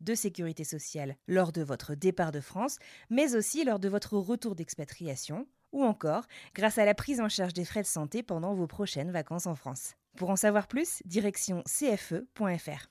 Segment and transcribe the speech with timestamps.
[0.00, 2.78] de sécurité sociale lors de votre départ de France,
[3.10, 7.52] mais aussi lors de votre retour d'expatriation, ou encore grâce à la prise en charge
[7.52, 9.94] des frais de santé pendant vos prochaines vacances en France.
[10.16, 12.90] Pour en savoir plus, direction cfe.fr.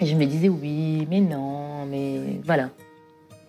[0.00, 2.70] Et je me disais oui, mais non, mais voilà.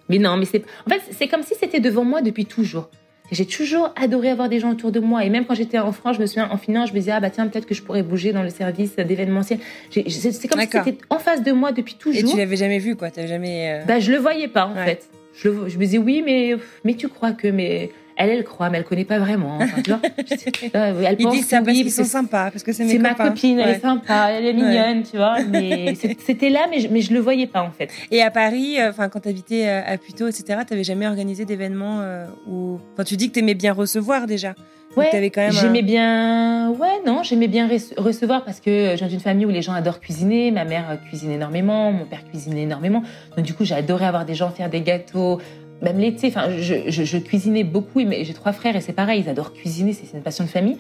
[0.10, 0.64] Mais non, mais c'est.
[0.86, 2.90] En fait, c'est comme si c'était devant moi depuis toujours.
[3.32, 5.24] J'ai toujours adoré avoir des gens autour de moi.
[5.26, 7.20] Et même quand j'étais en France, je me souviens, en finance, je me disais, ah
[7.20, 9.60] bah tiens, peut-être que je pourrais bouger dans le service d'événementiel.
[9.90, 10.02] C'est
[10.48, 12.30] comme si c'était en face de moi depuis toujours.
[12.30, 13.82] Et tu l'avais jamais vu, quoi T'avais jamais.
[13.82, 14.86] euh, Bah, je le voyais pas, en Ouais.
[14.86, 15.10] fait.
[15.36, 17.48] Je, le- je me disais, oui, mais, mais tu crois que.
[17.48, 19.58] Mais elle, elle croit, mais elle connaît pas vraiment.
[19.62, 20.00] Enfin, tu vois
[20.76, 22.98] Euh, elle Ils pense disent ça que parce qu'ils sont sympas, parce que c'est c'est
[22.98, 25.38] ma copine, elle est sympa, elle est mignonne, tu vois.
[25.50, 27.90] Mais c'était là, mais je, mais je le voyais pas, en fait.
[28.12, 32.00] Et à Paris, euh, enfin quand t'habitais euh, à Puteaux, etc., t'avais jamais organisé d'événements
[32.02, 32.80] euh, où.
[32.94, 34.54] Enfin, tu dis que t'aimais bien recevoir déjà.
[34.96, 36.70] Ouais, un- j'aimais bien.
[36.70, 39.74] Ouais, non, j'aimais bien rece- recevoir parce que je viens d'une famille où les gens
[39.74, 40.52] adorent cuisiner.
[40.52, 43.02] Ma mère euh, cuisine énormément, mon père cuisine énormément.
[43.36, 45.42] Donc du coup, j'ai adoré avoir des gens faire des gâteaux.
[45.84, 48.00] Même l'été, enfin, je, je- je cuisinais beaucoup.
[48.06, 50.78] mais J'ai trois frères et c'est pareil, ils adorent cuisiner, c'est une passion de famille.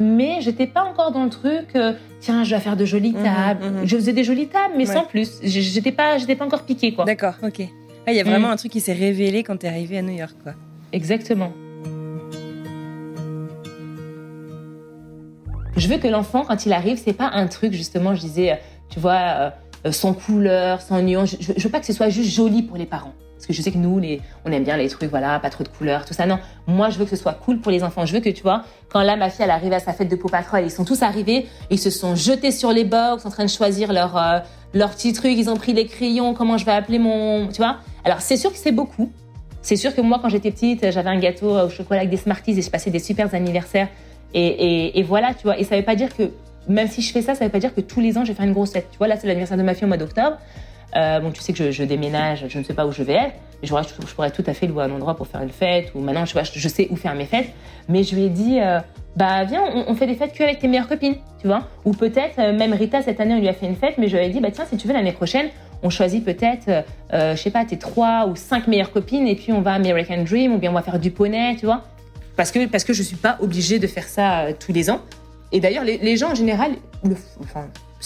[0.00, 1.68] Mais j'étais pas encore dans le truc.
[1.76, 3.64] euh, tiens, je vais faire de jolies Mhm, tables.
[3.64, 3.86] mhm.
[3.86, 4.94] Je faisais des jolies tables, mais Ouais.
[4.94, 5.38] sans plus.
[5.42, 7.04] J'étais pas, j'étais pas encore piquée, quoi.
[7.04, 7.62] D'accord, ok.
[8.06, 8.52] Ah, Il y a vraiment Mm.
[8.52, 10.52] un truc qui s'est révélé quand t'es arrivé à New York, quoi.
[10.92, 11.52] Exactement.
[15.76, 18.56] Je veux que l'enfant, quand il arrive, c'est pas un truc, justement, je disais, euh,
[18.88, 19.52] tu vois,
[19.86, 21.36] euh, sans couleur, sans nuance.
[21.40, 23.12] Je, je veux pas que ce soit juste joli pour les parents.
[23.36, 25.62] Parce que je sais que nous, les, on aime bien les trucs, voilà, pas trop
[25.62, 26.26] de couleurs, tout ça.
[26.26, 28.06] Non, moi, je veux que ce soit cool pour les enfants.
[28.06, 30.16] Je veux que, tu vois, quand là, ma fille, elle arrive à sa fête de
[30.16, 33.44] Paw Patrol, ils sont tous arrivés, ils se sont jetés sur les box, en train
[33.44, 34.38] de choisir leur, euh,
[34.74, 37.76] leur ils ont pris les crayons, comment je vais appeler mon, tu vois.
[38.04, 39.10] Alors, c'est sûr que c'est beaucoup.
[39.62, 42.56] C'est sûr que moi, quand j'étais petite, j'avais un gâteau au chocolat avec des Smarties
[42.56, 43.88] et je passais des super anniversaires.
[44.32, 45.58] Et, voilà, tu vois.
[45.58, 46.30] Et ça veut pas dire que,
[46.68, 48.36] même si je fais ça, ça veut pas dire que tous les ans, je vais
[48.36, 48.86] faire une grosse fête.
[48.92, 50.36] Tu vois, là, c'est l'anniversaire de ma fille au mois d'octobre.
[50.94, 53.14] Euh, bon, tu sais que je, je déménage, je ne sais pas où je vais
[53.14, 53.34] être.
[53.62, 55.92] Je, pourrais- je pourrais tout à fait louer un endroit pour faire une fête.
[55.94, 57.48] Ou maintenant, je, je sais où faire mes fêtes.
[57.88, 58.80] Mais je lui ai dit, euh,
[59.16, 61.66] bah, viens, on, fait des fêtes qu'avec tes meilleures copines, tu vois.
[61.84, 64.16] Ou peut-être, euh, même Rita, cette année, on lui a fait une fête, mais je
[64.16, 65.48] lui ai dit, bah, tiens, si tu veux, l'année prochaine,
[65.82, 69.60] on choisit peut-être, je sais pas, tes trois ou cinq meilleures copines, et puis on
[69.60, 71.82] va à American Dream, ou bien on va faire du poney, tu vois.
[72.34, 75.00] Parce que, parce que je suis pas obligée de faire ça tous les ans.
[75.52, 76.72] Et d'ailleurs, les, gens en général,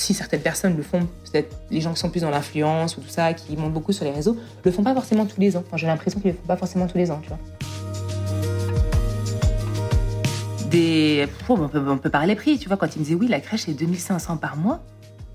[0.01, 1.01] si certaines personnes le font,
[1.31, 4.05] peut-être les gens qui sont plus dans l'influence ou tout ça, qui montent beaucoup sur
[4.05, 5.63] les réseaux, le font pas forcément tous les ans.
[5.67, 7.39] Enfin, j'ai l'impression qu'ils le font pas forcément tous les ans, tu vois.
[10.71, 12.77] Des, Pff, on, peut, on peut parler prix, tu vois.
[12.77, 14.83] Quand ils me disaient oui, la crèche c'est 2500 par mois,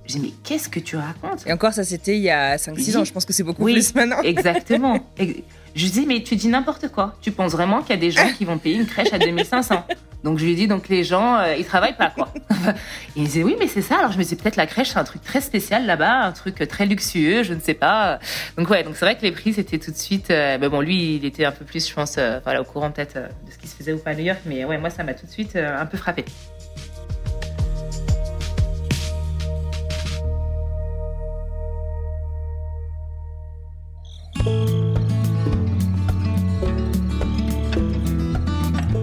[0.05, 1.45] j'ai dit mais qu'est-ce que tu racontes?
[1.45, 2.97] Et encore, ça c'était il y a 5-6 Oui.
[2.97, 3.03] ans.
[3.03, 3.73] Je pense que c'est beaucoup Oui.
[3.73, 4.19] plus maintenant.
[4.23, 4.99] Exactement.
[5.17, 5.41] Ex-
[5.75, 7.15] Je dis, mais tu dis n'importe quoi.
[7.21, 9.83] Tu penses vraiment qu'il y a des gens qui vont payer une crèche à 2500
[10.25, 12.33] Donc je lui ai dit, donc les gens, euh, ils travaillent pas, quoi.
[12.49, 12.73] Et
[13.15, 13.99] il disait, oui, mais c'est ça.
[13.99, 16.67] Alors je me disais, peut-être la crèche, c'est un truc très spécial là-bas, un truc
[16.67, 18.19] très luxueux, je ne sais pas.
[18.57, 20.31] Donc ouais, donc c'est vrai que les prix, c'était tout de suite.
[20.31, 22.89] euh, mais bon, lui, il était un peu plus, je pense, euh, voilà, au courant
[22.89, 24.39] peut-être euh, de ce qui se faisait ou pas à New York.
[24.45, 26.25] Mais ouais, moi, ça m'a tout de suite euh, un peu frappé.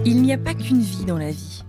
[0.05, 1.63] Il n'y a pas qu'une vie dans la vie.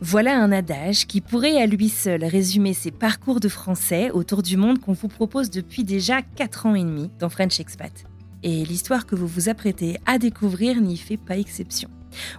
[0.00, 4.56] Voilà un adage qui pourrait à lui seul résumer ces parcours de français autour du
[4.56, 8.04] monde qu'on vous propose depuis déjà 4 ans et demi dans French Expat.
[8.44, 11.90] Et l'histoire que vous vous apprêtez à découvrir n'y fait pas exception.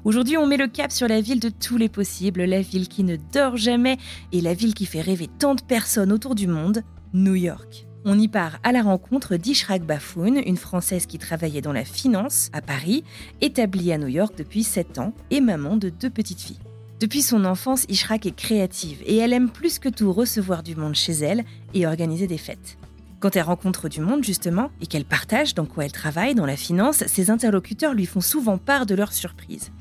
[0.05, 3.03] Aujourd'hui, on met le cap sur la ville de tous les possibles, la ville qui
[3.03, 3.97] ne dort jamais
[4.31, 6.81] et la ville qui fait rêver tant de personnes autour du monde,
[7.13, 7.87] New York.
[8.05, 12.49] On y part à la rencontre d'Ishraq Bafoun, une Française qui travaillait dans la finance
[12.51, 13.05] à Paris,
[13.39, 16.59] établie à New York depuis 7 ans et maman de deux petites filles.
[16.99, 20.95] Depuis son enfance, Ishraq est créative et elle aime plus que tout recevoir du monde
[20.95, 22.77] chez elle et organiser des fêtes.
[23.21, 26.57] Quand elle rencontre du monde, justement, et qu'elle partage dans quoi elle travaille, dans la
[26.57, 29.71] finance, ses interlocuteurs lui font souvent part de leurs surprises.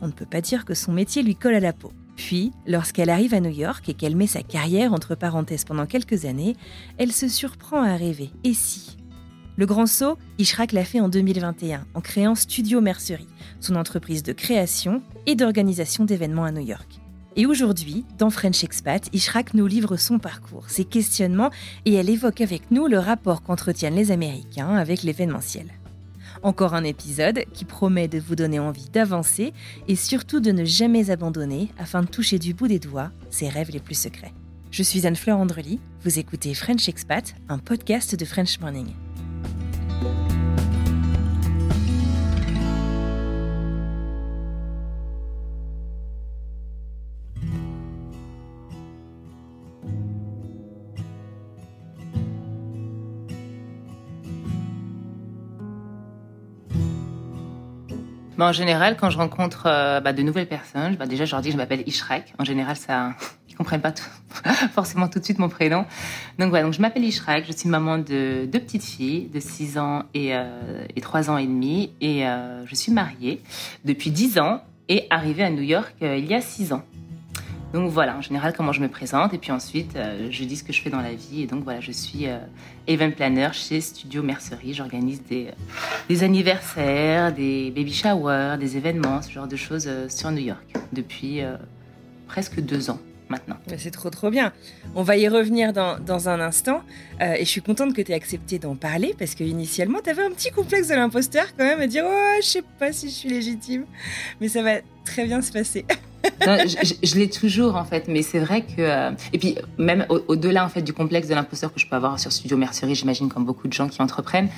[0.00, 1.92] On ne peut pas dire que son métier lui colle à la peau.
[2.16, 6.24] Puis, lorsqu'elle arrive à New York et qu'elle met sa carrière entre parenthèses pendant quelques
[6.24, 6.56] années,
[6.98, 8.30] elle se surprend à rêver.
[8.42, 8.96] Et si?
[9.58, 13.28] Le grand saut, Ishrak l'a fait en 2021 en créant Studio Mercerie,
[13.60, 17.00] son entreprise de création et d'organisation d'événements à New York.
[17.36, 21.50] Et aujourd'hui, dans French Expat, Ishrak nous livre son parcours, ses questionnements
[21.84, 25.66] et elle évoque avec nous le rapport qu'entretiennent les Américains avec l'événementiel.
[26.42, 29.52] Encore un épisode qui promet de vous donner envie d'avancer
[29.88, 33.70] et surtout de ne jamais abandonner afin de toucher du bout des doigts ses rêves
[33.70, 34.32] les plus secrets.
[34.70, 38.88] Je suis Anne-Fleur Andrely, vous écoutez French Expat, un podcast de French Morning.
[58.38, 61.48] En général, quand je rencontre euh, bah, de nouvelles personnes, bah, déjà je leur dis
[61.48, 62.34] que je m'appelle Ishrek.
[62.38, 63.14] En général, ça,
[63.48, 63.94] ils comprennent pas
[64.74, 65.86] forcément tout de suite mon prénom.
[66.38, 67.46] Donc voilà, donc je m'appelle Ishrek.
[67.46, 71.38] Je suis maman de deux petites filles de 6 ans et, euh, et 3 ans
[71.38, 71.92] et demi.
[72.02, 73.40] Et euh, je suis mariée
[73.84, 76.82] depuis 10 ans et arrivée à New York euh, il y a 6 ans.
[77.76, 79.34] Donc voilà, en général, comment je me présente.
[79.34, 81.42] Et puis ensuite, euh, je dis ce que je fais dans la vie.
[81.42, 82.38] Et donc voilà, je suis euh,
[82.86, 84.72] event planner chez Studio Mercerie.
[84.72, 85.48] J'organise des,
[86.08, 90.64] des anniversaires, des baby showers, des événements, ce genre de choses euh, sur New York
[90.94, 91.58] depuis euh,
[92.26, 93.56] presque deux ans maintenant.
[93.76, 94.52] C'est trop trop bien.
[94.94, 96.82] On va y revenir dans, dans un instant.
[97.20, 100.10] Euh, et je suis contente que tu aies accepté d'en parler parce que initialement, tu
[100.10, 103.08] avais un petit complexe de l'imposteur quand même à dire Oh, je sais pas si
[103.08, 103.84] je suis légitime.
[104.40, 105.84] Mais ça va très bien se passer.
[106.40, 110.64] Je, l'ai toujours en fait, mais c'est vrai que euh, et puis même au- au-delà
[110.64, 113.44] en fait du complexe de l'imposteur que je peux avoir sur Studio Mercerie, j'imagine comme
[113.44, 114.48] beaucoup de gens qui entreprennent,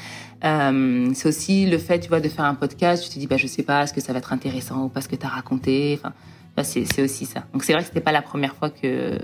[0.44, 3.04] euh, c'est aussi le fait tu vois de faire un podcast.
[3.04, 5.00] Tu te dis bah je sais pas, est-ce que ça va être intéressant ou pas
[5.00, 6.00] ce que tu as raconté.
[6.56, 7.44] Bah, c'est aussi ça.
[7.52, 9.18] Donc c'est vrai que c'était pas la première fois que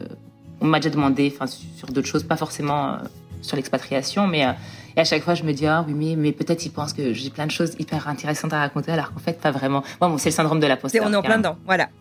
[0.61, 1.35] on m'a déjà demandé,
[1.77, 2.97] sur d'autres choses, pas forcément euh,
[3.43, 4.47] sur l'expatriation, mais
[4.97, 7.13] et à chaque fois je me dis ah oui mais mais peut-être ils pensent que
[7.13, 9.83] j'ai plein de choses hyper intéressantes à raconter alors qu'en fait pas vraiment.
[10.01, 11.05] Bon, bon c'est le syndrome de C'est- l'imposteur.
[11.07, 11.89] on est en plein dedans, voilà.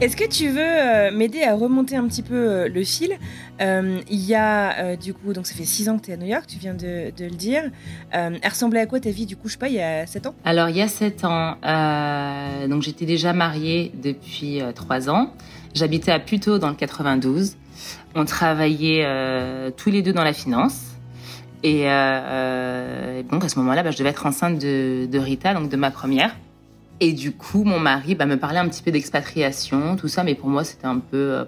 [0.00, 3.12] Est-ce que tu veux euh, m'aider à remonter un petit peu euh, le fil?
[3.60, 6.16] Euh, Il y a du coup, donc ça fait 6 ans que tu es à
[6.16, 7.62] New York, tu viens de, de le dire.
[8.10, 10.26] Elle ressemblait à quoi ta vie du coup, je sais pas, il y a 7
[10.26, 10.34] ans?
[10.44, 11.54] Alors, il y a sept ans,
[12.68, 15.32] donc j'étais déjà mariée depuis trois ans.
[15.74, 17.54] J'habitais à Puteaux dans le 92.
[18.14, 20.80] On travaillait euh, tous les deux dans la finance.
[21.62, 25.68] Et, euh, euh, donc à ce moment-là, bah, je devais être enceinte de, Rita, donc
[25.68, 26.34] de ma première.
[27.00, 30.34] Et du coup, mon mari bah, me parlait un petit peu d'expatriation, tout ça, mais
[30.34, 31.44] pour moi, c'était un peu...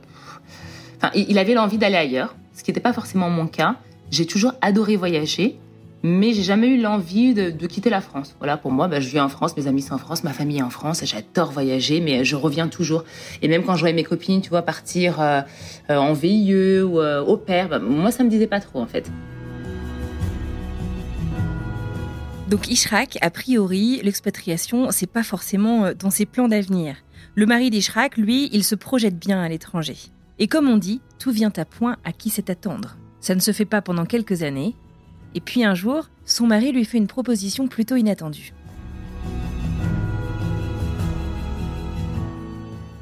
[0.96, 3.76] Enfin, il avait l'envie d'aller ailleurs, ce qui n'était pas forcément mon cas.
[4.10, 5.58] J'ai toujours adoré voyager,
[6.04, 8.36] mais j'ai jamais eu l'envie de, quitter la France.
[8.38, 10.58] Voilà, pour moi, bah, je vis en France, mes amis sont en France, ma famille
[10.58, 13.04] est en France, j'adore voyager, mais je reviens toujours.
[13.40, 15.40] Et même quand je voyais mes copines, tu vois, partir euh,
[15.88, 18.86] euh, en VIE ou euh, au père, bah, moi, ça me disait pas trop, en
[18.86, 19.10] fait.
[22.50, 26.96] Donc Ishrak, a priori, l'expatriation, c'est pas forcément euh, dans ses plans d'avenir.
[27.34, 29.96] Le mari d'Ishrak, lui, il se projette bien à l'étranger.
[30.38, 32.98] Et comme on dit, tout vient à point à qui sait attendre.
[33.20, 34.76] Ça ne se fait pas pendant quelques années.
[35.34, 38.52] Et puis un jour, son mari lui fait une proposition plutôt inattendue.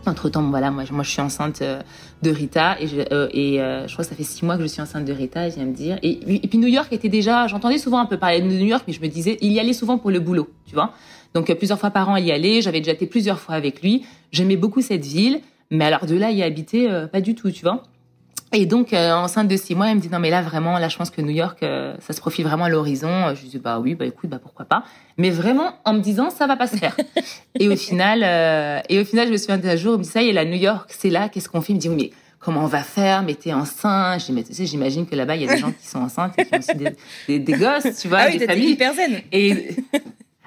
[0.05, 1.81] Entre temps, voilà, moi, je- moi, je suis enceinte euh,
[2.23, 4.63] de Rita et, je, euh, et euh, je crois que ça fait six mois que
[4.63, 5.47] je suis enceinte de Rita.
[5.47, 5.99] Elle vient me dire.
[6.03, 6.17] Et,
[6.49, 7.47] puis New York était déjà.
[7.47, 9.73] J'entendais souvent un peu parler de New York, mais je me disais, il y allait
[9.73, 10.93] souvent pour le boulot, tu vois.
[11.35, 12.63] Donc plusieurs fois par an, il y allait.
[12.63, 14.05] J'avais déjà été plusieurs fois avec lui.
[14.33, 15.41] J'aimais beaucoup cette ville,
[15.71, 17.85] mais alors de là y habiter, pas du tout, tu vois.
[18.55, 20.89] Et donc, euh, enceinte de six mois, elle me dit non mais là vraiment, là
[20.89, 23.35] je pense que New York, euh, ça se profile vraiment à l'horizon.
[23.35, 24.85] Je lui dis bah oui, bah écoute, bah pourquoi pas.
[25.17, 26.95] Mais vraiment en me disant ça va pas se faire.
[27.59, 30.11] et au final, euh, et au final, je me souviens d'un jour, elle me dit
[30.11, 31.31] ça y est, la New York, c'est là.
[31.31, 31.73] Qu'est-ce qu'on fait?
[31.73, 33.23] Il me dit oui mais comment on va faire?
[33.23, 34.21] Mais t'es enceinte.
[34.21, 36.01] Je dis mais tu sais, j'imagine que là-bas il y a des gens qui sont
[36.01, 36.91] enceintes et qui ont aussi des,
[37.29, 38.73] des, des gosses, tu vois, ah oui, des familles.
[38.73, 39.77] hyper zen Et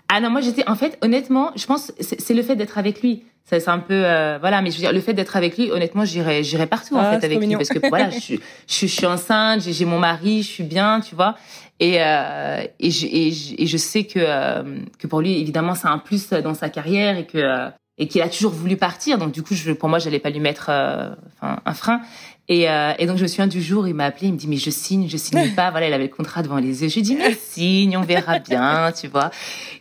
[0.09, 3.23] ah non, moi j'étais en fait honnêtement, je pense c'est le fait d'être avec lui.
[3.47, 5.69] Ça c'est un peu euh, voilà, mais je veux dire le fait d'être avec lui,
[5.71, 8.39] honnêtement, j'irais j'irais partout Ah, en fait c'est avec lui parce que voilà, je, suis-
[8.67, 11.35] je, suis- je suis enceinte, j'ai j'ai mon mari, je suis bien, tu vois.
[11.79, 14.63] Et euh, et, je, et, je, et je sais que euh,
[14.97, 18.21] que pour lui évidemment c'est un plus dans sa carrière et que euh, et qu'il
[18.21, 19.17] a toujours voulu partir.
[19.17, 21.09] Donc du coup, je, pour moi, j'allais pas lui mettre euh,
[21.39, 22.01] enfin, un frein.
[22.47, 24.47] Et, euh, et, donc je me souviens du jour, il m'a appelé, il me dit
[24.47, 25.71] mais je signe, je signe pas.
[25.71, 26.89] Voilà, il avait le contrat devant les yeux.
[26.89, 29.31] Je lui dis mais signe, on verra bien, tu vois.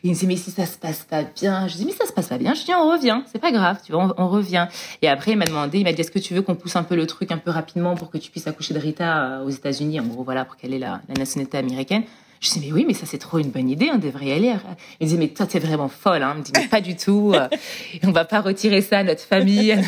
[0.02, 2.12] Il me dit mais si ça se passe pas bien, je dis mais ça se
[2.12, 2.54] passe pas bien.
[2.54, 4.66] Je dis on revient, c'est pas grave, tu vois, on, revient.
[5.02, 6.85] Et après il m'a demandé, il m'a dit est-ce que tu veux qu'on pousse un
[6.85, 9.50] peu le truc un peu rapidement pour que tu puisses accoucher de Rita euh, aux
[9.50, 12.04] États-Unis, en gros voilà pour qu'elle ait la, la nationalité américaine?
[12.45, 14.55] Je dis, mais oui, mais ça, c'est trop une bonne idée, on devrait y aller.
[15.01, 16.23] Il me dit, mais toi, t'es vraiment folle.
[16.23, 16.33] Hein.
[16.35, 17.35] Il me dit, mais pas du tout.
[18.03, 19.75] On va pas retirer ça à notre famille.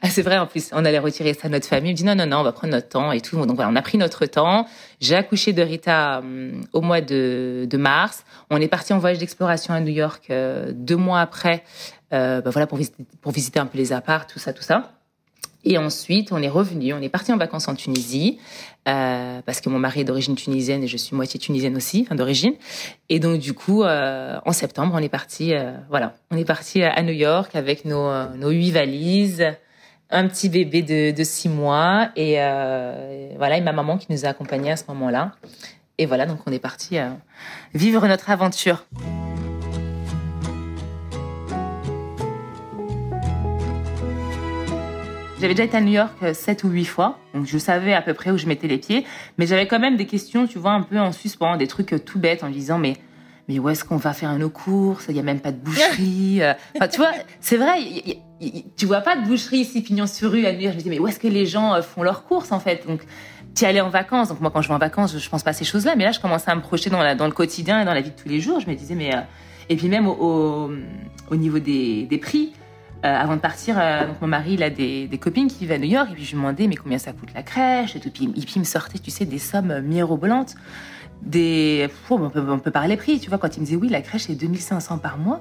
[0.00, 1.90] Ah, c'est vrai, en plus, on allait retirer ça à notre famille.
[1.90, 3.36] Il me dit, non, non, non, on va prendre notre temps et tout.
[3.44, 4.66] Donc voilà, on a pris notre temps.
[5.00, 8.24] J'ai accouché de Rita hum, au mois de, de, mars.
[8.50, 11.64] On est parti en voyage d'exploration à New York euh, deux mois après,
[12.12, 14.92] euh, bah voilà, pour visiter, pour visiter un peu les apparts, tout ça, tout ça.
[15.64, 18.38] Et ensuite, on est revenu, on est parti en vacances en Tunisie,
[18.88, 22.14] euh, parce que mon mari est d'origine tunisienne et je suis moitié tunisienne aussi, enfin
[22.14, 22.54] d'origine.
[23.08, 26.82] Et donc du coup, euh, en septembre, on est parti, euh, voilà, on est parti
[26.82, 29.44] à New York avec nos huit valises,
[30.10, 32.36] un petit bébé de, de six mois et
[33.36, 35.32] voilà, et ma maman qui nous a accompagnés à ce moment-là.
[35.98, 36.96] Et voilà, donc on est parti
[37.74, 38.84] vivre notre aventure.
[45.40, 48.02] J'avais déjà été à New York euh, sept ou huit fois, donc je savais à
[48.02, 49.06] peu près où je mettais les pieds,
[49.38, 51.98] mais j'avais quand même des questions, tu vois, un peu en suspens, des trucs euh,
[52.00, 52.94] tout bêtes en me disant mais
[53.46, 55.06] mais où est-ce qu'on va faire nos courses?
[55.08, 56.42] Il y a même pas de boucherie.
[56.42, 56.54] Euh.
[56.76, 57.78] Enfin, tu vois, c'est vrai,
[58.76, 60.72] tu vois pas de boucherie ici pignon sur rue à New York.
[60.72, 62.84] Je me dis mais où est-ce que les gens font leurs courses en fait?
[62.88, 63.02] Donc
[63.54, 64.30] tu allais en vacances.
[64.30, 66.10] Donc moi quand je vais en vacances, je, pense pas à ces choses-là, mais là
[66.10, 68.20] je commençais à me projeter dans, la, dans le quotidien et dans la vie de
[68.20, 68.58] tous les jours.
[68.58, 69.12] Je me disais mais
[69.68, 70.72] et puis même au,
[71.30, 72.52] au, niveau des, des prix.
[73.04, 75.72] Euh, avant de partir, euh, donc mon mari, il a des, des, copines qui vivent
[75.72, 78.00] à New York, et puis je lui demandais, mais combien ça coûte la crèche et
[78.00, 78.10] tout.
[78.10, 80.56] Puis, et puis il me sortait, tu sais, des sommes mirobolantes.
[81.22, 84.02] Des, on, peut, on peut parler prix, tu vois, quand il me disait, oui, la
[84.02, 85.40] crèche est 2500 par mois.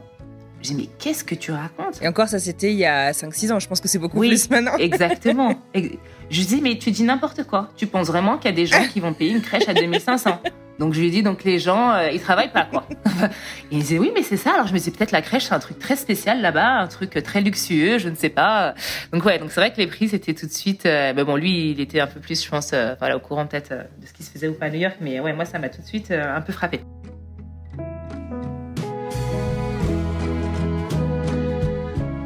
[0.61, 2.01] J'ai mais qu'est-ce que tu racontes?
[2.01, 4.49] Et encore, ça c'était il y a 5-6 ans, je pense que c'est beaucoup plus
[4.49, 4.75] maintenant.
[4.77, 5.55] exactement.
[6.29, 7.69] Je dis, mais tu dis n'importe quoi.
[7.77, 10.41] Tu penses vraiment qu'il y a des gens qui vont payer une crèche à 2500
[10.79, 12.87] donc je lui ai dit donc les gens euh, ils travaillent pas quoi.
[13.71, 14.53] il disait oui mais c'est ça.
[14.53, 17.11] Alors je me dis peut-être la crèche c'est un truc très spécial là-bas, un truc
[17.23, 18.75] très luxueux, je ne sais pas.
[19.11, 20.85] Donc ouais donc c'est vrai que les prix c'était tout de suite.
[20.85, 23.47] Euh, mais bon lui il était un peu plus je pense euh, voilà au courant
[23.47, 25.57] peut-être de ce qui se faisait ou pas à New York, mais ouais moi ça
[25.57, 26.81] m'a tout de suite un peu frappé.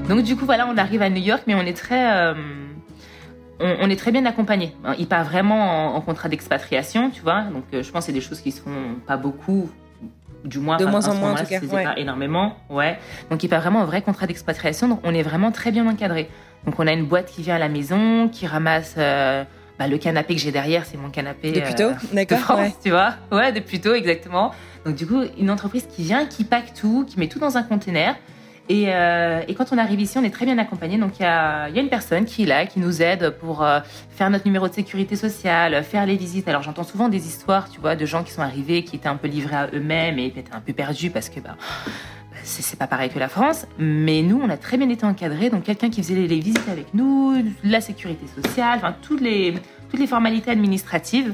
[0.10, 2.34] Donc du coup voilà on arrive à New York mais on est très
[3.62, 4.74] on, est très bien accompagné.
[4.98, 7.42] Il part vraiment en, contrat d'expatriation, tu vois.
[7.44, 9.70] Donc, euh, je pense que c'est des choses qui se font pas beaucoup,
[10.44, 10.78] du moins.
[10.78, 11.60] De moins en, moins, en tout cas.
[11.60, 12.98] pas énormément, ouais.
[13.30, 14.88] Donc, il part vraiment un vrai contrat d'expatriation.
[14.88, 16.30] Donc, on est vraiment très bien encadré.
[16.66, 18.96] Donc, on a une boîte qui vient à la maison, qui ramasse.
[18.98, 19.44] Euh,
[19.80, 22.92] bah, le canapé que j'ai derrière, c'est mon canapé de plutôt, euh, de France, tu
[22.92, 23.16] vois.
[23.32, 24.52] Ouais, de plutôt, exactement.
[24.86, 27.64] Donc, du coup, une entreprise qui vient, qui pack tout, qui met tout dans un
[27.64, 28.16] conteneur
[28.72, 30.98] et, euh, et, quand on arrive ici, on est très bien accompagné.
[30.98, 34.30] Donc il y a, une personne qui est là, qui nous aide pour euh, faire
[34.30, 36.48] notre numéro de sécurité sociale, faire les visites.
[36.48, 39.18] Alors j'entends souvent des histoires, tu vois, de gens qui sont arrivés, qui étaient un
[39.18, 41.58] peu livrés à eux-mêmes et étaient un peu perdus parce que bah,
[42.44, 43.66] c'est pas pareil que la France.
[43.78, 45.50] Mais nous, on a très bien été encadrés.
[45.50, 49.54] Donc quelqu'un qui faisait les, visites avec nous, la sécurité sociale, enfin toutes les
[49.90, 51.34] toutes les formalités administratives.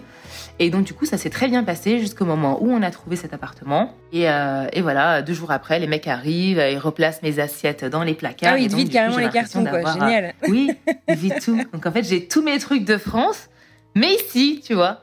[0.60, 3.16] Et donc, du coup, ça s'est très bien passé jusqu'au moment où on a trouvé
[3.16, 3.94] cet appartement.
[4.12, 8.04] Et, euh, et, voilà, deux jours après, les mecs arrivent, ils replacent mes assiettes dans
[8.04, 8.54] les placards.
[8.54, 9.94] Ah, ils te vident carrément les cartons, quoi.
[9.94, 10.34] Génial.
[10.48, 10.72] Oui,
[11.08, 11.58] ils vident tout.
[11.74, 13.50] Donc, en fait, j'ai tous mes trucs de France,
[13.96, 15.02] mais ici, tu vois.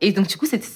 [0.00, 0.66] Et donc, du coup, c'était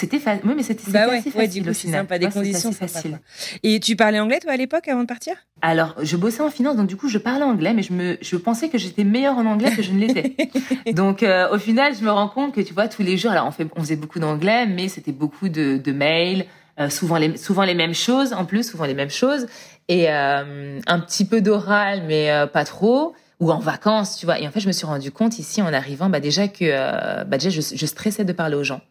[0.00, 0.42] c'était facile.
[0.46, 3.18] Oui, mais c'était bah ouais, assez ouais, du coup, c'est sympa, des conditions faciles.
[3.62, 5.34] Et tu parlais anglais, toi, à l'époque, avant de partir?
[5.60, 8.36] Alors, je bossais en finance, donc du coup, je parlais anglais, mais je, me, je
[8.36, 10.34] pensais que j'étais meilleure en anglais que je ne l'étais.
[10.94, 13.46] donc, euh, au final, je me rends compte que, tu vois, tous les jours, alors
[13.46, 16.46] on, fait, on faisait beaucoup d'anglais, mais c'était beaucoup de, de mails,
[16.78, 19.46] euh, souvent, les, souvent les mêmes choses, en plus, souvent les mêmes choses,
[19.88, 24.38] et euh, un petit peu d'oral, mais pas trop ou en vacances, tu vois.
[24.38, 27.24] Et en fait, je me suis rendu compte ici en arrivant, bah déjà que euh,
[27.24, 28.82] bah déjà je, je, stressais de parler aux gens.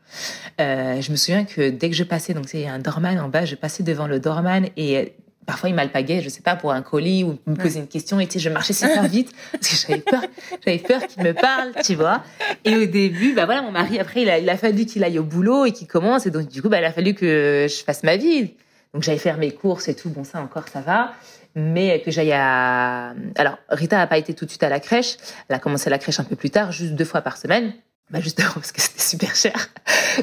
[0.59, 3.19] Euh, je me souviens que dès que je passais, donc il y a un doorman
[3.19, 5.13] en bas, je passais devant le doorman et
[5.45, 8.25] parfois il m'alpaguait, je sais pas pour un colis ou me poser une question et
[8.25, 10.21] tu sais, je marchais super vite parce que j'avais peur,
[10.65, 12.23] j'avais peur qu'il me parle, tu vois.
[12.65, 15.19] Et au début, bah voilà, mon mari après il a, il a fallu qu'il aille
[15.19, 17.83] au boulot et qu'il commence et donc du coup bah il a fallu que je
[17.83, 18.53] fasse ma vie.
[18.95, 21.13] Donc j'allais faire mes courses et tout, bon ça encore ça va
[21.55, 23.13] mais que j'aille à...
[23.35, 25.17] Alors, Rita n'a pas été tout de suite à la crèche.
[25.47, 27.73] Elle a commencé la crèche un peu plus tard, juste deux fois par semaine.
[28.11, 29.69] Bah justement parce que c'était super cher.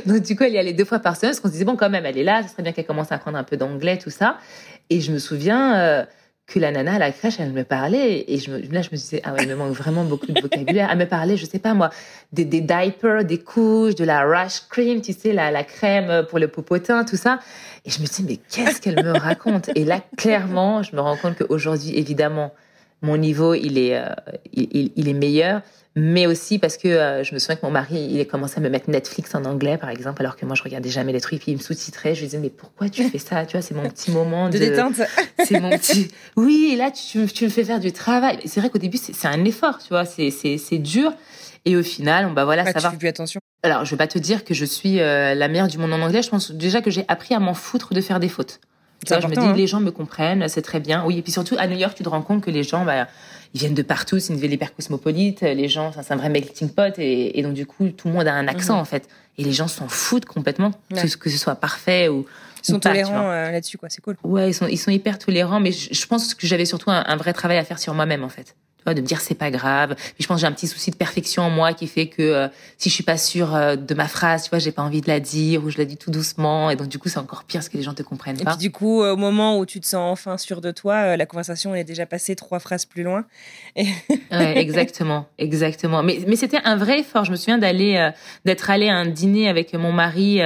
[0.06, 1.76] Donc du coup, elle y allait deux fois par semaine parce qu'on se disait bon
[1.76, 3.98] quand même, elle est là, ce serait bien qu'elle commence à apprendre un peu d'anglais,
[3.98, 4.38] tout ça.
[4.90, 6.04] Et je me souviens euh,
[6.46, 8.96] que la nana à la crèche, elle me parlait et je me, là je me
[8.96, 10.88] disais ah ouais, il me manque vraiment beaucoup de vocabulaire.
[10.92, 11.90] Elle me parlait, je sais pas moi,
[12.32, 16.38] des, des diapers, des couches, de la rash cream, tu sais la, la crème pour
[16.38, 17.40] le popotin, tout ça.
[17.84, 19.70] Et je me dis, mais qu'est-ce qu'elle me raconte?
[19.74, 22.52] Et là, clairement, je me rends compte qu'aujourd'hui, évidemment,
[23.02, 24.00] mon niveau, il est,
[24.52, 25.62] il, il, est meilleur
[25.98, 28.60] mais aussi parce que euh, je me souviens que mon mari, il a commencé à
[28.60, 31.40] me mettre Netflix en anglais, par exemple, alors que moi, je regardais jamais les trucs,
[31.40, 32.14] puis il me sous-titrait.
[32.14, 33.46] Je lui disais, mais pourquoi tu fais ça?
[33.46, 35.00] Tu vois, c'est mon petit moment de, détente.
[35.42, 36.08] C'est mon petit.
[36.36, 38.38] Oui, et là, tu, tu me fais faire du travail.
[38.44, 41.14] C'est vrai qu'au début, c'est un effort, tu vois, c'est dur.
[41.64, 42.90] Et au final, bah voilà, ah, ça tu va.
[42.90, 43.40] Fais plus attention.
[43.62, 46.02] Alors, je vais pas te dire que je suis euh, la meilleure du monde en
[46.02, 46.22] anglais.
[46.22, 48.60] Je pense déjà que j'ai appris à m'en foutre de faire des fautes.
[49.08, 49.54] Je me dis, hein.
[49.54, 51.04] les gens me comprennent, c'est très bien.
[51.04, 53.06] Oui, et puis surtout, à New York, tu te rends compte que les gens, bah,
[53.54, 56.70] ils viennent de partout, c'est une ville hyper cosmopolite, les gens, c'est un vrai melting
[56.70, 58.80] pot, et, donc du coup, tout le monde a un accent, mhm.
[58.80, 59.08] en fait.
[59.38, 62.26] Et les gens s'en foutent complètement, que, ce soit parfait ou.
[62.62, 64.16] Ils sont tolérants euh, là-dessus, quoi, c'est cool.
[64.24, 67.32] Ouais, ils sont, ils sont hyper tolérants, mais je, pense que j'avais surtout un vrai
[67.32, 68.56] travail à faire sur moi-même, en fait
[68.94, 69.94] de me dire c'est pas grave.
[69.96, 72.22] Puis je pense que j'ai un petit souci de perfection en moi qui fait que
[72.22, 75.00] euh, si je suis pas sûre euh, de ma phrase, tu vois, j'ai pas envie
[75.00, 77.44] de la dire ou je la dis tout doucement et donc du coup c'est encore
[77.44, 78.52] pire parce que les gens te comprennent pas.
[78.52, 81.16] Et puis du coup au moment où tu te sens enfin sûr de toi, euh,
[81.16, 83.24] la conversation est déjà passée trois phrases plus loin.
[83.76, 86.02] ouais, exactement, exactement.
[86.02, 87.24] Mais mais c'était un vrai effort.
[87.24, 88.10] Je me souviens d'aller
[88.44, 90.40] d'être allé à un dîner avec mon mari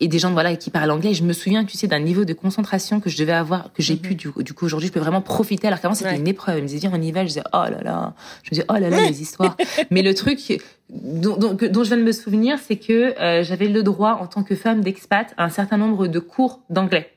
[0.00, 1.14] et des gens voilà qui parlent anglais.
[1.14, 3.94] je me souviens, tu sais, d'un niveau de concentration que je devais avoir, que j'ai
[3.94, 4.00] mhm.
[4.00, 5.66] pu du, du coup aujourd'hui, je peux vraiment profiter.
[5.66, 6.58] Alors qu'avant c'était une épreuve.
[6.58, 8.74] Ils me viens on y va, je disais oh là là, je me disais oh
[8.74, 9.56] là là les histoires.
[9.90, 10.60] Mais le truc
[10.90, 14.26] dont, dont, dont, je viens de me souvenir, c'est que euh, j'avais le droit en
[14.26, 17.12] tant que femme d'expat à un certain nombre de cours d'anglais.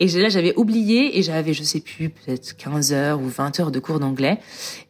[0.00, 3.70] Et là, j'avais oublié et j'avais, je sais plus, peut-être 15 heures ou 20 heures
[3.70, 4.38] de cours d'anglais.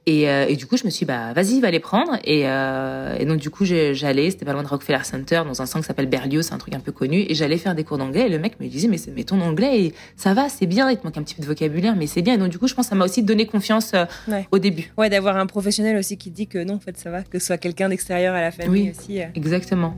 [0.07, 2.19] Et, euh, et, du coup, je me suis dit, bah, vas-y, va les prendre.
[2.25, 5.67] Et, euh, et donc, du coup, j'allais, c'était pas loin de Rockefeller Center, dans un
[5.67, 7.25] centre qui s'appelle Berlioz, c'est un truc un peu connu.
[7.29, 8.27] Et j'allais faire des cours d'anglais.
[8.27, 10.91] Et le mec me disait, mais, mais ton anglais, ça va, c'est bien.
[10.91, 12.35] Il te manque un petit peu de vocabulaire, mais c'est bien.
[12.35, 14.05] Et donc, du coup, je pense que ça m'a aussi donné confiance euh,
[14.51, 14.93] au début.
[14.99, 17.47] Ouais, d'avoir un professionnel aussi qui dit que non, en fait, ça va, que ce
[17.47, 19.21] soit quelqu'un d'extérieur à la famille oui, aussi.
[19.35, 19.97] Exactement.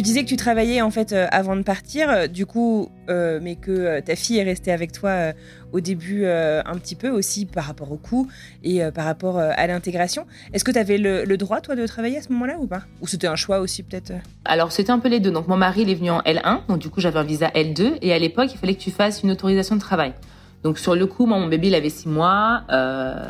[0.00, 3.38] Tu disais que tu travaillais en fait euh, avant de partir, euh, du coup, euh,
[3.42, 5.34] mais que ta fille est restée avec toi
[5.72, 8.26] au début un petit peu aussi par rapport au coût
[8.64, 10.26] et par rapport à l'intégration.
[10.54, 12.84] Est-ce que tu avais le, droit toi de travailler à ce moment-là ou pas?
[13.02, 14.12] Ou c'était un choix aussi peut-être?
[14.46, 15.30] Alors c'était un peu les deux.
[15.30, 17.98] Donc mon mari il est venu en L1, donc du coup j'avais un visa L2
[18.00, 20.14] et à l'époque il fallait que tu fasses une autorisation de travail.
[20.62, 22.62] Donc sur le coup, mon bébé il avait six mois.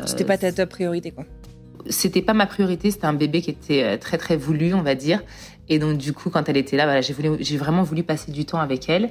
[0.05, 1.25] C'était pas ta top priorité quoi?
[1.89, 5.21] c'était pas ma priorité, c'était un bébé qui était très très voulu, on va dire.
[5.69, 8.59] Et donc, du coup, quand elle était là, voilà, j'ai, vraiment voulu passer du temps
[8.59, 9.09] avec elle.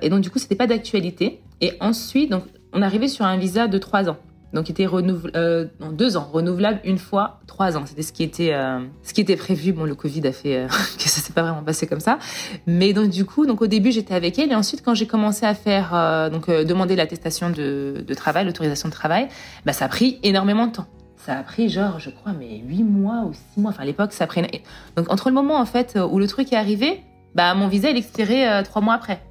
[0.00, 1.40] Et donc, du coup, c'était pas d'actualité.
[1.60, 4.16] Et ensuite, donc, on arrivait sur un visa de trois ans.
[4.52, 7.84] Donc, il était renouvelable, euh, deux ans, renouvelable une fois, trois ans.
[7.86, 9.72] C'était ce qui était, euh, ce qui était prévu.
[9.72, 10.66] Bon, le Covid a fait euh,
[10.98, 12.18] que ça s'est pas vraiment passé comme ça.
[12.66, 14.52] Mais donc, du coup, donc, au début, j'étais avec elle.
[14.52, 18.94] Et ensuite, quand j'ai commencé à faire, donc, demander l'attestation de, de travail, l'autorisation de
[18.94, 19.28] travail,
[19.64, 20.86] bah, ça a pris énormément de temps
[21.24, 23.70] ça a pris genre, je crois, mais huit mois ou six mois.
[23.70, 24.62] Enfin, à l'époque, ça prenait.
[24.96, 27.02] Donc, entre le moment, en fait, où le truc est arrivé,
[27.34, 29.22] bah, mon visa, il expirait euh, trois mois après.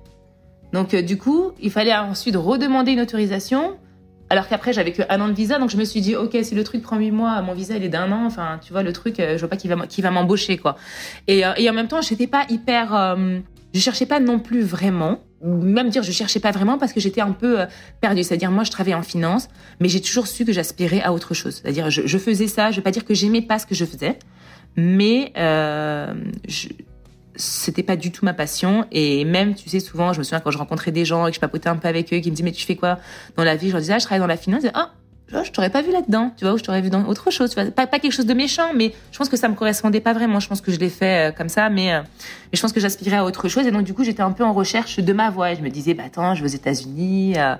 [0.74, 3.78] Donc, euh, du coup, il fallait ensuite redemander une autorisation.
[4.30, 5.60] Alors qu'après, j'avais que un an de visa.
[5.60, 7.84] Donc, je me suis dit, OK, si le truc prend huit mois, mon visa, il
[7.84, 8.26] est d'un an.
[8.26, 10.78] Enfin, tu vois, le truc, euh, je vois pas qui va, qui va m'embaucher, quoi.
[11.28, 13.16] Et, et en même temps, j'étais pas hyper
[13.74, 17.22] je cherchais pas non plus vraiment, même dire je cherchais pas vraiment parce que j'étais
[17.22, 17.66] un peu euh,
[18.00, 18.24] perdue.
[18.24, 19.48] C'est-à-dire moi je travaillais en finance,
[19.80, 21.62] mais j'ai toujours su que j'aspirais à autre chose.
[21.62, 22.72] C'est-à-dire je, je, faisais ça.
[22.72, 24.20] Je vais pas dire que j'aimais pas ce que je faisais,
[24.76, 26.14] mais euh,
[26.48, 26.68] je,
[27.36, 30.52] c'était pas du tout ma passion et même tu sais souvent je me souviens quand
[30.52, 32.44] je rencontrais des gens et que je papotais un peu avec eux qui me disaient
[32.44, 33.00] mais tu fais quoi
[33.36, 33.68] dans la vie?
[33.68, 34.92] Je leur disais ah je travaille dans la finance et, ah
[35.32, 37.88] je t'aurais pas vu là-dedans, tu vois, ou je t'aurais vu dans autre chose, pas,
[37.88, 40.40] quelque chose de méchant, mais je pense que ça me correspondait pas vraiment.
[40.40, 42.80] Je pense que je l'ai fait euh, comme ça, mais, euh, mais, je pense que
[42.80, 43.66] j'aspirais à autre chose.
[43.66, 45.52] Et donc, du coup, j'étais un peu en recherche de ma voie.
[45.52, 47.56] Et je me disais, bah attends, je vais aux États-Unis, euh,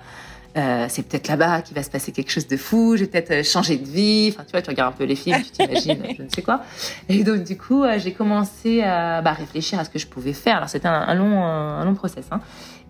[0.58, 3.46] euh c'est peut-être là-bas qu'il va se passer quelque chose de fou, je vais peut-être
[3.46, 4.34] changer de vie.
[4.34, 6.62] Enfin, tu vois, tu regardes un peu les films, tu t'imagines, je ne sais quoi.
[7.08, 10.58] Et donc, du coup, j'ai commencé à bah, réfléchir à ce que je pouvais faire.
[10.58, 12.26] Alors, c'était un, long, un long process.
[12.32, 12.42] Hein.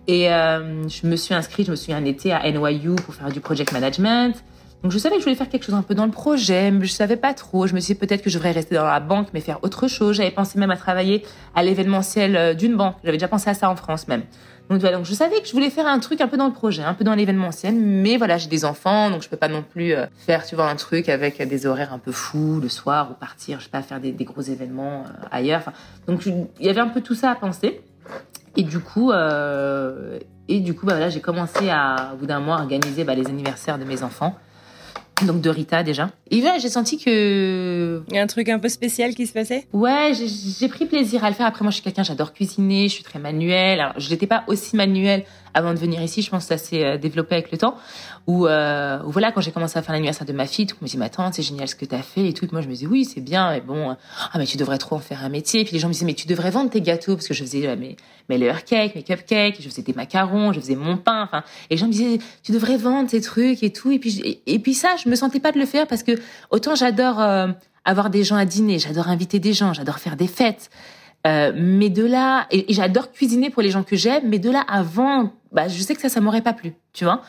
[0.08, 3.38] Et je me suis inscrite, je me suis un été à NYU pour faire du
[3.40, 4.42] project management.
[4.82, 6.84] Donc je savais que je voulais faire quelque chose un peu dans le projet, mais
[6.86, 7.68] je savais pas trop.
[7.68, 10.16] Je me disais peut-être que je devrais rester dans la banque, mais faire autre chose.
[10.16, 12.96] J'avais pensé même à travailler à l'événementiel euh, d'une banque.
[13.04, 14.22] J'avais déjà pensé à ça en France même.
[14.68, 16.52] Donc voilà, donc je savais que je voulais faire un truc un peu dans le
[16.52, 19.62] projet, un peu dans l'événementiel, mais voilà, j'ai des enfants, donc je peux pas non
[19.62, 23.10] plus euh, faire, tu vois, un truc avec des horaires un peu fous le soir
[23.10, 25.72] ou partir, je sais pas, faire des, gros événements euh, ailleurs.
[26.06, 27.82] Donc il y avait un peu tout ça à penser.
[28.56, 32.56] Et du coup, et du coup, bah, voilà, j'ai commencé à, au bout d'un mois,
[32.56, 34.36] organiser bah, les anniversaires de mes enfants
[35.26, 36.10] donc de Rita déjà.
[36.30, 38.02] Et là, j'ai senti que...
[38.08, 39.66] Il y a un truc un peu spécial qui se passait?
[39.72, 41.46] Ouais, j'ai pris plaisir à le faire.
[41.46, 43.80] Après, moi, je suis quelqu'un, j'adore cuisiner, je suis très manuelle.
[43.80, 46.22] Alors, je n'étais pas aussi manuelle avant de venir ici.
[46.22, 47.76] Je pense que ça s'est développé avec le temps.
[48.26, 50.92] Où, voilà, quand j'ai commencé à faire l'anniversaire de ma fille, tout le monde me
[50.92, 52.46] dit, mais attends, c'est génial ce que tu as fait et tout.
[52.52, 55.00] moi, je me dis, oui, c'est bien, mais bon, ah, mais tu devrais trop en
[55.00, 55.60] faire un métier.
[55.60, 57.42] Et puis les gens me disaient, mais tu devrais vendre tes gâteaux parce que je
[57.42, 57.96] faisais mes,
[58.28, 61.24] mes layer cakes, mes cupcakes, je faisais des macarons, je faisais mon pain.
[61.24, 63.90] Enfin, et les gens me disaient, tu devrais vendre tes trucs et tout.
[63.90, 66.12] Et puis, et, puis ça, je me sentais pas de le faire parce que
[66.50, 67.20] autant j'adore
[67.84, 70.70] avoir des gens à dîner, j'adore inviter des gens, j'adore faire des fêtes.
[71.26, 74.64] Euh, mais de là, et, j'adore cuisiner pour les gens que j'aime, mais de là
[74.68, 77.22] avant, bah, je sais que ça, ça m'aurait pas plu, tu vois.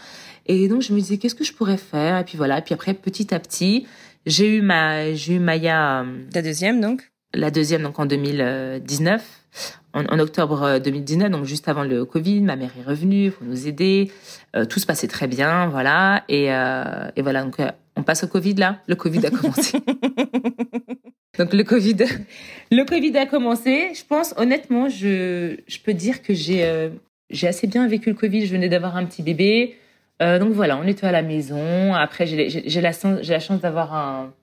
[0.46, 2.20] Et donc, je me disais, qu'est-ce que je pourrais faire?
[2.20, 2.60] Et puis voilà.
[2.60, 3.88] Et puis après, petit à petit,
[4.26, 6.02] j'ai eu ma, j'ai eu Maya.
[6.02, 7.12] Euh, La deuxième, donc?
[7.34, 9.40] La deuxième, donc en 2019.
[9.94, 13.68] En, en, octobre 2019, donc juste avant le Covid, ma mère est revenue pour nous
[13.68, 14.12] aider.
[14.56, 16.24] Euh, tout se passait très bien, voilà.
[16.28, 17.58] Et, euh, et voilà, donc
[17.96, 18.80] on passe au Covid là?
[18.88, 19.78] Le Covid a commencé.
[21.38, 21.98] Donc le Covid,
[22.72, 23.92] le Covid a commencé.
[23.96, 26.90] Je pense honnêtement, je, je peux dire que j'ai euh,
[27.30, 28.46] j'ai assez bien vécu le Covid.
[28.46, 29.76] Je venais d'avoir un petit bébé,
[30.24, 31.94] euh, donc voilà, on était à la maison.
[31.94, 34.34] Après, j'ai la chance d'avoir un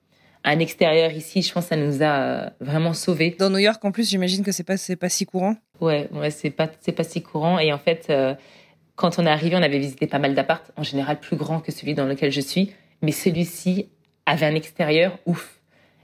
[0.43, 1.43] un extérieur ici.
[1.43, 3.35] Je pense que ça nous a euh, vraiment sauvés.
[3.37, 5.55] Dans New York, en plus, j'imagine que c'est pas pas si courant.
[5.79, 7.59] Ouais, ouais, c'est pas c'est pas si courant.
[7.59, 8.11] Et en fait,
[8.95, 11.71] quand on est arrivé, on avait visité pas mal d'appartes, en général plus grands que
[11.71, 13.89] celui dans lequel je suis, mais celui-ci
[14.25, 15.61] avait un extérieur ouf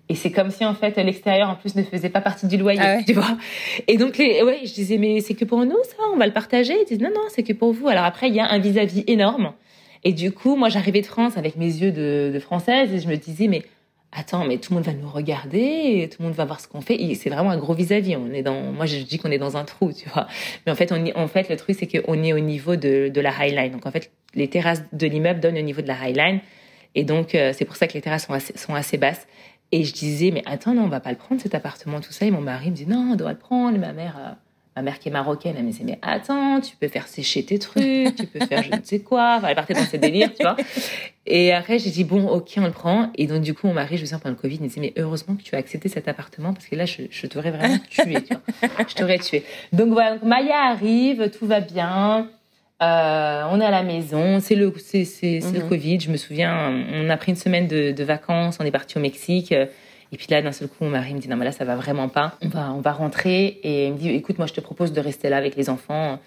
[0.10, 2.80] et c'est comme si en fait l'extérieur en plus ne faisait pas partie du loyer,
[2.82, 3.38] ah tu vois.
[3.88, 6.34] Et donc les, ouais, je disais mais c'est que pour nous ça, on va le
[6.34, 6.74] partager.
[6.82, 7.88] Ils disent non non c'est que pour vous.
[7.88, 9.54] Alors après il y a un vis-à-vis énorme.
[10.04, 13.16] Et du coup moi j'arrivais de France avec mes yeux de, française et je me
[13.16, 13.64] disais mais
[14.12, 16.82] attends mais tout le monde va nous regarder, tout le monde va voir ce qu'on
[16.82, 17.02] fait.
[17.02, 18.16] Et c'est vraiment un gros vis-à-vis.
[18.16, 20.28] On est dans, moi je dis qu'on est dans un trou, tu vois.
[20.66, 23.22] Mais en fait on en fait le truc c'est qu'on est au niveau de, de
[23.22, 23.72] la High Line.
[23.72, 26.40] Donc en fait les terrasses de l'immeuble donnent au niveau de la High Line.
[26.98, 29.28] Et donc, euh, c'est pour ça que les terrasses sont assez, sont assez basses.
[29.72, 32.26] Et je disais, mais attends, non, on va pas le prendre cet appartement, tout ça.
[32.26, 33.76] Et mon mari me dit, non, on doit le prendre.
[33.76, 34.32] Et ma mère, euh,
[34.78, 37.58] ma mère qui est marocaine, elle me disait, mais attends, tu peux faire sécher tes
[37.58, 39.38] trucs, tu peux faire je ne sais quoi.
[39.38, 40.56] Enfin, elle partait dans ses délires, tu vois.
[41.26, 43.10] Et après, j'ai dit, bon, ok, on le prend.
[43.16, 44.82] Et donc, du coup, mon mari, je me souviens pendant le Covid, il me disait,
[44.82, 47.80] mais heureusement que tu as accepté cet appartement parce que là, je, je t'aurais vraiment
[47.90, 48.86] tué, tu vois.
[48.88, 49.44] Je t'aurais tué.
[49.74, 52.30] Donc voilà, donc Maya arrive, tout va bien.
[52.84, 55.70] Euh, on est à la maison, c'est le, c'est, c'est, le mhm.
[55.70, 56.00] Covid.
[56.02, 59.02] Je me souviens, on a pris une semaine de, de vacances, on est parti au
[59.02, 59.56] Mexique.
[60.12, 61.76] Et puis là, d'un seul coup, mon mari me dit non, mais là, ça va
[61.76, 62.38] vraiment pas.
[62.42, 63.60] On va, on va rentrer.
[63.64, 66.20] Et il me dit écoute, moi, je te propose de rester là avec les enfants.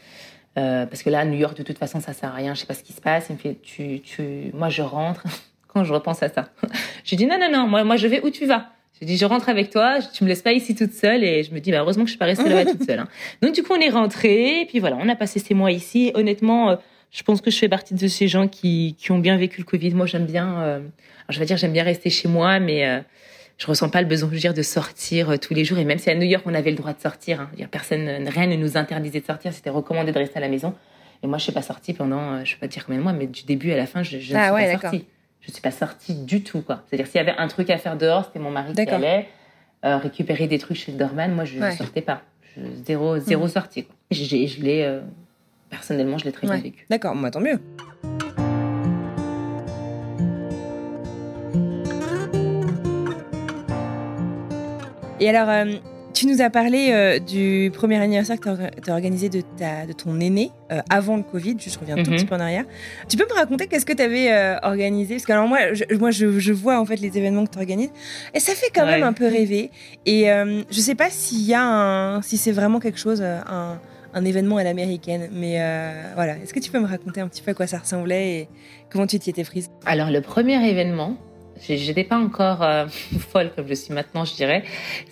[0.58, 2.54] Euh, parce que là, New York, de toute façon, ça sert à rien.
[2.54, 3.26] Je sais pas ce qui se passe.
[3.30, 5.24] Il me fait tu, tu, moi, je rentre.
[5.68, 6.48] Quand je repense à ça,
[7.04, 8.70] je dis non, non, non, moi, moi, je vais où tu vas.
[9.00, 11.24] Je dis, je rentre avec toi, tu me laisses pas ici toute seule.
[11.24, 12.98] Et je me dis, bah, heureusement que je suis pas restée là-bas toute seule.
[12.98, 13.08] Hein.
[13.42, 14.60] Donc, du coup, on est rentré.
[14.60, 16.10] Et puis voilà, on a passé ces mois ici.
[16.14, 16.76] Honnêtement, euh,
[17.10, 19.64] je pense que je fais partie de ces gens qui, qui ont bien vécu le
[19.64, 19.94] Covid.
[19.94, 20.80] Moi, j'aime bien, euh,
[21.28, 23.00] je vais dire, j'aime bien rester chez moi, mais euh,
[23.60, 25.78] je ressens pas le besoin, veux dire, de sortir tous les jours.
[25.78, 28.08] Et même si à New York, on avait le droit de sortir, hein, dire, personne,
[28.26, 29.52] rien ne nous interdisait de sortir.
[29.52, 30.74] C'était recommandé de rester à la maison.
[31.22, 33.26] Et moi, je suis pas sortie pendant, je vais pas dire combien de mois, mais
[33.26, 35.04] du début à la fin, je, je ah, ne suis pas sortie.
[35.42, 36.82] Je suis pas sortie du tout, quoi.
[36.86, 39.28] C'est-à-dire, s'il y avait un truc à faire dehors, c'était mon mari qui allait.
[39.82, 42.20] Euh, récupérer des trucs chez Dorman, moi je ne sortais pas.
[42.54, 43.48] Je, zéro, zéro mm.
[43.48, 43.84] sortie.
[43.84, 43.94] Quoi.
[44.10, 45.00] Je, je l'ai, euh,
[45.70, 46.84] personnellement, je l'ai très bien vécu.
[46.90, 47.58] D'accord, moi tant mieux.
[55.20, 55.76] Et alors, euh,
[56.14, 58.48] tu nous as parlé euh, du premier anniversaire que
[58.80, 61.56] tu as, organisé de, ta, de ton aîné euh, avant le Covid.
[61.58, 62.16] Je reviens tout mhm.
[62.16, 62.64] petit peu en arrière.
[63.06, 65.16] Tu peux me raconter qu'est-ce que tu avais organisé?
[65.16, 67.90] Parce que alors moi, je, moi je, vois en fait les événements que tu organises
[68.34, 69.70] et ça fait quand même un peu rêver.
[70.06, 73.78] Et je sais pas s'il y a un, si c'est vraiment quelque chose, un,
[74.14, 75.28] un événement à l'américaine.
[75.32, 75.56] Mais
[76.14, 78.48] voilà, est-ce que tu peux me raconter un petit peu à quoi ça ressemblait et
[78.90, 79.70] comment tu t'y étais prise?
[79.84, 81.16] Alors le premier événement,
[81.68, 82.86] J'étais pas encore euh,
[83.18, 84.64] folle comme je suis maintenant, je dirais.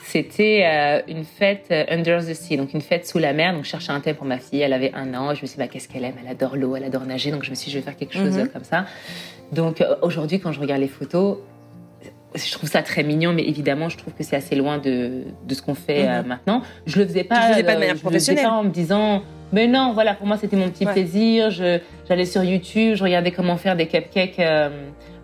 [0.04, 3.52] C'était euh, une fête euh, under the sea, donc une fête sous la mer.
[3.52, 4.60] Donc je cherchais un thème pour ma fille.
[4.60, 5.34] Elle avait un an.
[5.34, 6.14] Je me suis dit, bah, qu'est-ce qu'elle aime?
[6.22, 7.30] Elle adore l'eau, elle adore nager.
[7.30, 8.48] Donc je me suis dit, je vais faire quelque chose mhm.
[8.48, 8.86] comme ça.
[9.52, 11.38] Donc aujourd'hui, quand je regarde les photos,
[12.34, 15.54] je trouve ça très mignon, mais évidemment, je trouve que c'est assez loin de, de
[15.54, 16.26] ce qu'on fait mhm.
[16.26, 16.62] maintenant.
[16.86, 18.22] Je le faisais pas, faisais pas de manière professionnelle.
[18.22, 20.84] Je le faisais pas en me disant, mais non, voilà, pour moi, c'était mon petit
[20.84, 21.50] plaisir.
[21.50, 24.40] J'allais sur YouTube, je regardais comment faire des cupcakes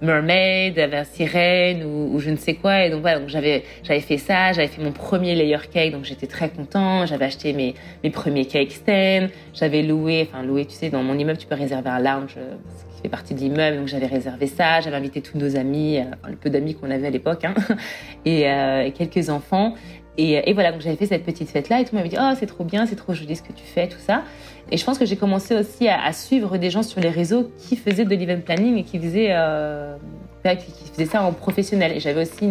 [0.05, 2.85] mermaid, avait sirène ou, je ne sais quoi.
[2.85, 6.05] Et donc voilà, donc j'avais j'avais fait ça, j'avais fait mon premier layer cake, donc
[6.05, 7.07] j'étais très content.
[7.07, 11.19] J'avais acheté mes mes premiers cake stands, j'avais loué, enfin loué, tu sais, dans mon
[11.19, 12.55] immeuble tu peux réserver un lounge euh,
[12.95, 14.81] qui fait partie de l'immeuble, donc j'avais réservé ça.
[14.81, 17.55] J'avais invité tous nos amis, euh, le peu d'amis qu'on avait à l'époque, hein,
[18.25, 19.75] et, euh, et quelques enfants.
[20.17, 22.37] Et, voilà, donc j'avais fait cette petite fête-là et tout le monde m'avait dit Oh,
[22.39, 24.23] c'est trop bien, c'est trop joli ce que tu fais, tout ça.
[24.71, 27.77] Et je pense que j'ai commencé aussi à, suivre des gens sur les réseaux qui
[27.77, 29.97] faisaient de l'event planning et qui faisaient, euh,
[30.43, 31.93] qui, faisaient ça en professionnel.
[31.93, 32.49] Et j'avais aussi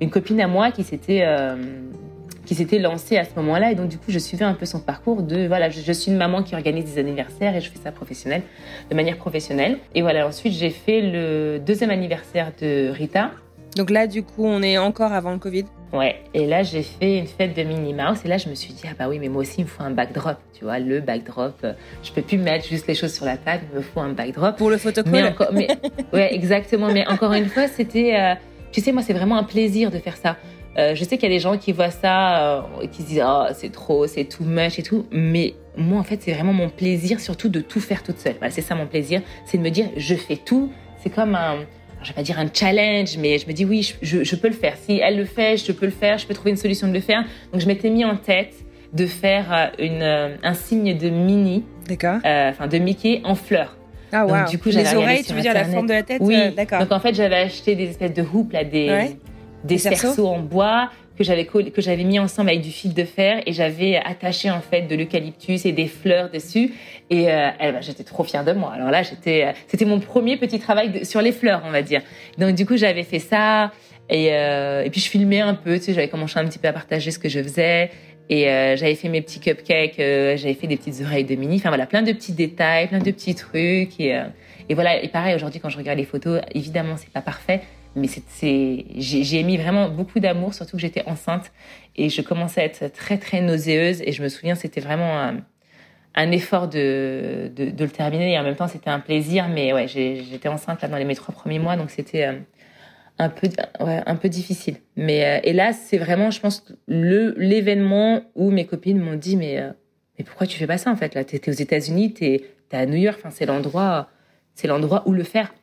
[0.00, 1.22] une, copine à moi qui s'était.
[1.24, 1.56] Euh,
[2.44, 3.72] qui s'était lancé à ce moment-là.
[3.72, 6.18] Et donc, du coup, je suivais un peu son parcours de, voilà, je, suis une
[6.18, 8.42] maman qui organise des anniversaires et je fais ça professionnel,
[8.90, 9.78] de manière professionnelle.
[9.94, 13.30] Et voilà, ensuite, j'ai fait le deuxième anniversaire de Rita.
[13.76, 15.64] Donc là, du coup, on est encore avant le Covid?
[15.94, 18.18] Ouais, et là, j'ai fait une fête de Minnie Mouse.
[18.24, 19.84] Et là, je me suis dit, ah bah oui, mais moi aussi, il me faut
[19.84, 20.38] un backdrop.
[20.52, 21.64] Tu vois, le backdrop.
[22.02, 24.56] Je peux plus mettre juste les choses sur la table, il me faut un backdrop.
[24.56, 25.68] Pour le photocall mais, mais
[26.12, 26.92] Ouais, exactement.
[26.92, 28.16] Mais encore une fois, c'était.
[28.18, 28.34] Euh,
[28.72, 30.36] tu sais, moi, c'est vraiment un plaisir de faire ça.
[30.76, 33.06] Euh, je sais qu'il y a des gens qui voient ça, et euh, qui se
[33.06, 35.06] disent oh, c'est trop, c'est too much et tout.
[35.12, 38.34] Mais moi, en fait, c'est vraiment mon plaisir, surtout de tout faire toute seule.
[38.38, 40.72] Voilà, c'est ça mon plaisir, c'est de me dire je fais tout.
[41.00, 41.58] C'est comme un,
[42.04, 44.54] je vais pas dire un challenge, mais je me dis oui, je, je, peux le
[44.54, 44.76] faire.
[44.76, 46.18] Si elle le fait, je peux le faire.
[46.18, 47.24] Je peux trouver une solution de le faire.
[47.52, 48.54] Donc, je m'étais mis en tête
[48.92, 53.76] de faire euh, une, un signe de Minnie, d'accord, enfin de Mickey en fleurs.
[54.12, 54.48] Ah wow.
[54.48, 56.78] du coup, les oreilles, tu veux dire la forme de la tête Oui, d'accord.
[56.78, 59.16] Donc en fait, j'avais acheté des espèces de hoops là, des
[59.64, 63.96] des cerceaux en bois que j'avais mis ensemble avec du fil de fer et j'avais
[63.96, 66.72] attaché en fait de l'eucalyptus et des fleurs dessus
[67.10, 68.72] et euh, ben, j'étais trop fière de moi.
[68.72, 72.02] Alors là, j'étais euh, c'était mon premier petit travail sur les fleurs, on va dire.
[72.38, 73.72] Donc du coup, j'avais fait ça
[74.10, 76.68] et, euh, et puis je filmais un peu, tu sais, j'avais commencé un petit peu
[76.68, 77.90] à partager ce que je faisais
[78.30, 78.44] et
[78.76, 82.00] j'avais fait mes petits cupcakes, j'avais fait des petites oreilles de mini, enfin voilà, plein
[82.00, 84.18] de petits détails, plein de petits trucs et
[84.68, 87.60] et voilà, et pareil aujourd'hui quand je regarde les photos, évidemment, c'est pas parfait,
[87.96, 91.52] mais c'est, j'ai mis vraiment beaucoup d'amour, surtout que j'étais enceinte.
[91.96, 94.02] Et je commençais à être très très nauséeuse.
[94.02, 95.32] Et je me souviens c'était vraiment
[96.14, 98.32] un, effort de, de, de, le terminer.
[98.32, 99.48] Et en même temps c'était un plaisir.
[99.48, 101.76] Mais ouais, j'étais enceinte là dans les mes trois premiers mois.
[101.76, 102.38] Donc c'était euh,
[103.18, 103.48] un peu
[103.80, 104.76] ouais, un peu difficile.
[104.96, 109.36] Mais euh, et là c'est vraiment je pense le l'événement où mes copines m'ont dit
[109.36, 109.70] mais euh,
[110.18, 111.24] mais pourquoi tu fais pas ça en fait là?
[111.24, 113.18] T'es aux États-Unis t'es es à New York.
[113.20, 114.08] Enfin c'est l'endroit
[114.54, 115.54] c'est l'endroit où le faire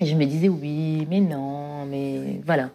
[0.00, 2.70] et je me disais oui, mais non, mais voilà.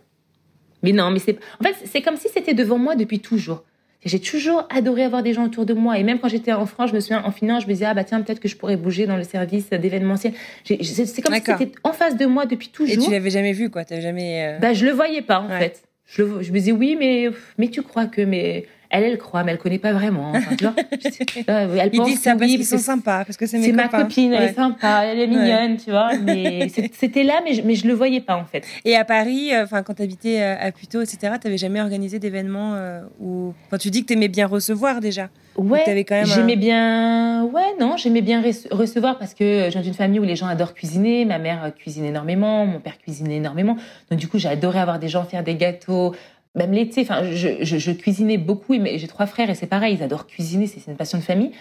[0.84, 3.64] Mais non, mais c'est en fait c'est comme si c'était devant moi depuis toujours.
[4.06, 6.00] J'ai toujours adoré avoir des gens autour de moi.
[6.00, 7.94] Et même quand j'étais en France, je me souviens, en finance, je me disais, ah
[7.94, 10.34] bah tiens, peut-être que je pourrais bouger dans le service d'événementiel.
[10.64, 10.78] C'est
[11.22, 13.04] comme si c'était en face de moi depuis toujours.
[13.04, 13.84] Et tu l'avais jamais vu, quoi.
[13.84, 14.56] Tu jamais.
[14.56, 14.60] Euh...
[14.60, 15.84] Bah, je le voyais pas, en fait.
[16.06, 17.28] Je, le, je me disais, oui, mais,
[17.58, 18.22] mais tu crois que.
[18.22, 20.32] Mais elle, elle croit, mais elle connaît pas vraiment.
[20.32, 20.74] Enfin, tu vois,
[21.48, 24.50] elle Ils disent ça parce qu'ils sont sympas, parce que c'est mes ma copine, elle
[24.50, 26.12] est sympa, elle est mignonne, tu vois.
[26.24, 28.66] Mais c'était là, mais je, mais je le voyais pas en fait.
[28.86, 32.18] Et à Paris, euh, quand tu habitais euh, à Puteaux, etc., tu n'avais jamais organisé
[32.18, 35.30] d'événements euh, où, enfin tu dis que tu aimais bien recevoir déjà.
[35.56, 35.84] Ouais,
[36.24, 37.44] j'aimais bien.
[37.44, 40.74] Ouais, non, j'aimais bien recevoir parce que je viens d'une famille où les gens adorent
[40.74, 41.26] cuisiner.
[41.26, 43.76] Ma mère cuisine énormément, mon père cuisine énormément.
[44.10, 46.16] Donc du coup, j'adorais avoir des gens faire des gâteaux,
[46.56, 48.74] même l'été, enfin, je, je, je, cuisinais beaucoup.
[48.74, 51.52] J'ai trois frères et c'est pareil, ils adorent cuisiner, c'est une passion de famille.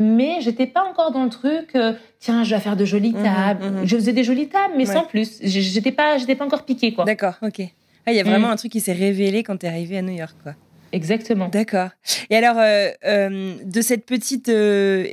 [0.00, 1.70] Mais j'étais pas encore dans le truc.
[1.74, 3.64] Euh, tiens, je vais faire de jolies mmh, tables.
[3.64, 3.86] Mmh, mmh.
[3.86, 5.38] Je faisais des jolies tables, mais sans plus.
[5.42, 7.04] J'étais pas, j'étais pas encore piquée, quoi.
[7.04, 7.58] D'accord, ok.
[7.58, 10.14] Il y a vraiment un truc qui s'est révélé quand tu es arrivée à New
[10.14, 10.54] York, quoi.
[10.92, 11.48] Exactement.
[11.48, 11.90] D'accord.
[12.30, 15.06] Et alors, euh, euh, de cette petite euh,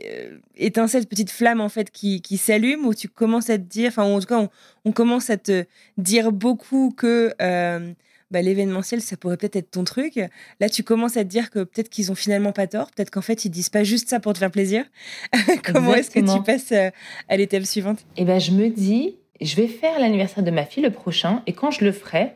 [0.55, 4.03] étincelle, petite flamme en fait qui, qui s'allume, où tu commences à te dire, enfin,
[4.03, 4.49] en tout cas, on,
[4.85, 5.65] on, commence à te
[5.97, 7.33] dire beaucoup que
[8.31, 10.19] bah, l'événementiel, ça pourrait peut-être être ton truc.
[10.59, 13.21] Là, tu commences à te dire que peut-être qu'ils ont finalement pas tort, peut-être qu'en
[13.21, 14.83] fait, ils disent pas juste ça pour te faire plaisir.
[15.63, 16.89] Comment est-ce que tu passes euh,
[17.29, 17.99] à l'étape suivante?
[18.17, 21.53] Eh ben, je me dis, je vais faire l'anniversaire de ma fille le prochain, et
[21.53, 22.33] quand je le ferai,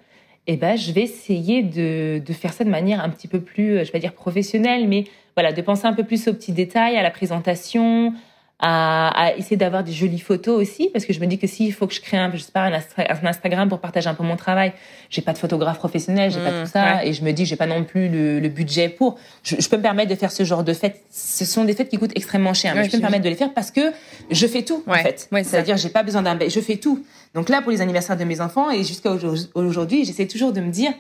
[0.48, 3.78] eh ben, je vais essayer de, de, faire ça de manière un petit peu plus,
[3.78, 6.98] euh, je vais dire professionnelle, mais voilà, de penser un peu plus aux petits détails,
[6.98, 8.14] à la présentation,
[8.62, 11.88] à, essayer d'avoir des jolies photos aussi, parce que je me dis que s'il faut
[11.88, 14.74] que je crée un, je sais pas, un, Instagram pour partager un peu mon travail,
[15.10, 17.56] j'ai pas de photographe professionnel, j'ai pas mmh, tout ça, et je me dis j'ai
[17.56, 19.18] pas non plus le, budget pour.
[19.44, 21.02] Je, peux me permettre de faire ce genre de fêtes.
[21.10, 23.36] Ce sont des fêtes qui coûtent extrêmement cher, mais je peux me permettre de les
[23.36, 23.94] faire parce que
[24.30, 25.30] je fais tout en fait.
[25.32, 27.06] C'est-à-dire j'ai pas besoin d'un, je fais tout.
[27.34, 29.12] Donc là pour les anniversaires de mes enfants et jusqu'à
[29.54, 30.92] aujourd'hui, j'essaie toujours de me dire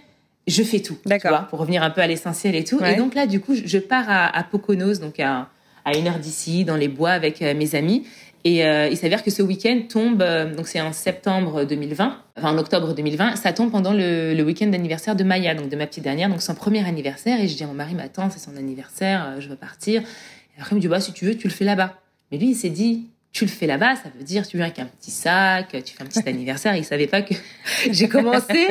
[0.48, 0.98] je fais tout.
[1.06, 1.48] D'accord.
[1.48, 2.82] Pour revenir un peu à l'essentiel et tout.
[2.86, 5.50] Et donc là du coup je pars à, à Poconos, donc à
[5.86, 8.06] à une heure d'ici, dans les bois avec euh, mes amis.
[8.46, 12.54] Et euh, il s'avère que ce week-end tombe, euh, donc c'est en septembre 2020, enfin
[12.54, 16.06] en octobre 2020, ça tombe pendant le, week-end d'anniversaire de Maya, donc de ma petite
[16.06, 17.42] dernière, donc son premier anniversaire.
[17.42, 20.02] Et je dis à mon mari, mais attends, c'est son anniversaire, je veux partir.
[20.02, 21.96] Et après, il me dit, bah, si tu veux, tu le fais là-bas.
[22.32, 23.08] Mais lui, il s'est dit,
[23.40, 26.04] tu le fais là-bas, ça veut dire tu viens avec un petit sac, tu fais
[26.04, 26.76] un petit anniversaire.
[26.76, 27.34] Il savait pas que
[27.90, 28.68] j'ai commencé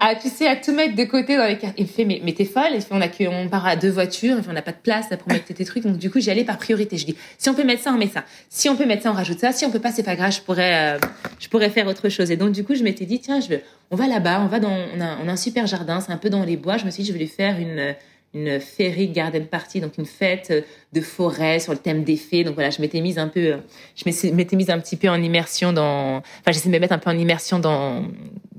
[0.00, 1.74] à, tu à tout mettre de côté dans les cartes.
[1.76, 2.70] Il me fait, mais, t'es folle.
[2.72, 4.38] Il on a que, on part à deux voitures.
[4.48, 5.82] on n'a pas de place pour mettre tes trucs.
[5.82, 6.96] Donc, du coup, j'y allais par priorité.
[6.96, 8.24] Je dis, si on peut mettre ça, on met ça.
[8.48, 9.52] Si on peut mettre ça, on rajoute ça.
[9.52, 10.32] Si on peut pas, c'est pas grave.
[10.32, 10.98] Je pourrais, euh,
[11.38, 12.30] je pourrais faire autre chose.
[12.30, 14.60] Et donc, du coup, je m'étais dit, tiens, je veux, on va là-bas, on va
[14.60, 16.00] dans, on a, on a un super jardin.
[16.00, 16.78] C'est un peu dans les bois.
[16.78, 17.94] Je me suis dit, je vais lui faire une,
[18.34, 20.52] une fairy garden party, donc une fête
[20.92, 22.44] de forêt sur le thème des fées.
[22.44, 23.56] Donc voilà, je m'étais mise un peu,
[23.94, 26.98] je m'étais mise un petit peu en immersion dans, enfin j'essaie de me mettre un
[26.98, 28.04] peu en immersion dans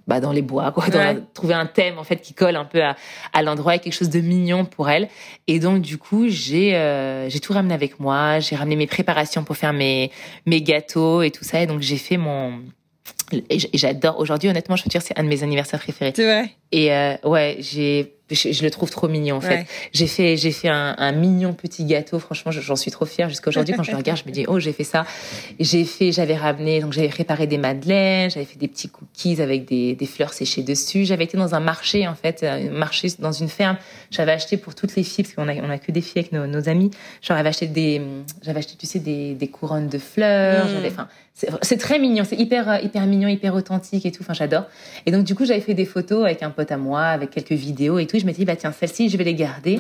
[0.08, 2.82] bah, dans les bois, quoi, dans trouver un thème en fait qui colle un peu
[2.82, 2.96] à,
[3.34, 5.10] à l'endroit, quelque chose de mignon pour elle.
[5.48, 8.40] Et donc du coup, j'ai euh, j'ai tout ramené avec moi.
[8.40, 10.12] J'ai ramené mes préparations pour faire mes
[10.46, 11.62] mes gâteaux et tout ça.
[11.62, 12.62] Et donc j'ai fait mon
[13.32, 16.50] et j'adore aujourd'hui honnêtement je veux dire c'est un de mes anniversaires préférés c'est vrai
[16.72, 19.66] et euh, ouais j'ai je, le trouve trop mignon en fait.
[19.94, 22.20] J'ai fait j'ai fait un, un, mignon petit gâteau.
[22.20, 23.30] Franchement, j'en suis trop fière.
[23.30, 25.06] Jusqu'à aujourd'hui, quand je le regarde, je me dis oh j'ai fait ça.
[25.60, 29.66] J'ai fait j'avais ramené donc j'avais préparé des madeleines, j'avais fait des petits cookies avec
[29.66, 31.06] des, des fleurs séchées dessus.
[31.06, 33.78] J'avais été dans un marché en fait, un marché dans une ferme.
[34.12, 36.32] J'avais acheté pour toutes les filles parce qu'on a on a que des filles avec
[36.32, 36.92] nos, nos amis.
[37.22, 38.02] J'avais acheté des
[38.42, 40.66] j'avais acheté tu sais des, des couronnes de fleurs.
[40.66, 40.70] Mm.
[40.70, 41.08] J'avais enfin
[41.62, 44.24] c'est très mignon, c'est hyper hyper mignon, hyper authentique et tout.
[44.24, 44.66] Enfin j'adore.
[45.06, 47.52] Et donc du coup j'avais fait des photos avec un pote à moi, avec quelques
[47.52, 49.80] vidéos et tout je me dis, bah tiens, celles-ci, je vais les garder.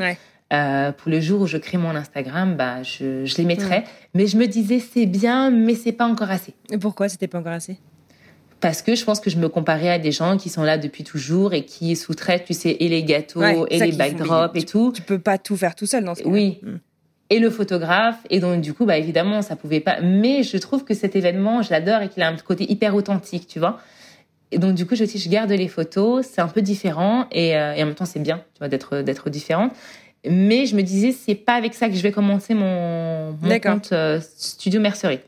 [0.53, 3.83] Euh, pour le jour où je crée mon Instagram, bah, je, je les mettrai.
[4.13, 6.53] Mais je me disais, c'est bien, mais c'est pas encore assez.
[6.71, 7.77] Et pourquoi c'était pas encore assez?
[8.61, 11.03] Parce que je pense que je me comparais à des gens qui sont là depuis
[11.03, 14.93] toujours et qui sous-traitent, tu sais, et les gâteaux, et les backdrops et tout.
[14.95, 16.29] Tu peux pas tout faire tout seul dans ce cas.
[16.29, 16.59] Oui.
[16.63, 16.77] Hmm.
[17.29, 18.19] Et le photographe.
[18.29, 19.99] Et donc, du coup, bah, évidemment, ça pouvait pas.
[20.01, 23.47] Mais je trouve que cet événement, je l'adore et qu'il a un côté hyper authentique,
[23.47, 23.79] tu vois.
[24.51, 26.25] Et donc, du coup, je, je garde les photos.
[26.25, 29.01] C'est un peu différent et, euh, et en même temps, c'est bien, tu vois, d'être
[29.01, 29.69] d'être différent.
[30.25, 33.91] Mais je me disais, c'est pas avec ça que je vais commencer mon, mon compte
[33.91, 35.19] euh, Studio Mercerie.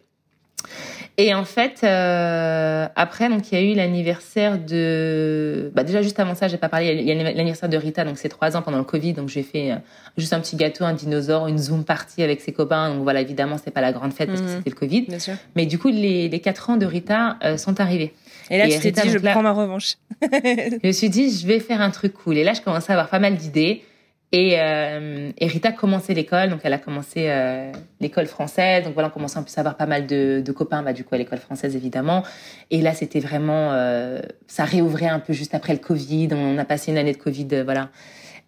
[1.21, 5.69] Et en fait, euh, après, donc il y a eu l'anniversaire de.
[5.75, 6.93] Bah, déjà juste avant ça, j'ai pas parlé.
[6.93, 9.43] Il y a l'anniversaire de Rita, donc c'est trois ans pendant le Covid, donc j'ai
[9.43, 9.75] fait euh,
[10.17, 12.93] juste un petit gâteau, un dinosaure, une zoom party avec ses copains.
[12.93, 14.57] Donc voilà, évidemment, c'est pas la grande fête parce que mhm.
[14.59, 15.01] c'était le Covid.
[15.09, 15.33] Bien sûr.
[15.57, 18.13] Mais du coup, les, les quatre ans de Rita sont arrivés.
[18.49, 19.95] Et là, tu t'es dit, je prends ma revanche.
[20.21, 22.37] je me suis dit, je vais faire un truc cool.
[22.37, 23.83] Et là, je commençais à avoir pas mal d'idées.
[24.31, 28.83] Et, euh, et, Rita commençait l'école, donc elle a commencé euh, l'école française.
[28.83, 31.15] Donc voilà, on commençait en plus à avoir pas mal de, copains, bah, du coup
[31.15, 32.23] à l'école française évidemment.
[32.69, 36.29] Et là, c'était vraiment, euh, ça réouvrait un peu juste après le Covid.
[36.33, 37.89] On a passé une année de Covid, euh, voilà.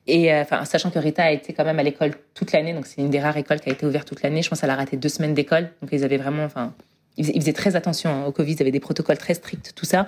[0.08, 3.02] Et enfin, sachant que Rita a été quand même à l'école toute l'année, donc c'est
[3.02, 4.42] une des rares écoles qui a été ouverte toute l'année.
[4.42, 6.74] Je pense qu'elle a raté deux semaines d'école, donc ils avaient vraiment, enfin,
[7.18, 10.08] ils faisaient, très attention hein, au Covid, ils avaient des protocoles très stricts, tout ça.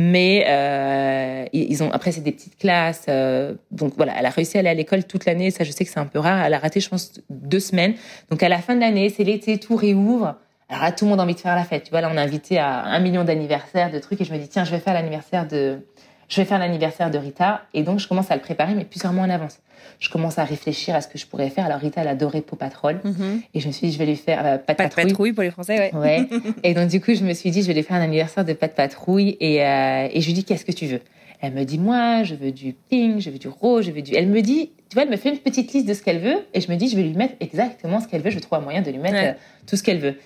[0.00, 4.56] Mais euh, ils ont après c'est des petites classes, euh, donc voilà, elle a réussi
[4.56, 5.50] à aller à l'école toute l'année.
[5.50, 6.44] Ça, je sais que c'est un peu rare.
[6.44, 7.94] Elle a raté, je pense, deux semaines.
[8.30, 10.36] Donc à la fin de l'année, c'est l'été, tout réouvre.
[10.68, 11.82] Alors là, tout le monde a envie de faire la fête.
[11.82, 14.38] Tu vois, là, on a invité à un million d'anniversaires, de trucs, et je me
[14.38, 15.80] dis tiens, je vais faire l'anniversaire de,
[16.28, 19.12] je vais faire l'anniversaire de Rita, et donc je commence à le préparer, mais plusieurs
[19.12, 19.58] mois en avance
[20.00, 21.66] je commence à réfléchir à ce que je pourrais faire.
[21.66, 23.00] Alors Rita, elle adorait Pau Patrol.
[23.02, 23.42] Mhm.
[23.54, 25.32] Et je me suis dit, je vais lui faire euh, patrouille.
[25.32, 25.94] pour les Français, ouais.
[25.94, 26.28] ouais.
[26.62, 28.52] et donc du coup, je me suis dit, je vais lui faire un anniversaire de
[28.52, 29.36] de patrouille.
[29.40, 31.00] Et, euh, et je lui dis, qu'est-ce que tu veux?
[31.40, 34.14] Elle me dit, moi, je veux du pink, je veux du rose, je veux du...
[34.14, 36.38] Elle me dit, tu vois, elle me fait une petite liste de ce qu'elle veut.
[36.52, 38.30] Et je me dis, je vais lui mettre exactement ce qu'elle veut.
[38.30, 39.32] Je trouve un moyen de lui mettre euh,
[39.66, 40.16] tout ce qu'elle veut.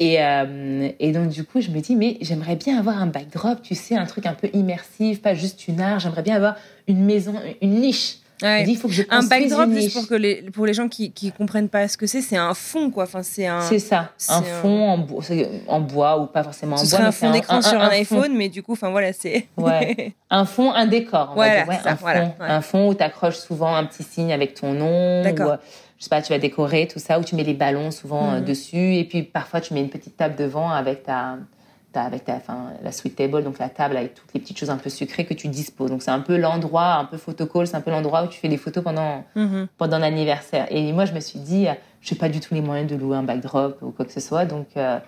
[0.00, 3.62] Et, euh, et, donc, du coup, je me dis, mais j'aimerais bien avoir un backdrop,
[3.62, 5.98] tu sais, un truc un peu immersif, pas juste une art.
[5.98, 6.56] J'aimerais bien avoir
[6.86, 10.66] une maison, une niche il faut que je un backdrop juste pour que les pour
[10.66, 13.04] les gens qui qui comprennent pas ce que c'est, c'est un fond quoi.
[13.04, 13.60] Enfin c'est un.
[13.62, 15.24] C'est ça, un fond En, bois,
[15.66, 17.06] en bois ou pas forcément en ce bois.
[17.06, 19.46] un fond d'écran sur un, iPhone, mais du coup, enfin voilà, c'est.
[19.58, 20.14] Ouais.
[20.30, 21.32] un fond, un décor.
[21.34, 24.72] On ouais, un, fond, un fond où tu accroches souvent un petit signe avec ton
[24.72, 25.22] nom.
[25.22, 25.52] D'accord.
[25.52, 25.56] Euh,
[25.98, 28.38] je sais pas, tu vas décorer tout ça, où tu mets les ballons souvent euh,
[28.38, 28.44] mhm.
[28.44, 31.38] dessus, et puis parfois tu mets une petite table devant avec ta
[31.94, 34.76] avec ta, enfin, la sweet table, donc la table avec toutes les petites choses un
[34.76, 35.90] peu sucrées que tu disposes.
[35.90, 38.48] Donc c'est un peu l'endroit, un peu photocall, c'est un peu l'endroit où tu fais
[38.48, 39.66] des photos pendant, mm-hmm.
[39.76, 40.66] pendant l'anniversaire.
[40.70, 41.66] Et moi, je me suis dit,
[42.00, 44.20] je n'ai pas du tout les moyens de louer un backdrop ou quoi que ce
[44.20, 44.44] soit.
[44.44, 44.98] Donc, euh,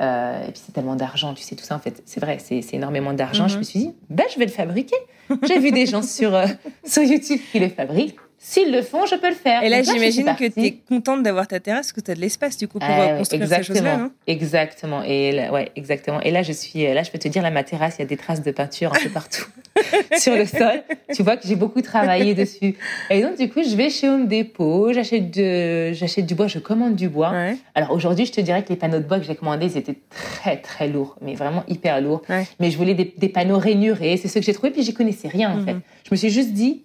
[0.00, 2.64] euh, et puis c'est tellement d'argent, tu sais, tout ça, en fait, c'est vrai, c'est
[2.72, 3.48] énormément d'argent.
[3.48, 3.58] Je mm-hmm.
[3.58, 4.96] me suis dit, ben, je vais le fabriquer.
[5.42, 6.46] J'ai vu des gens sur, euh,
[6.84, 8.18] sur YouTube qui le fabriquent.
[8.42, 9.62] S'ils le font, je peux le faire.
[9.62, 12.56] Et là, j'imagine que tu es contente d'avoir ta terrasse, que tu as de l'espace
[12.56, 13.94] du coup pour ah construire ces choses-là.
[13.96, 14.12] Hein.
[14.26, 15.02] exactement.
[15.02, 16.22] Et là, ouais, exactement.
[16.22, 18.06] Et là, je suis, là, je peux te dire, là, ma terrasse, il y a
[18.06, 19.44] des traces de peinture un peu partout
[20.18, 20.82] sur le sol.
[21.14, 22.76] Tu vois que j'ai beaucoup travaillé dessus.
[23.10, 26.60] Et donc, du coup, je vais chez Home Depot, j'achète de, j'achète du bois, je
[26.60, 27.34] commande du bois.
[27.74, 29.98] Alors aujourd'hui, je te dirais que les panneaux de bois que j'ai commandés, ils étaient
[30.08, 32.22] très très lourds, mais vraiment hyper lourds.
[32.58, 34.16] Mais je voulais des, panneaux rainurés.
[34.16, 35.64] C'est ce que j'ai trouvé, puis j'y connaissais rien en mhm.
[35.66, 35.76] fait.
[36.04, 36.84] Je me suis juste dit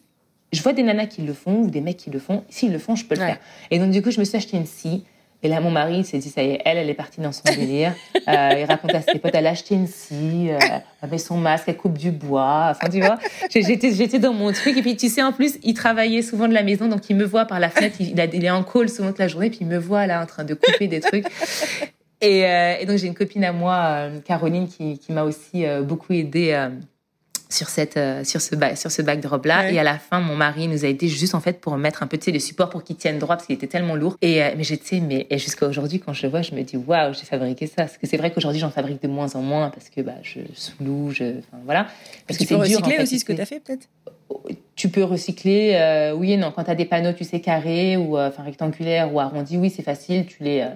[0.55, 2.43] je vois des nanas qui le font ou des mecs qui le font.
[2.49, 3.37] S'ils le font, je peux le faire.
[3.71, 5.03] Et donc, du coup, je me suis acheté une scie.
[5.43, 7.43] Et là, mon mari s'est dit, ça y est, elle, elle est partie dans son
[7.43, 7.93] délire.
[8.27, 10.57] Euh, il raconte à ses potes, elle a acheté une scie, euh,
[11.03, 12.69] elle met son masque, elle coupe du bois.
[12.71, 13.19] Enfin, tu vois,
[13.53, 14.75] j'étais, j'étais dans mon truc.
[14.75, 17.23] Et puis, tu sais, en plus, il travaillait souvent de la maison, donc il me
[17.23, 17.97] voit par la fenêtre.
[17.99, 20.25] Il, il est en call souvent toute la journée, puis il me voit là en
[20.25, 21.27] train de couper des trucs.
[22.19, 25.65] Et, euh, et donc, j'ai une copine à moi, euh, Caroline, qui, qui m'a aussi
[25.83, 26.67] beaucoup aidée
[27.49, 30.67] sur cette euh, sur ce sur ce backdrop là et à la fin mon mari
[30.67, 33.19] nous a aidé juste en fait pour mettre un petit le support pour qu'il tienne
[33.19, 34.17] droit parce qu'il était tellement lourd.
[34.21, 37.13] Et euh, mais j'étais mais jusqu'à aujourd'hui quand je le vois je me dis waouh
[37.13, 37.83] j'ai fabriqué ça.
[37.83, 40.39] Parce que c'est vrai qu'aujourd'hui j'en fabrique de moins en moins parce que bah je
[40.53, 41.87] sous je enfin voilà.
[42.27, 43.87] Parce que tu peux recycler aussi ce que tu as fait peut-être?
[44.75, 46.51] tu peux recycler euh, oui et non.
[46.51, 49.83] Quand tu as des panneaux tu sais carrés ou enfin rectangulaires ou arrondis oui c'est
[49.83, 50.25] facile.
[50.25, 50.67] Tu les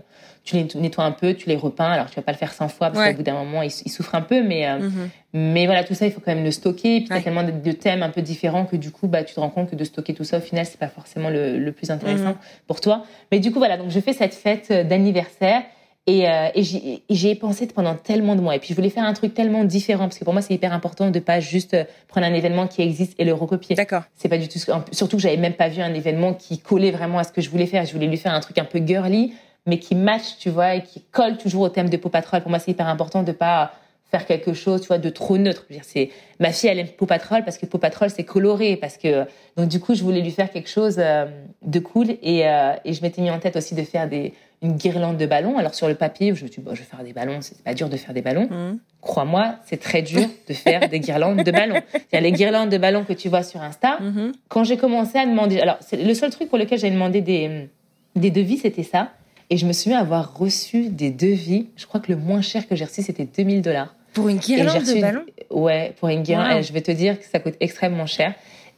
[0.49, 1.91] tu les nettoies un peu, tu les repeins.
[1.91, 4.15] Alors, tu vas pas le faire 100 fois parce qu'au bout d'un moment, il, souffre
[4.15, 4.41] un peu.
[4.41, 5.09] Mais, euh, mhm.
[5.33, 6.97] mais voilà, tout ça, il faut quand même le stocker.
[6.97, 9.39] Et puis, tu tellement de, thèmes un peu différents que du coup, bah, tu te
[9.39, 12.29] rends compte que de stocker tout ça, au final, c'est pas forcément le, plus intéressant
[12.29, 12.37] mhm.
[12.67, 13.03] pour toi.
[13.31, 15.61] Mais du coup, voilà, donc je fais cette fête euh, d'anniversaire.
[16.07, 18.55] Et, euh, et j'y ai pensé pendant tellement de mois.
[18.55, 20.73] Et puis, je voulais faire un truc tellement différent parce que pour moi, c'est hyper
[20.73, 21.77] important de pas juste
[22.07, 23.75] prendre un événement qui existe et le recopier.
[23.75, 24.01] D'accord.
[24.15, 24.57] C'est pas du tout.
[24.91, 27.49] Surtout que j'avais même pas vu un événement qui collait vraiment à ce que je
[27.51, 27.85] voulais faire.
[27.85, 29.33] Je voulais lui faire un truc un peu girly
[29.65, 32.41] mais qui match, tu vois, et qui colle toujours au thème de Paw Patrol.
[32.41, 33.73] Pour moi, c'est hyper important de pas
[34.11, 35.65] faire quelque chose, tu vois, de trop neutre.
[35.83, 39.25] C'est ma fille, elle aime Paw Patrol parce que Paw Patrol c'est coloré, parce que
[39.55, 41.25] donc du coup, je voulais lui faire quelque chose euh,
[41.61, 44.73] de cool et, euh, et je m'étais mis en tête aussi de faire des une
[44.73, 45.57] guirlande de ballons.
[45.57, 47.63] Alors sur le papier, je me suis dit, bon, je vais faire des ballons, c'est
[47.63, 48.49] pas dur de faire des ballons.
[48.49, 48.79] Mmh.
[48.99, 51.81] Crois-moi, c'est très dur de faire des guirlandes de ballons.
[52.11, 53.99] Les guirlandes de ballons que tu vois sur Insta.
[54.01, 54.31] Mmh.
[54.49, 57.69] Quand j'ai commencé à demander, alors c'est le seul truc pour lequel j'ai demandé des
[58.15, 59.11] des devis, c'était ça.
[59.49, 61.67] Et je me souviens avoir reçu des devis.
[61.75, 63.95] Je crois que le moins cher que j'ai reçu, c'était 2000 dollars.
[64.13, 66.63] Pour une guirlande de ballons Ouais, pour une guirlande.
[66.63, 68.35] Je vais te dire que ça coûte extrêmement cher.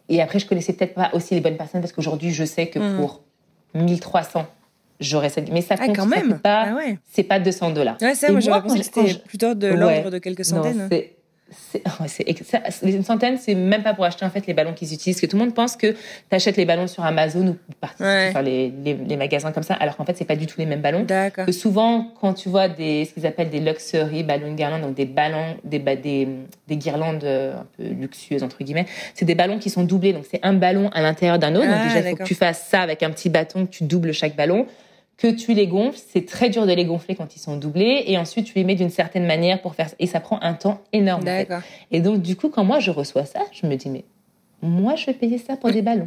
[0.09, 2.80] Et après, je connaissais peut-être pas aussi les bonnes personnes parce qu'aujourd'hui, je sais que
[2.80, 2.97] hmm.
[2.97, 3.22] pour
[3.76, 4.45] 1300,
[4.99, 5.51] j'aurais cette.
[5.51, 6.39] Mais ça ah, compte, quand même.
[6.39, 6.65] pas.
[6.69, 6.97] Ah ouais.
[7.11, 7.97] C'est pas 200 dollars.
[8.01, 10.89] Ouais, ça, moi, j'aurais pensé que c'était plutôt de l'ordre de quelques centaines.
[10.89, 10.97] Non,
[12.08, 15.20] c'est une centaine, c'est même pas pour acheter en fait les ballons qu'ils utilisent.
[15.20, 15.97] Que tout le monde pense que tu
[16.32, 17.58] achètes les ballons sur Amazon ou
[18.32, 20.82] sur les, les, magasins comme ça, alors qu'en fait c'est pas du tout les mêmes
[20.82, 21.06] ballons.
[21.06, 25.06] Que souvent quand tu vois des ce qu'ils appellent des luxury ballon guirlandes, donc des
[25.06, 26.28] ballons, des, des,
[26.68, 30.14] des guirlandes euh, un peu luxueuses entre guillemets, c'est des ballons qui sont doublés.
[30.14, 31.68] Donc c'est un ballon à l'intérieur d'un autre.
[31.68, 33.84] donc ah, déjà il faut que tu fasses ça avec un petit bâton, que tu
[33.84, 34.66] doubles chaque ballon
[35.22, 35.99] que tu les gonfles.
[36.11, 38.03] C'est très dur de les gonfler quand ils sont doublés.
[38.07, 39.95] Et ensuite, tu les mets d'une certaine manière pour faire ça.
[39.99, 41.24] Et ça prend un temps énorme.
[41.91, 44.03] Et donc, du coup, quand moi, je reçois ça, je me dis, mais
[44.63, 46.05] moi, je vais payer ça pour des ballons.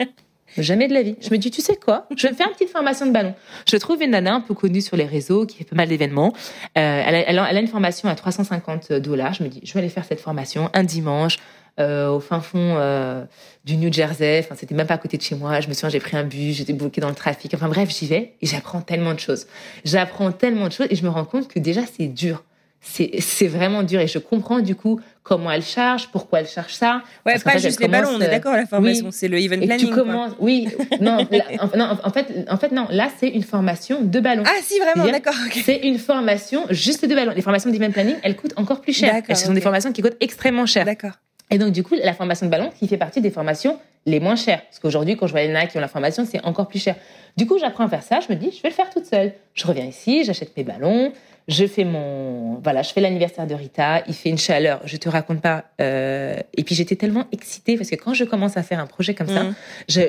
[0.56, 1.14] Jamais de la vie.
[1.20, 2.06] Je me dis, tu sais quoi?
[2.16, 3.34] Je vais faire une petite formation de ballon.
[3.70, 6.32] Je trouve une nana un peu connue sur les réseaux qui fait pas mal d'événements.
[6.76, 9.34] Euh, elle, elle, a une formation à 350 dollars.
[9.34, 11.38] Je me dis, je vais aller faire cette formation un dimanche.
[11.78, 13.24] Euh, au fin fond euh,
[13.64, 14.40] du New Jersey.
[14.44, 15.60] Enfin, c'était même pas à côté de chez moi.
[15.60, 17.54] Je me souviens, j'ai pris un bus, j'étais bloquée dans le trafic.
[17.54, 19.46] Enfin bref, j'y vais et j'apprends tellement de choses.
[19.84, 22.42] J'apprends tellement de choses et je me rends compte que déjà c'est dur.
[22.80, 27.02] C'est vraiment dur et je comprends du coup comment elle charge, pourquoi elle charge ça.
[27.26, 29.88] Ouais, pas juste les ballons, on est d'accord, la formation, c'est le event planning.
[29.88, 30.68] tu commences, oui,
[31.00, 34.44] non, en, fait, en fait, non, là, c'est une formation de ballons.
[34.46, 35.34] Ah, si, vraiment, d'accord.
[35.64, 37.32] C'est une formation juste de ballons.
[37.34, 39.22] Les formations d'event planning, elles coûtent encore plus cher.
[39.28, 40.84] Ce sont des formations qui coûtent extrêmement cher.
[40.84, 41.12] D'accord.
[41.50, 44.36] Et donc, du coup, la formation de ballon qui fait partie des formations les moins
[44.36, 44.62] chères.
[44.62, 46.96] Parce qu'aujourd'hui, quand je vois les nanas qui ont la formation, c'est encore plus cher.
[47.36, 48.20] Du coup, j'apprends à faire ça.
[48.20, 49.32] Je me dis, je vais le faire toute seule.
[49.54, 51.12] Je reviens ici, j'achète mes ballons,
[51.46, 54.02] je fais mon, voilà, je fais l'anniversaire de Rita.
[54.06, 55.64] Il fait une chaleur, je te raconte pas.
[55.80, 56.36] Euh...
[56.56, 59.28] Et puis, j'étais tellement excitée parce que quand je commence à faire un projet comme
[59.28, 59.54] ça, mmh.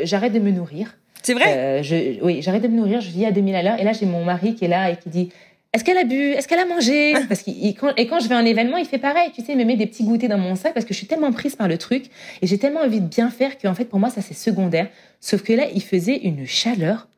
[0.03, 0.95] j'arrête de me nourrir.
[1.21, 1.57] C'est vrai?
[1.57, 3.01] Euh, je, oui, j'arrête de me nourrir.
[3.01, 3.79] Je vis à 2000 à l'heure.
[3.79, 5.31] Et là, j'ai mon mari qui est là et qui dit
[5.73, 6.31] est-ce qu'elle a bu?
[6.31, 7.13] Est-ce qu'elle a mangé?
[7.27, 9.29] Parce qu'il et quand je vais à un événement, il fait pareil.
[9.35, 11.07] Tu sais, il me met des petits goûters dans mon sac parce que je suis
[11.07, 12.05] tellement prise par le truc
[12.41, 14.89] et j'ai tellement envie de bien faire qu'en fait pour moi ça c'est secondaire.
[15.19, 17.08] Sauf que là, il faisait une chaleur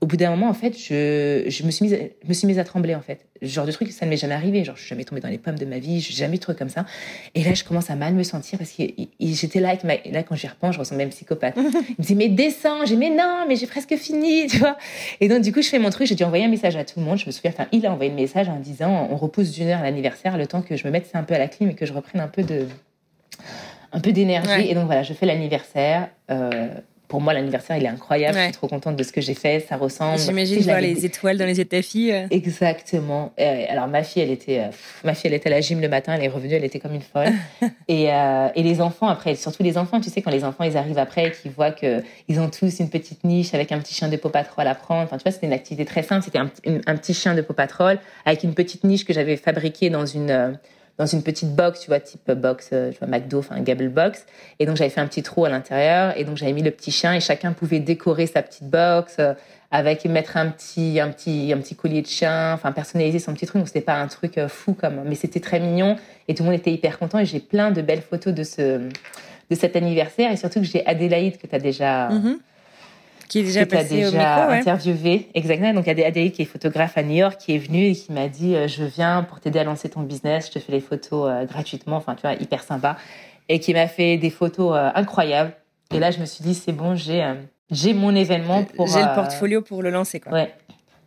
[0.00, 2.58] au bout d'un moment, en fait, je, je me suis mise, je me suis mise
[2.58, 3.26] à trembler, en fait.
[3.42, 4.64] Genre de truc, ça ne m'est jamais arrivé.
[4.64, 6.38] Genre, je suis jamais tombée dans les pommes de ma vie, je suis jamais eu
[6.38, 6.86] de truc comme ça.
[7.34, 8.84] Et là, je commence à mal me sentir parce que
[9.20, 11.54] j'étais là avec ma, là, quand j'y repense, je ressemble même psychopathe.
[11.56, 11.62] Il
[11.98, 12.86] me dit, mais descends.
[12.86, 14.78] J'ai, mais non, mais j'ai presque fini, tu vois.
[15.20, 16.98] Et donc, du coup, je fais mon truc, j'ai dû envoyer un message à tout
[16.98, 17.18] le monde.
[17.18, 19.82] Je me souviens, enfin, il a envoyé le message en disant, on repousse d'une heure
[19.82, 21.92] l'anniversaire, le temps que je me mette un peu à la clim et que je
[21.92, 22.66] reprenne un peu de,
[23.92, 24.68] un peu d'énergie.
[24.68, 26.68] Et donc, voilà, je fais l'anniversaire, euh,
[27.10, 28.38] pour moi, l'anniversaire, il est incroyable.
[28.38, 29.66] Je suis trop contente de ce que j'ai fait.
[29.68, 30.18] Ça ressemble.
[30.18, 32.12] J'imagine voir les étoiles dans les yeux de ta fille.
[32.12, 32.26] Euh.
[32.30, 33.32] Exactement.
[33.36, 34.70] alors, ma fille, elle était, euh,
[35.04, 36.14] ma fille, elle était à la gym le matin.
[36.14, 37.32] Elle est revenue, elle était comme une folle.
[37.88, 40.76] et, euh, et les enfants, après, surtout les enfants, tu sais, quand les enfants, ils
[40.76, 44.08] arrivent après et qu'ils voient qu'ils ont tous une petite niche avec un petit chien
[44.08, 45.02] de Paw Patrol à prendre.
[45.02, 46.22] Enfin, tu vois, c'était une activité très simple.
[46.24, 46.50] C'était un,
[46.86, 50.56] un, petit chien de Paw Patrol avec une petite niche que j'avais fabriquée dans une
[51.00, 54.26] dans une petite box, tu vois, type box, euh, tu vois, McDo, enfin, Gable box.
[54.58, 56.12] Et donc, j'avais fait un petit trou à l'intérieur.
[56.18, 59.32] Et donc, j'avais mis le petit chien et chacun pouvait décorer sa petite box euh,
[59.70, 63.46] avec mettre un petit, un petit, un petit collier de chien, enfin, personnaliser son petit
[63.46, 63.60] truc.
[63.60, 65.96] Donc, c'était pas un truc euh, fou comme, mais c'était très mignon
[66.28, 67.18] et tout le monde était hyper content.
[67.18, 70.84] Et j'ai plein de belles photos de ce, de cet anniversaire et surtout que j'ai
[70.84, 72.36] Adélaïde que tu as déjà, mm-hmm
[73.30, 75.28] qui est déjà passé au interviewé.
[75.34, 75.72] Exactement.
[75.72, 77.94] Donc, il y a Adélie qui est photographe à New York qui est venue et
[77.94, 80.72] qui m'a dit euh, Je viens pour t'aider à lancer ton business, je te fais
[80.72, 81.96] les photos euh, gratuitement.
[81.96, 82.96] Enfin, tu vois, hyper sympa.
[83.48, 85.52] et qui m'a fait des photos incroyables.
[85.94, 87.24] Et là, je me suis dit, c'est bon, j'ai
[87.70, 88.88] j'ai mon événement pour.
[88.88, 90.32] J'ai le portfolio pour le lancer, quoi.
[90.32, 90.52] Ouais,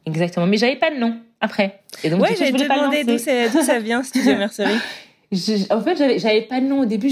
[0.05, 0.47] exactement.
[0.47, 1.82] Mais j'avais pas de nom après.
[2.03, 3.17] Et donc, ouais, j'allais te demander d'où
[3.61, 4.80] ça vient, Studio Mercerie.
[5.70, 7.12] En fait, j'avais pas de nom au début.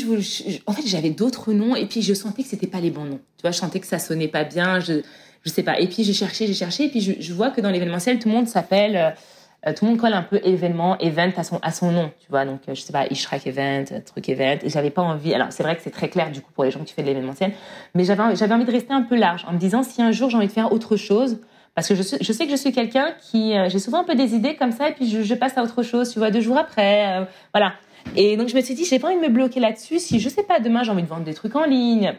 [0.67, 3.19] En fait, j'avais d'autres noms et puis je sentais que c'était pas les bons noms.
[3.37, 4.79] Tu vois, je sentais que ça sonnait pas bien.
[4.79, 5.01] Je,
[5.43, 5.79] je sais pas.
[5.79, 6.85] Et puis j'ai cherché, j'ai cherché.
[6.85, 9.09] Et puis je, vois que dans l'événementiel, tout le monde s'appelle, euh,
[9.67, 12.11] euh, tout le monde colle un peu événement, event à son à son nom.
[12.19, 14.57] Tu vois, donc euh, je sais pas, Ishrak Event, truc Event.
[14.63, 15.33] Et j'avais pas envie.
[15.33, 17.07] Alors c'est vrai que c'est très clair du coup pour les gens qui font de
[17.07, 17.53] l'événementiel,
[17.95, 20.29] mais j'avais j'avais envie de rester un peu large en me disant si un jour
[20.29, 21.39] j'ai envie de faire autre chose.
[21.73, 24.35] Parce que je, je sais que je suis quelqu'un qui, j'ai souvent un peu des
[24.35, 26.57] idées comme ça, et puis je, je passe à autre chose, tu vois, deux jours
[26.57, 27.75] après, voilà.
[28.15, 29.99] Et donc je me suis dit, j'ai pas envie de me bloquer là-dessus.
[29.99, 32.13] Si je sais pas, demain j'ai envie de vendre des trucs en ligne,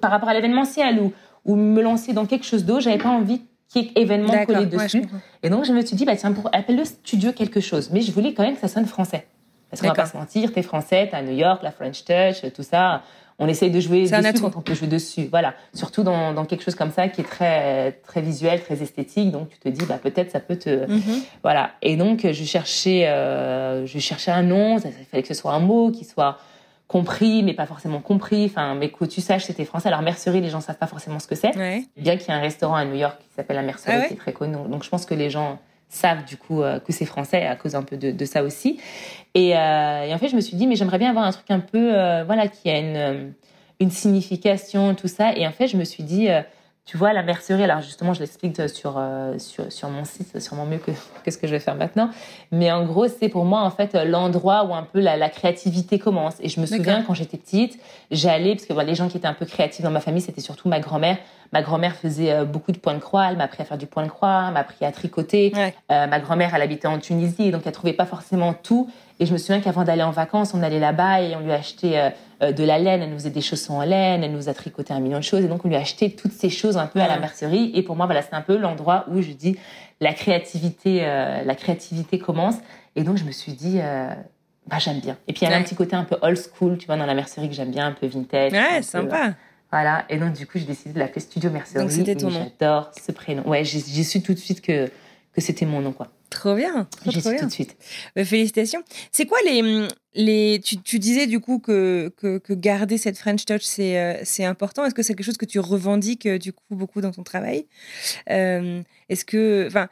[0.00, 1.12] par rapport à l'événementiel ou,
[1.44, 4.66] ou me lancer dans quelque chose d'autre, j'avais pas envie qu'il y ait événement collé
[4.66, 5.04] dessus.
[5.42, 7.90] et donc je me suis dit, bah tiens, pour, appelle le studio quelque chose.
[7.92, 9.26] Mais je voulais quand même que ça sonne français.
[9.70, 12.52] Parce qu'on va pas se mentir, t'es français, t'es à New York, la French Touch,
[12.52, 13.02] tout ça
[13.40, 15.26] on essaye de jouer dessus quand on peut jouer dessus.
[15.30, 15.54] Voilà.
[15.72, 19.30] Surtout dans, dans, quelque chose comme ça qui est très, très visuel, très esthétique.
[19.32, 21.22] Donc, tu te dis, bah, peut-être ça peut te, mhm.
[21.42, 21.70] voilà.
[21.80, 24.76] Et donc, je cherchais, euh, je cherchais un nom.
[24.76, 26.38] Il fallait que ce soit un mot qui soit
[26.86, 28.44] compris, mais pas forcément compris.
[28.44, 29.88] Enfin, mais que tu saches, c'était français.
[29.88, 31.52] Alors, mercerie, les gens savent pas forcément ce que c'est.
[31.96, 34.12] Bien qu'il y ait un restaurant à New York qui s'appelle la mercerie, ah qui
[34.12, 34.56] est très connu.
[34.68, 35.58] Donc, je pense que les gens
[35.90, 38.80] savent du coup euh, que c'est français à cause un peu de, ça aussi.
[39.34, 41.50] Et, euh, et, en fait, je me suis dit, mais j'aimerais bien avoir un truc
[41.50, 43.32] un peu, euh, voilà, qui a une,
[43.80, 45.36] une signification, tout ça.
[45.36, 46.28] Et en fait, je me suis dit,
[46.90, 49.00] tu vois, la mercerie, alors justement, je l'explique sur,
[49.38, 50.90] sur, sur, mon site, c'est sûrement mieux que,
[51.24, 52.10] que ce que je vais faire maintenant.
[52.50, 56.00] Mais en gros, c'est pour moi, en fait, l'endroit où un peu la, la, créativité
[56.00, 56.34] commence.
[56.40, 57.78] Et je me souviens, quand j'étais petite,
[58.10, 60.40] j'allais, parce que voilà, les gens qui étaient un peu créatifs dans ma famille, c'était
[60.40, 61.18] surtout ma grand-mère.
[61.52, 63.28] Ma grand-mère faisait euh, beaucoup de points de croix.
[63.30, 65.52] Elle m'a appris à faire du point de croix, elle m'a appris à tricoter.
[65.90, 68.90] Euh, ma grand-mère, elle habitait en Tunisie, donc elle trouvait pas forcément tout.
[69.18, 71.98] Et je me souviens qu'avant d'aller en vacances, on allait là-bas et on lui achetait
[71.98, 72.10] euh,
[72.40, 73.02] de la laine.
[73.02, 75.44] Elle nous faisait des chaussons en laine, elle nous a tricoté un million de choses.
[75.44, 77.70] Et donc, on lui a acheté toutes ces choses un peu à la mercerie.
[77.74, 79.58] Et pour moi, voilà, c'est un peu l'endroit où je dis
[80.00, 82.56] la créativité, la créativité commence.
[82.96, 83.78] Et donc, je me suis dit,
[84.66, 85.16] bah, j'aime bien.
[85.28, 87.06] Et puis, il y a un petit côté un peu old school, tu vois, dans
[87.06, 88.52] la mercerie que j'aime bien, un peu vintage.
[88.52, 89.34] Ouais, sympa.
[89.70, 90.04] Voilà.
[90.08, 91.80] Et donc, du coup, j'ai décidé de l'appeler Studio Mercerie.
[91.80, 92.50] Donc, c'était ton nom.
[92.58, 93.46] J'adore ce prénom.
[93.48, 96.08] Ouais, j'ai su tout de suite que, que c'était mon nom, quoi.
[96.30, 96.88] Trop bien.
[97.06, 97.76] J'ai su tout de suite.
[98.14, 98.82] Bah, félicitations.
[99.10, 99.88] C'est quoi les.
[100.14, 104.20] les tu, tu, disais du coup que, que, que garder cette French touch, c'est euh,
[104.22, 104.84] c'est important.
[104.84, 107.66] Est-ce que c'est quelque chose que tu revendiques euh, du coup beaucoup dans ton travail?
[108.30, 109.66] Euh, Est-ce que.
[109.66, 109.88] Enfin,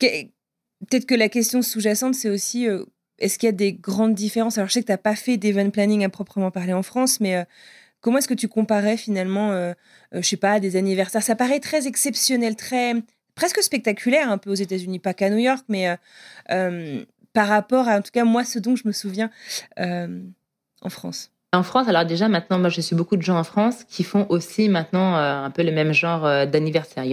[0.00, 2.66] peut-être que la question sous-jacente, c'est aussi.
[3.20, 4.58] est-ce qu'il y a des grandes différences?
[4.58, 7.20] Alors, je sais que tu n'as pas fait d'event planning à proprement parler en France,
[7.20, 7.46] mais
[8.00, 9.72] Comment est-ce que tu comparais finalement,
[10.12, 11.20] je sais pas, des anniversaires?
[11.20, 12.94] Ça paraît très exceptionnel, très
[13.38, 15.96] presque spectaculaire un peu aux États-Unis, pas qu'à New York, mais
[16.50, 19.30] euh, par rapport à, en tout cas, moi, ce dont je me souviens
[19.78, 21.30] en France.
[21.52, 24.26] En France, alors déjà maintenant, moi je suis beaucoup de gens en France qui font
[24.28, 27.04] aussi maintenant un peu le même genre d'anniversaire.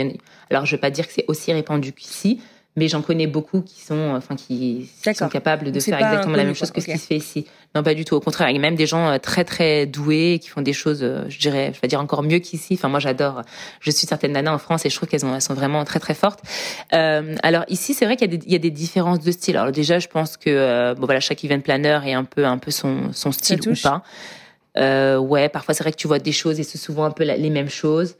[0.49, 2.41] Alors je ne vais pas dire que c'est aussi répandu qu'ici,
[2.75, 6.55] mais j'en connais beaucoup qui sont, enfin, qui sont capables de faire exactement la même
[6.55, 7.45] chose que ce qui se fait ici.
[7.73, 8.15] Non, pas du tout.
[8.15, 10.73] Au contraire, il y a même des gens euh, très très doués qui font des
[10.73, 12.75] choses, euh, je dirais, je vais dire encore mieux qu'ici.
[12.75, 13.41] Enfin, moi, j'adore.
[13.81, 16.13] Je suis certaines nanas en France et je trouve qu'elles elles sont vraiment très très
[16.13, 16.41] fortes.
[16.93, 19.57] Euh, alors ici, c'est vrai qu'il y, y, a des différences de style.
[19.57, 22.57] Alors déjà, je pense que euh, bon voilà, chaque event planner est un peu un
[22.57, 24.03] peu son son style ou pas.
[24.77, 27.23] Euh, ouais, parfois c'est vrai que tu vois des choses et c'est souvent un peu
[27.23, 28.15] les mêmes choses.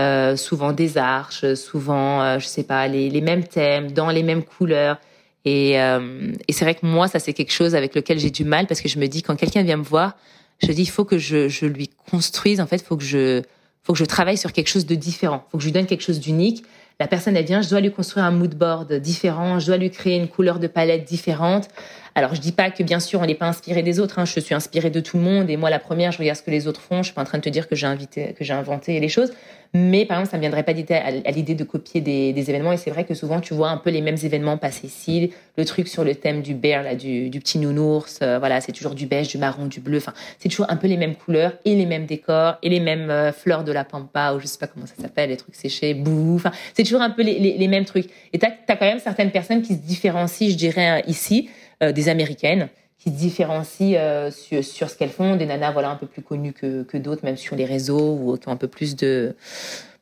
[0.00, 4.22] Euh, souvent des arches, souvent, euh, je sais pas, les, les, mêmes thèmes, dans les
[4.22, 4.98] mêmes couleurs.
[5.44, 8.44] Et, euh, et c'est vrai que moi, ça c'est quelque chose avec lequel j'ai du
[8.44, 10.16] mal parce que je me dis quand quelqu'un vient me voir,
[10.62, 12.60] je dis il faut que je, je lui construise.
[12.60, 13.42] En fait, faut que je
[13.82, 15.44] faut que je travaille sur quelque chose de différent.
[15.50, 16.64] Faut que je lui donne quelque chose d'unique.
[16.98, 19.90] La personne elle vient, je dois lui construire un mood board différent, je dois lui
[19.90, 21.68] créer une couleur de palette différente.
[22.14, 24.18] Alors, je dis pas que bien sûr on n'est pas inspiré des autres.
[24.18, 24.24] Hein.
[24.24, 26.50] Je suis inspirée de tout le monde et moi la première, je regarde ce que
[26.50, 26.98] les autres font.
[26.98, 29.08] Je suis pas en train de te dire que j'ai invité, que j'ai inventé les
[29.08, 29.32] choses,
[29.72, 32.72] mais par exemple, ça ne viendrait pas à l'idée de copier des, événements.
[32.72, 35.32] Et c'est vrai que souvent tu vois un peu les mêmes événements passer ici.
[35.56, 38.94] Le truc sur le thème du bear, là, du, petit nounours, euh, voilà, c'est toujours
[38.94, 39.98] du beige, du marron, du bleu.
[39.98, 43.10] Enfin, c'est toujours un peu les mêmes couleurs et les mêmes décors et les mêmes
[43.10, 45.94] euh, fleurs de la pampa ou je sais pas comment ça s'appelle, les trucs séchés,
[45.94, 46.36] bouh.
[46.36, 48.10] Enfin, c'est toujours un peu les, mêmes trucs.
[48.32, 52.08] Et tu as, quand même certaines personnes qui se différencient, je dirais, ici euh, des
[52.08, 52.68] américaines
[53.00, 56.22] qui se différencient euh, sur, sur, ce qu'elles font, des nanas voilà un peu plus
[56.22, 59.34] connues que, que d'autres, même sur les réseaux ou qui ont un peu plus de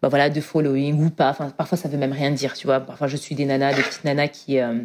[0.03, 1.31] bah voilà de following ou pas.
[1.31, 2.81] Enfin, parfois ça veut même rien dire, tu vois.
[2.81, 4.81] Parfois je suis des nanas, des petites nanas qui euh,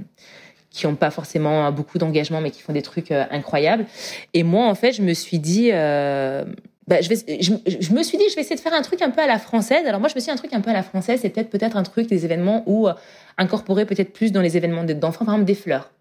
[0.69, 3.85] qui ont pas forcément beaucoup d'engagement, mais qui font des trucs incroyables.
[4.33, 5.69] Et moi, en fait, je me suis dit.
[5.69, 9.11] bah, je, vais, je, me suis dit, je vais essayer de faire un truc un
[9.11, 9.85] peu à la française.
[9.85, 11.51] Alors moi, je me suis dit un truc un peu à la française, c'est peut-être
[11.51, 12.87] peut-être un truc des événements où
[13.37, 15.91] incorporer peut-être plus dans les événements d'enfants, par exemple des fleurs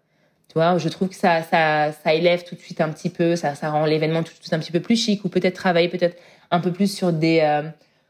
[0.53, 3.35] Tu vois, je trouve que ça, ça, ça élève tout de suite un petit peu,
[3.35, 5.89] ça, ça rend l'événement tout de suite un petit peu plus chic, ou peut-être travailler
[5.89, 6.15] peut-être
[6.51, 7.63] un peu plus sur des, euh,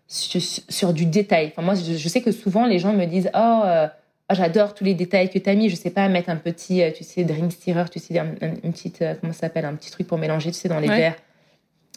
[0.10, 1.54] sur, du détail.
[1.54, 3.88] Enfin, moi, je, sais que souvent les gens me disent, oh, euh,
[4.30, 5.70] oh j'adore tous les détails que tu as mis.
[5.70, 9.02] Je sais pas mettre un petit, tu sais, drink stirrer, tu sais, un, une petite,
[9.22, 11.16] comment ça s'appelle, un petit truc pour mélanger, tu sais, dans les verres.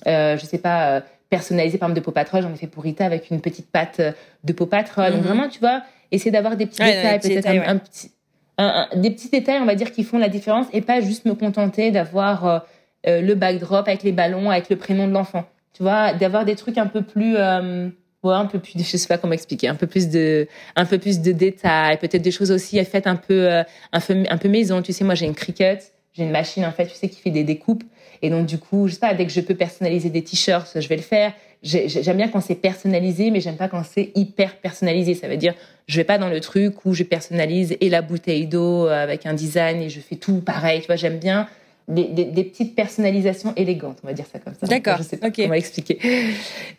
[0.07, 2.42] Euh, je sais pas, personnalisé par exemple de Pau Patrol.
[2.42, 4.01] J'en ai fait pour Rita avec une petite pâte
[4.44, 5.11] de Pau Patrol.
[5.11, 5.26] Donc mhm.
[5.26, 5.82] vraiment, tu vois,
[6.12, 8.12] essayer d'avoir des petits détails, peut-être un, petit,
[8.59, 11.90] des petits détails, on va dire, qui font la différence et pas juste me contenter
[11.90, 12.59] d'avoir euh,
[13.07, 15.44] euh, le backdrop avec les ballons, avec le prénom de l'enfant.
[15.74, 17.88] Tu vois, d'avoir des trucs un peu plus, euh,
[18.24, 21.20] un peu plus, je sais pas comment expliquer, un peu plus de, un peu plus
[21.20, 23.48] de détails, peut-être des choses aussi faites un peu,
[23.92, 24.82] un peu, un peu maison.
[24.82, 27.30] Tu sais, moi j'ai une cricket, j'ai une machine en fait, tu sais, qui fait
[27.30, 27.84] des découpes.
[28.22, 30.88] Et donc du coup, je sais pas, dès que je peux personnaliser des t-shirts, je
[30.88, 35.14] vais le faire j'aime bien quand c'est personnalisé, mais j'aime pas quand c'est hyper personnalisé.
[35.14, 35.54] Ça veut dire,
[35.88, 39.34] je vais pas dans le truc où je personnalise et la bouteille d'eau avec un
[39.34, 40.80] design et je fais tout pareil.
[40.80, 41.48] Tu vois, j'aime bien
[41.88, 44.66] des, des, petites personnalisations élégantes, on va dire ça comme ça.
[44.66, 44.96] D'accord.
[44.98, 45.98] Je sais pas comment expliquer.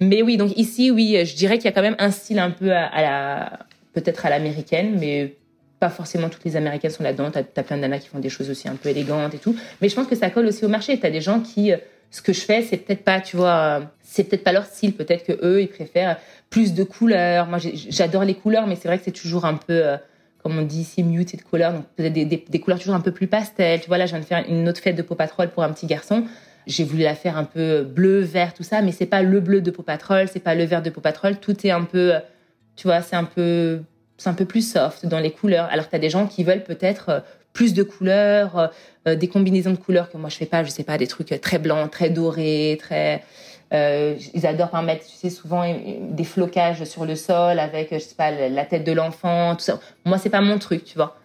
[0.02, 2.52] Mais oui, donc ici, oui, je dirais qu'il y a quand même un style un
[2.52, 3.60] peu à, la,
[3.94, 5.36] peut-être à l'américaine, mais
[5.80, 7.32] pas forcément toutes les américaines sont là-dedans.
[7.32, 9.56] T'as as plein de qui font des choses aussi un peu élégantes et tout.
[9.82, 11.00] Mais je pense que ça colle aussi au marché.
[11.00, 11.78] T'as des gens qui, euh,
[12.12, 14.94] ce que je fais, c'est peut-être pas, tu vois, c'est peut-être pas leur style.
[14.94, 16.18] Peut-être que eux, ils préfèrent
[16.50, 17.48] plus de couleurs.
[17.48, 19.98] Moi, j'adore les couleurs, mais c'est vrai que c'est toujours un peu, euh,
[20.42, 21.74] comme on dit ici, muted couleurs.
[21.74, 23.82] Donc, peut-être des, des, couleurs toujours un peu plus pastel.
[23.82, 25.72] Tu vois, là, je viens de faire une autre fête de Pau Patrol pour un
[25.72, 26.24] petit garçon.
[26.66, 29.62] J'ai voulu la faire un peu bleu, vert, tout ça, mais c'est pas le bleu
[29.62, 31.38] de Pau Patrol, c'est pas le vert de Pau Patrol.
[31.38, 32.14] Tout est un peu,
[32.76, 33.82] tu vois, c'est un peu,
[34.18, 35.68] c'est un peu plus soft dans les couleurs.
[35.72, 37.20] Alors, tu as des gens qui veulent peut-être euh,
[37.52, 38.72] plus de couleurs,
[39.08, 40.64] euh, des combinaisons de couleurs que moi je fais pas.
[40.64, 43.24] Je sais pas, des trucs très blancs, très dorés, très
[43.74, 45.64] euh, ils adorent par mettre, tu sais, souvent
[46.10, 49.80] des flocages sur le sol avec, je sais pas, la tête de l'enfant, tout ça.
[50.06, 51.18] Moi, c'est pas mon truc, tu vois.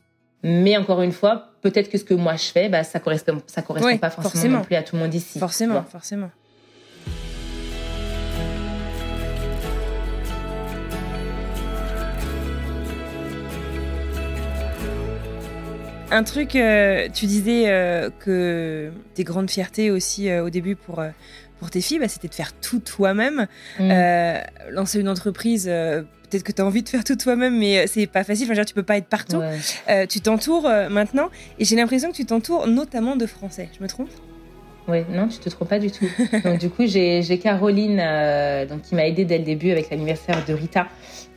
[0.43, 3.63] Mais encore une fois, peut-être que ce que moi je fais, bah, ça correspond, ça
[3.63, 5.39] correspond pas forcément, non plus à tout le monde ici.
[5.39, 6.31] Forcément, forcément.
[16.11, 21.01] Un truc, euh, tu disais euh, que tes grandes fiertés aussi au début pour
[21.63, 23.47] pour tes filles, bah, c'était de faire tout toi-même.
[23.79, 23.91] Mm.
[23.93, 24.39] Euh,
[24.71, 27.85] lancer une entreprise, euh, peut-être que tu as envie de faire tout toi-même, mais euh,
[27.87, 28.47] c'est pas facile.
[28.47, 29.41] Enfin, dire, tu peux pas être partout.
[30.09, 33.69] tu t'entoures maintenant, et j'ai l'impression que tu t'entoures notamment de Français.
[33.79, 34.09] Je me trompe?
[34.89, 36.09] Oui, non, tu te trompes pas du tout.
[36.45, 37.99] donc du coup, j'ai Caroline
[38.69, 40.89] donc qui m'a aidée dès le début avec l'anniversaire de Rita,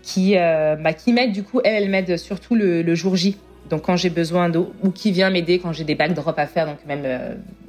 [0.01, 1.61] qui bah, qui m'aide du coup.
[1.63, 3.38] Elle, elle m'aide surtout le, jour J.
[3.69, 6.65] Donc quand j'ai besoin d'eau ou qui vient m'aider quand j'ai des backdrops à faire,
[6.65, 7.05] donc même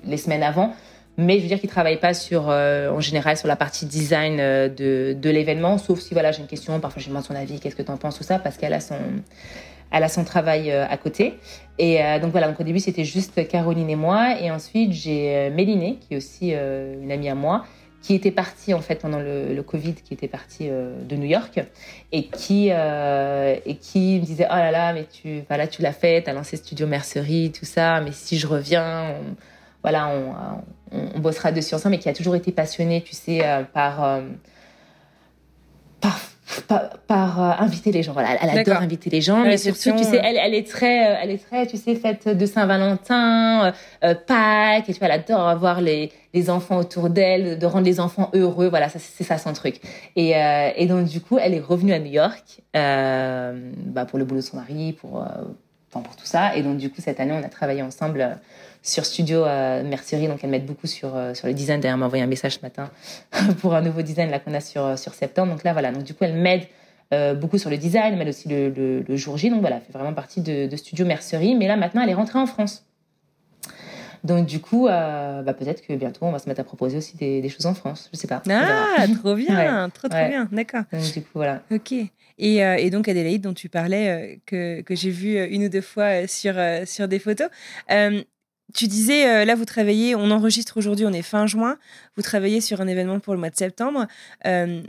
[0.06, 0.74] les semaines avant
[1.18, 4.38] mais je veux dire qu'il travaille pas sur, euh, en général, sur la partie design
[4.38, 7.58] euh, de, de l'événement, sauf si voilà, j'ai une question, parfois je demande son avis,
[7.58, 8.98] qu'est-ce que tu en penses, tout ça, parce qu'elle a son,
[9.90, 11.34] a son travail euh, à côté.
[11.78, 15.98] Et donc voilà, donc au début c'était juste Caroline et moi, et ensuite j'ai Mélinée,
[16.00, 17.66] qui est aussi une amie à moi,
[18.00, 21.60] qui était partie en fait pendant le, le Covid, qui était partie de New York
[22.12, 26.22] et qui et qui me disait oh là là mais tu voilà tu l'as fait,
[26.22, 29.16] t'as lancé Studio Mercerie tout ça, mais si je reviens
[29.82, 34.04] voilà, on, bossera dessus ensemble, mais qui a toujours été passionnée, tu sais, euh, par,
[34.04, 34.20] euh,
[37.08, 38.12] par, euh, inviter les gens.
[38.12, 41.30] Voilà, elle, adore inviter les gens, mais surtout, tu sais, elle, elle est très, elle
[41.30, 46.12] est très, tu sais, faite de Saint-Valentin, Pâques, et tu vois, elle adore avoir les,
[46.34, 48.68] les enfants autour d'elle, de rendre les enfants heureux.
[48.68, 49.80] Voilà, ça, c'est ça son truc.
[50.14, 50.34] Et,
[50.76, 54.46] et donc, du coup, elle est revenue à New York bah, pour le boulot de
[54.46, 55.26] son mari, pour,
[55.90, 56.54] pour tout ça.
[56.56, 58.38] Et donc, du coup, cette année, on a travaillé ensemble
[58.86, 61.80] sur Studio euh, Mercerie, donc elle m'aide beaucoup sur, euh, sur le design.
[61.80, 62.90] D'ailleurs, elle m'a envoyé un message ce matin
[63.60, 65.52] pour un nouveau design là qu'on a sur, euh, sur septembre.
[65.52, 65.90] Donc là, voilà.
[65.90, 66.66] Donc du coup, elle m'aide
[67.40, 69.50] beaucoup sur le design, elle m'aide aussi le, le, jour J.
[69.50, 71.54] Donc voilà, elle fait vraiment partie de, de, Studio Mercerie.
[71.54, 72.84] Mais là, maintenant, elle est rentrée en France.
[74.24, 77.40] Donc du coup, bah, peut-être que bientôt, on va se mettre à proposer aussi des,
[77.40, 78.10] des choses en France.
[78.12, 78.42] Je sais pas.
[78.50, 80.48] Ah, trop bien, trop trop bien.
[80.50, 80.82] D'accord.
[80.92, 81.62] Donc du coup, voilà.
[81.70, 81.92] Ok.
[81.92, 86.26] Et, et, donc Adélaïde, dont tu parlais, que, que j'ai vu une ou deux fois
[86.26, 86.54] sur,
[86.86, 87.48] sur des photos.
[88.74, 91.78] Tu disais, euh, là, vous travaillez, on enregistre aujourd'hui, on est fin juin,
[92.16, 94.06] vous travaillez sur un événement pour le mois de septembre.
[94.46, 94.82] Euh,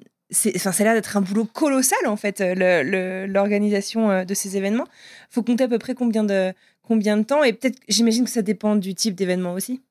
[0.56, 4.88] enfin, ça a l'air d'être un boulot colossal, en fait, l'organisation euh, de ces événements.
[5.30, 7.44] Il faut compter à peu près combien de, combien de temps?
[7.44, 9.82] Et peut-être, j'imagine que ça dépend du type d'événement aussi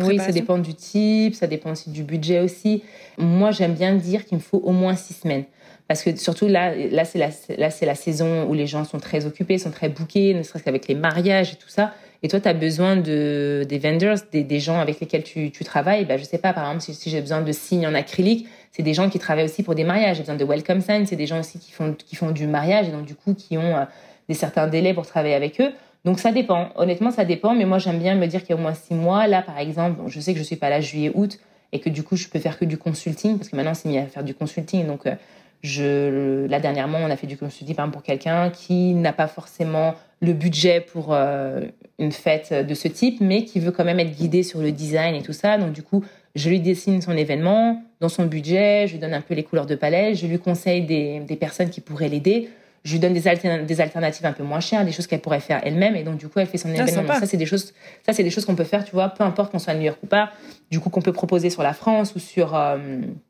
[0.00, 2.82] oui, ça dépend du type, ça dépend aussi du budget aussi.
[3.18, 5.44] Moi, j'aime bien dire qu'il me faut au moins six semaines.
[5.88, 9.26] Parce que surtout là, là c'est la, là, la saison où les gens sont très
[9.26, 11.92] occupés, sont très bookés, ne serait-ce qu'avec les mariages et tout ça.
[12.22, 16.04] Et toi, tu as besoin de, des vendors, des, gens avec lesquels tu, travailles?
[16.04, 18.82] Bah, je sais pas, par exemple, si, si j'ai besoin de signes en acrylique, c'est
[18.82, 20.16] des gens qui travaillent aussi pour des mariages.
[20.16, 22.88] J'ai besoin de welcome signs, c'est des gens aussi qui font, qui font du mariage
[22.88, 23.84] et donc du coup qui ont euh,
[24.28, 25.72] des certains délais pour travailler avec eux.
[26.04, 26.68] Donc ça dépend.
[26.76, 27.54] Honnêtement, ça dépend.
[27.54, 29.26] Mais moi, j'aime bien me dire qu'il y a au moins six mois.
[29.26, 31.38] Là, par exemple, je sais que je suis pas là juillet-août
[31.72, 33.98] et que du coup, je peux faire que du consulting parce que maintenant, c'est mis
[33.98, 34.86] à faire du consulting.
[34.86, 35.14] Donc, euh,
[35.62, 39.28] je, là, dernièrement, on a fait du consulting par exemple, pour quelqu'un qui n'a pas
[39.28, 41.60] forcément le budget pour euh,
[41.98, 45.14] une fête de ce type, mais qui veut quand même être guidé sur le design
[45.14, 45.58] et tout ça.
[45.58, 46.02] Donc, du coup,
[46.34, 49.66] je lui dessine son événement dans son budget, je lui donne un peu les couleurs
[49.66, 52.48] de palette, je lui conseille des, des personnes qui pourraient l'aider
[52.84, 55.60] je lui donne des, des, alternatives un peu moins chères, des choses qu'elle pourrait faire
[55.62, 57.14] elle-même, et donc du coup elle fait son ah, événement.
[57.14, 57.72] ça c'est des choses,
[58.04, 59.82] ça c'est des choses qu'on peut faire, tu vois, peu importe qu'on soit à New
[59.82, 60.32] York ou pas.
[60.70, 62.78] Du coup qu'on peut proposer sur la France ou sur euh,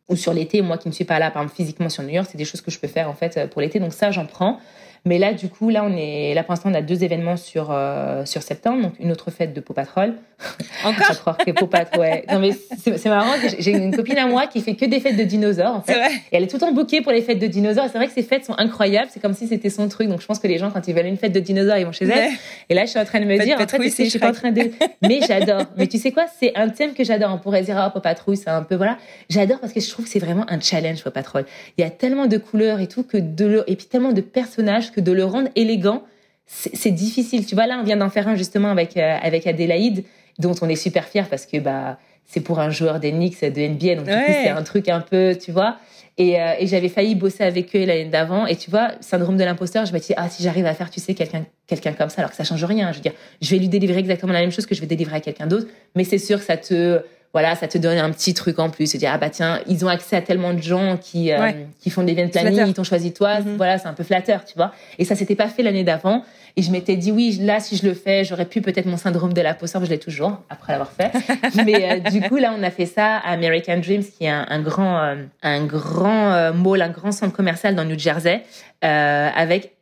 [0.09, 0.63] ou sur l'été.
[0.63, 2.63] Moi qui ne suis pas là, par exemple physiquement sur New York, c'est des choses
[2.63, 3.79] que je peux faire en fait pour l'été.
[3.79, 4.59] Donc ça j'en prends.
[5.05, 7.71] Mais là, du coup, là, on est, là, pour l'instant, on a deux événements sur,
[7.73, 8.83] euh, sur septembre.
[8.83, 10.15] Donc, une autre fête de Pau Patrol.
[10.85, 11.11] Encore?
[11.11, 12.25] à croire que Pau Patrol, ouais.
[12.31, 13.33] Non, mais c'est marrant.
[13.59, 15.95] J'ai une copine à moi qui fait que des fêtes de dinosaures, en fait.
[15.95, 16.11] Vrai.
[16.31, 17.87] Et elle est tout le temps bookée pour les fêtes de dinosaures.
[17.91, 19.09] C'est vrai que ces fêtes sont incroyables.
[19.13, 20.09] C'est comme si c'était son truc.
[20.09, 21.93] Donc, je pense que les gens, quand ils veulent une fête de dinosaures, ils vont
[21.93, 22.31] chez elle.
[22.69, 24.33] Et là, je suis en train de me dire, en fait, je suis pas en
[24.33, 24.71] train de,
[25.03, 25.63] mais j'adore.
[25.77, 26.27] Mais tu sais quoi?
[26.39, 27.33] C'est un thème que j'adore.
[27.35, 28.99] On pourrait dire, oh, Pau Patrol, c'est un peu, voilà.
[29.29, 31.45] J'adore parce que je trouve que c'est vraiment un challenge, Pau Patrol.
[31.77, 34.92] Il y a tellement de couleurs et tout que de et puis tellement de personnages
[34.93, 36.03] que de le rendre élégant,
[36.47, 37.47] c'est difficile.
[37.47, 40.05] Tu vois, là, on vient d'en faire un justement avec, euh, avec Adélaïde,
[40.39, 43.61] dont on est super fiers parce que bah, c'est pour un joueur des Knicks de
[43.61, 43.95] NBA.
[43.97, 45.77] Donc, du coup, c'est un truc un peu, tu vois.
[46.19, 48.47] Et, euh, et j'avais failli bosser avec eux l'année d'avant.
[48.47, 51.01] Et tu vois, syndrome de l'imposteur, je me dis, ah, si j'arrive à faire, tu
[51.01, 52.93] sais, quelqu'un quelqu'un comme ça, alors que ça change rien.
[52.93, 55.17] Je veux dire, je vais lui délivrer exactement la même chose que je vais délivrer
[55.17, 55.69] à quelqu'un d'autre.
[55.97, 57.01] Mais c'est sûr que ça te
[57.33, 58.87] voilà, ça te donne un petit truc en plus.
[58.87, 61.89] Se dire, ah bah tiens, ils ont accès à tellement de gens qui, euh, qui
[61.89, 63.41] font des event planning, ils t'ont choisi toi.
[63.41, 63.57] Mhm.
[63.57, 64.73] Voilà, c'est un peu flatteur, tu vois.
[64.99, 66.25] Et ça s'était pas fait l'année d'avant.
[66.57, 69.33] Et je m'étais dit, oui, là, si je le fais, j'aurais pu peut-être mon syndrome
[69.33, 71.11] de la posture, je l'ai toujours, après l'avoir fait.
[71.65, 74.61] Mais euh, du coup, là, on a fait ça à American Dreams, qui est un,
[74.61, 78.43] grand, euh, un grand mall, un grand centre commercial dans New Jersey,
[78.83, 79.73] avec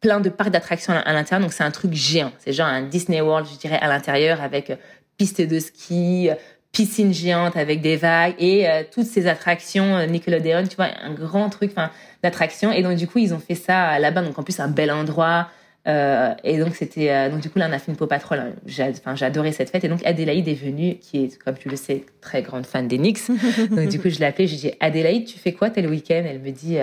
[0.00, 1.42] plein de parcs d'attractions à l'intérieur.
[1.42, 2.32] Donc, c'est un truc géant.
[2.38, 4.72] C'est genre un Disney World, je dirais, à l'intérieur, avec
[5.16, 6.30] pistes de ski,
[6.74, 11.14] piscine géante avec des vagues et euh, toutes ces attractions euh, Nickelodeon, tu vois, un
[11.14, 11.90] grand truc enfin
[12.22, 12.72] d'attractions.
[12.72, 15.48] Et donc du coup, ils ont fait ça là-bas, donc en plus un bel endroit.
[15.86, 18.54] Euh, et donc c'était donc du coup là on a fait une peau patrol.
[18.66, 22.04] J'ai adoré cette fête et donc Adélaïde est venue, qui est comme tu le sais
[22.20, 23.28] très grande fan des Knicks.
[23.70, 26.24] donc du coup je l'ai appelée, j'ai dit Adélaïde, tu fais quoi tel week-end?
[26.26, 26.78] Elle me dit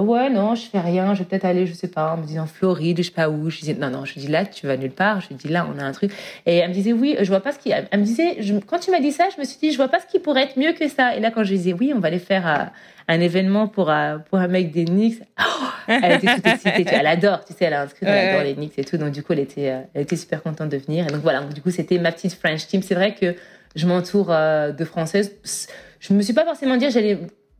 [0.00, 2.46] ouais, non, je fais rien, je vais peut-être aller, je sais pas, en me disant
[2.46, 3.50] Floride, je sais pas où.
[3.50, 5.20] Je disais, non, non, je dis là, tu vas nulle part.
[5.20, 6.12] Je dis là, on a un truc.
[6.46, 7.70] Et elle me disait, oui, je vois pas ce qui.
[7.70, 8.54] Elle me disait, je...
[8.54, 10.42] quand tu m'as dit ça, je me suis dit, je vois pas ce qui pourrait
[10.42, 11.16] être mieux que ça.
[11.16, 12.64] Et là, quand je disais, oui, on va aller faire euh,
[13.08, 16.86] un événement pour, euh, pour un mec des Knicks, oh, elle était toute excitée.
[16.90, 18.96] elle adore, tu sais, elle a inscrit, elle adore les Knicks et tout.
[18.96, 21.06] Donc, du coup, elle était, elle était super contente de venir.
[21.06, 22.82] Et donc, voilà, du coup, c'était ma petite French team.
[22.82, 23.34] C'est vrai que
[23.76, 25.32] je m'entoure de Françaises.
[26.00, 27.18] Je me suis pas forcément dit, j'allais.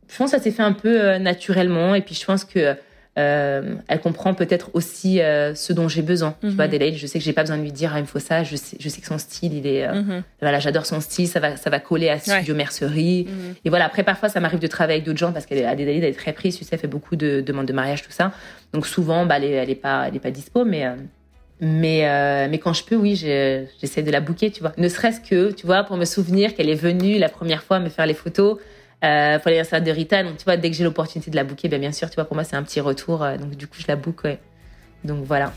[0.09, 1.95] Je pense que ça s'est fait un peu naturellement.
[1.95, 2.75] Et puis, je pense que
[3.17, 6.35] euh, elle comprend peut-être aussi euh, ce dont j'ai besoin.
[6.41, 6.73] Tu vois, mhm.
[6.73, 8.43] Adelaide, je sais que j'ai pas besoin de lui dire ah, il me faut ça.
[8.43, 10.23] Je sais, je sais que son style, il est euh, mhm.
[10.41, 11.27] voilà, j'adore son style.
[11.27, 13.27] Ça va, ça va coller à Studio Mercerie.
[13.29, 13.55] Mhm.
[13.63, 13.85] Et voilà.
[13.85, 16.57] Après, parfois, ça m'arrive de travailler avec d'autres gens parce qu'Adelaide elle est très prise.
[16.57, 18.33] Tu sais, elle fait beaucoup de demandes de mariage, tout ça.
[18.73, 20.85] Donc souvent, bah, elle est, elle est pas, elle est pas dispo, mais
[21.61, 24.73] mais, mais quand je peux, oui, j'essaie de la bouquer, tu vois.
[24.77, 27.87] Ne serait-ce que, tu vois, pour me souvenir qu'elle est venue la première fois me
[27.87, 28.57] faire les photos,
[29.05, 30.23] euh, pour l'anniversaire de Rita.
[30.23, 32.25] Donc, tu vois, dès que j'ai l'opportunité de la booker, ben, bien sûr, tu vois,
[32.25, 33.23] pour moi, c'est un petit retour.
[33.23, 34.23] Euh, donc, du coup, je la book.
[35.03, 35.53] Donc, voilà.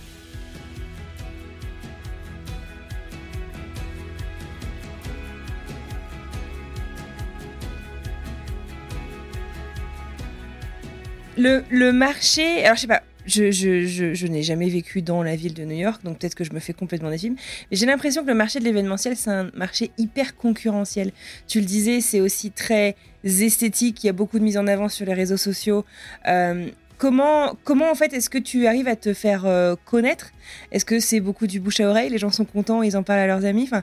[11.40, 15.22] Le, le marché, alors je sais pas, je, je, je, je n'ai jamais vécu dans
[15.22, 17.36] la ville de New York, donc peut-être que je me fais complètement des films.
[17.70, 21.12] Mais j'ai l'impression que le marché de l'événementiel, c'est un marché hyper concurrentiel.
[21.46, 24.02] Tu le disais, c'est aussi très esthétique.
[24.04, 25.84] Il y a beaucoup de mise en avant sur les réseaux sociaux.
[26.28, 30.32] Euh, comment, comment en fait est-ce que tu arrives à te faire euh, connaître?
[30.72, 32.10] Est-ce que c'est beaucoup du bouche à oreille?
[32.10, 33.64] Les gens sont contents, ils en parlent à leurs amis?
[33.64, 33.82] Enfin,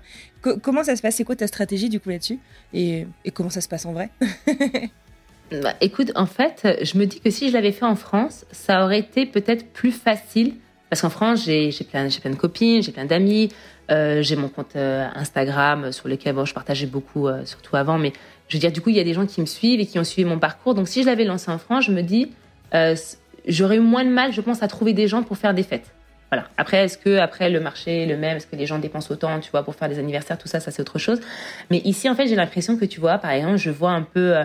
[0.61, 1.15] comment ça se passe?
[1.15, 2.39] C'est quoi ta stratégie du coup là-dessus?
[2.73, 4.09] Et, et comment ça se passe en vrai?
[5.61, 8.83] Bah, écoute, en fait, je me dis que si je l'avais fait en France, ça
[8.83, 10.55] aurait été peut-être plus facile.
[10.89, 13.49] Parce qu'en France, j'ai plein, plein de copines, j'ai plein d'amis,
[13.91, 17.99] euh, j'ai mon compte Instagram sur lequel je partageais beaucoup, surtout avant.
[17.99, 18.11] Mais
[18.47, 19.97] je veux dire, du coup, il y a des gens qui me suivent et qui
[19.99, 20.75] ont suivi mon parcours.
[20.75, 22.31] Donc, si je l'avais lancé en France, je me dis,
[23.47, 25.91] j'aurais eu moins de mal, je pense, à trouver des gens pour faire des fêtes.
[26.31, 26.47] Voilà.
[26.57, 28.37] Après, est-ce que après le marché est le même?
[28.37, 30.71] Est-ce que les gens dépensent autant, tu vois, pour faire des anniversaires Tout ça, ça
[30.71, 31.19] c'est autre chose.
[31.69, 34.35] Mais ici, en fait, j'ai l'impression que tu vois, par exemple, je vois un peu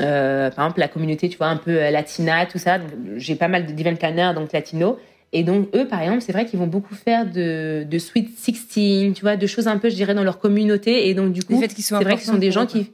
[0.00, 2.78] euh, par exemple, la communauté, tu vois, un peu euh, latina, tout ça.
[3.16, 4.98] J'ai pas mal de d'event planners, donc latino.
[5.32, 9.14] Et donc, eux, par exemple, c'est vrai qu'ils vont beaucoup faire de, de Sweet 16,
[9.14, 11.08] tu vois, de choses un peu, je dirais, dans leur communauté.
[11.08, 12.92] Et donc, du coup, c'est vrai que ce sont des gens qui,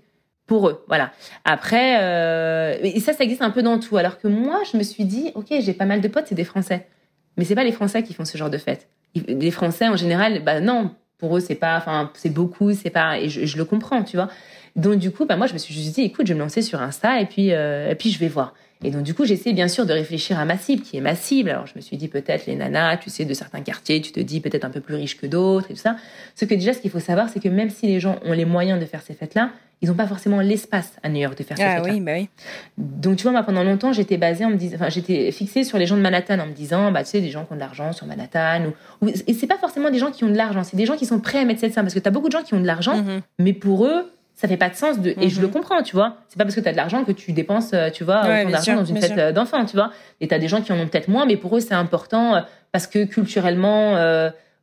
[0.50, 1.12] pour eux, voilà.
[1.44, 3.96] Après, euh, ça, ça existe un peu dans tout.
[3.96, 6.42] Alors que moi, je me suis dit, ok, j'ai pas mal de potes, c'est des
[6.42, 6.88] Français.
[7.36, 8.88] Mais c'est pas les Français qui font ce genre de fête.
[9.14, 13.20] Les Français, en général, bah non, pour eux, c'est pas, enfin, c'est beaucoup, c'est pas,
[13.20, 14.28] et je, le comprends, tu vois.
[14.74, 16.62] Donc, du coup, bah, moi, je me suis juste dit, écoute, je vais me lancer
[16.62, 18.52] sur Insta et puis, euh, et puis je vais voir.
[18.82, 21.14] Et donc, du coup, j'essaie bien sûr de réfléchir à ma cible, qui est ma
[21.14, 21.50] cible.
[21.50, 24.20] Alors, je me suis dit peut-être les nanas, tu sais, de certains quartiers, tu te
[24.20, 25.96] dis peut-être un peu plus riches que d'autres et tout ça.
[26.34, 28.46] Ce que déjà, ce qu'il faut savoir, c'est que même si les gens ont les
[28.46, 29.50] moyens de faire ces fêtes-là,
[29.82, 32.28] ils n'ont pas forcément l'espace à New York de faire ces ah, Oui, bah oui.
[32.76, 35.78] Donc, tu vois, moi, pendant longtemps, j'étais basée en me disant, enfin, j'étais fixée sur
[35.78, 37.60] les gens de Manhattan en me disant, bah, tu sais, des gens qui ont de
[37.60, 38.66] l'argent sur Manhattan.
[38.66, 39.10] Ou, ou...
[39.26, 41.20] Et c'est pas forcément des gens qui ont de l'argent, c'est des gens qui sont
[41.20, 41.84] prêts à mettre cette somme.
[41.84, 43.20] Parce que tu as beaucoup de gens qui ont de l'argent, mm-hmm.
[43.38, 44.10] mais pour eux,
[44.40, 45.52] ça fait pas de sens de et je le mhm.
[45.52, 46.16] comprends tu vois.
[46.28, 48.52] C'est pas parce que tu as de l'argent que tu dépenses euh, tu vois ton
[48.54, 49.92] argent dans une fête euh, d'enfant tu vois.
[50.22, 52.36] Et tu as des gens qui en ont peut-être moins mais pour eux c'est important
[52.36, 52.40] euh,
[52.72, 53.96] parce que culturellement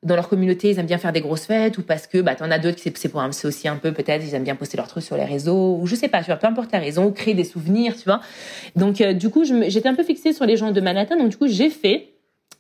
[0.04, 2.50] dans leur communauté ils aiment bien faire des grosses fêtes ou parce que bah en
[2.50, 5.04] as d'autres c'est pour c'est aussi un peu peut-être ils aiment bien poster leurs trucs
[5.04, 7.36] sur les réseaux ou je sais pas tu vois peu importe la raison ou créer
[7.36, 8.22] des souvenirs tu vois.
[8.76, 11.48] Donc du coup j'étais un peu fixée sur les gens de Manhattan donc du coup
[11.48, 12.10] j'ai fait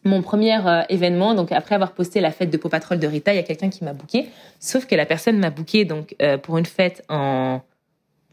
[0.07, 3.33] mon premier euh, événement, donc après avoir posté la fête de Pau Patrol de Rita,
[3.33, 4.27] il y a quelqu'un qui m'a booké.
[4.59, 7.61] Sauf que la personne m'a booké donc euh, pour une fête en,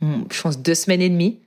[0.01, 1.41] je pense, deux semaines et demie.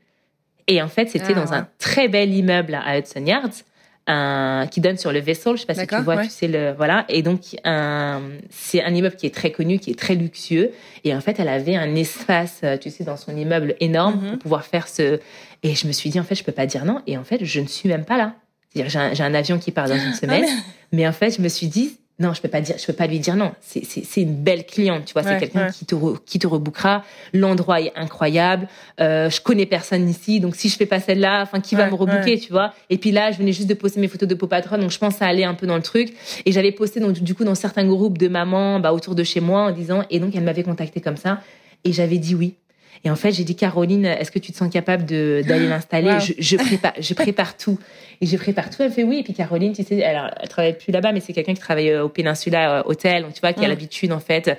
[0.67, 3.63] Et en fait, c'était ah, dans un très bel immeuble à Hudson Yards.
[4.09, 6.71] Un, qui donne sur le vaisseau, je sais pas si tu vois, tu sais le
[6.71, 7.03] voilà.
[7.09, 10.71] Et donc c'est un immeuble qui est très connu, qui est très luxueux.
[11.03, 14.29] Et en fait, elle avait un espace, euh, tu sais, dans son immeuble énorme mm-hmm.
[14.29, 15.19] pour pouvoir faire ce.
[15.61, 17.01] Et je me suis dit en fait, je peux pas dire non.
[17.05, 18.35] Et en fait, je ne suis même pas là
[18.75, 20.45] j'ai un, avion qui part dans une ah, semaine.
[20.91, 21.07] mais...
[21.07, 23.19] en fait, je me suis dit, non, je peux pas dire, je peux pas lui
[23.19, 23.51] dire non.
[23.61, 25.21] C'est une belle cliente, tu vois.
[25.21, 25.95] c'est quelqu'un qui te
[26.25, 27.03] qui te rebookera.
[27.31, 28.67] L'endroit est incroyable.
[28.99, 31.93] Euh, je connais personne ici, donc si je fais pas celle-là, enfin, qui va me
[31.93, 34.49] rebooker, tu vois Et puis là, je venais juste de poster mes photos de Pop
[34.49, 36.11] Patron, donc je pense à aller un peu dans le truc.
[36.45, 39.39] Et j'avais posté donc du coup dans certains groupes de mamans, bah, autour de chez
[39.39, 40.03] moi, en disant.
[40.09, 41.41] Et donc elle m'avait contacté comme ça,
[41.83, 42.55] et j'avais dit oui.
[43.03, 46.17] Et en fait, j'ai dit Caroline, est-ce que tu te sens capable d'aller l'installer?
[46.19, 47.79] Je, je, prépare, je prépare tout.
[48.21, 48.81] Et je prépare tout.
[48.81, 49.19] Elle fait oui.
[49.19, 51.91] Et puis Caroline, tu sais, elle, elle travaille plus là-bas, mais c'est quelqu'un qui travaille
[51.91, 54.57] euh, au Péninsula euh, Hôtel, donc tu vois, qui a l'habitude en fait,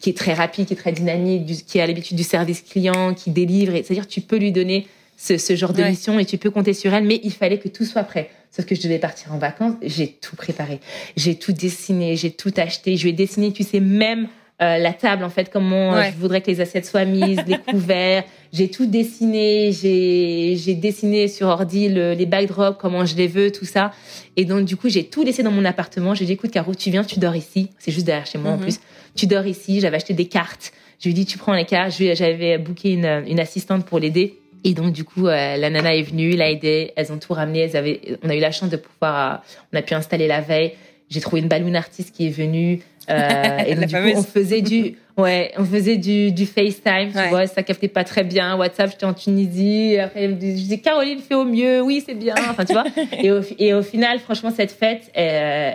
[0.00, 3.30] qui est très rapide, qui est très dynamique, qui a l'habitude du service client, qui
[3.30, 3.72] délivre.
[3.74, 6.92] C'est-à-dire, tu peux lui donner ce, ce genre de mission et tu peux compter sur
[6.94, 7.04] elle.
[7.04, 8.30] Mais il fallait que tout soit prêt.
[8.50, 9.74] Sauf que je devais partir en vacances.
[9.82, 10.78] J'ai tout préparé.
[11.16, 12.14] J'ai tout dessiné.
[12.16, 12.96] J'ai tout acheté.
[12.96, 14.28] Je lui ai dessiné, tu sais, même
[14.64, 18.24] euh, la table en fait comment je voudrais que les assiettes soient mises, les couverts.
[18.52, 23.64] J'ai tout dessiné, j'ai j'ai dessiné sur ordi les backdrops, comment je les veux, tout
[23.64, 23.92] ça.
[24.36, 26.14] Et donc du coup j'ai tout laissé dans mon appartement.
[26.14, 27.70] J'ai dit écoute Caro, tu viens, tu dors ici.
[27.78, 28.62] C'est juste derrière chez moi en mhm.
[28.62, 28.80] plus.
[29.14, 29.80] Tu dors ici.
[29.80, 30.72] J'avais acheté des cartes.
[31.00, 31.92] Je lui ai dit tu prends les cartes.
[31.98, 34.38] J'avais booké une, une assistante pour l'aider.
[34.64, 36.92] Et donc du coup, euh, la nana est venue, l'a aidé.
[36.96, 37.60] Elles ont tout ramené.
[37.60, 39.36] Elles avaient, on a eu la chance de pouvoir, euh,
[39.72, 40.72] on a pu installer la veille.
[41.10, 42.80] J'ai trouvé une balloon artiste qui est venue.
[43.10, 47.28] Euh, et donc, du coup, on faisait du, ouais, on faisait du, du FaceTime, tu
[47.28, 48.56] vois, ça captait pas très bien.
[48.56, 49.98] WhatsApp, j'étais en Tunisie.
[49.98, 51.82] Après, je disais, Caroline fait au mieux.
[51.82, 52.34] Oui, c'est bien.
[52.50, 52.84] Enfin, tu vois.
[53.12, 55.72] et, au, et au final, franchement, cette fête, euh,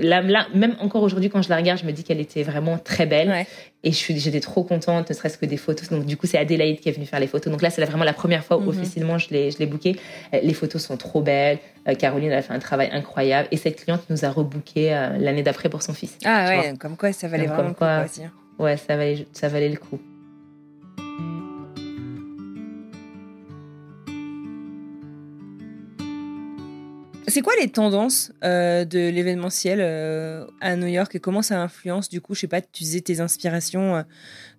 [0.00, 2.78] là, là, même encore aujourd'hui, quand je la regarde, je me dis qu'elle était vraiment
[2.78, 3.46] très belle.
[3.82, 5.90] Et j'étais trop contente, ne serait-ce que des photos.
[5.90, 7.52] Donc, du coup, c'est Adélaïde qui est venue faire les photos.
[7.52, 8.68] Donc là, c'est vraiment la première fois où mhm.
[8.68, 9.96] officiellement je l'ai, je l'ai booké.
[10.32, 11.58] Euh, les photos sont trop belles.
[11.86, 13.48] Euh, Caroline, elle a fait un travail incroyable.
[13.50, 16.16] Et cette cliente nous a rebooké euh, l'année d'après pour son fils.
[16.24, 18.24] Ah ouais, comme quoi ça valait vraiment le coup aussi.
[18.24, 18.32] Hein.
[18.58, 20.00] Ouais, ça valait, ça valait le coup.
[27.26, 32.08] C'est quoi les tendances euh, de l'événementiel euh, à New York et comment ça influence
[32.08, 34.02] du coup, je sais pas, tu disais tes inspirations, euh,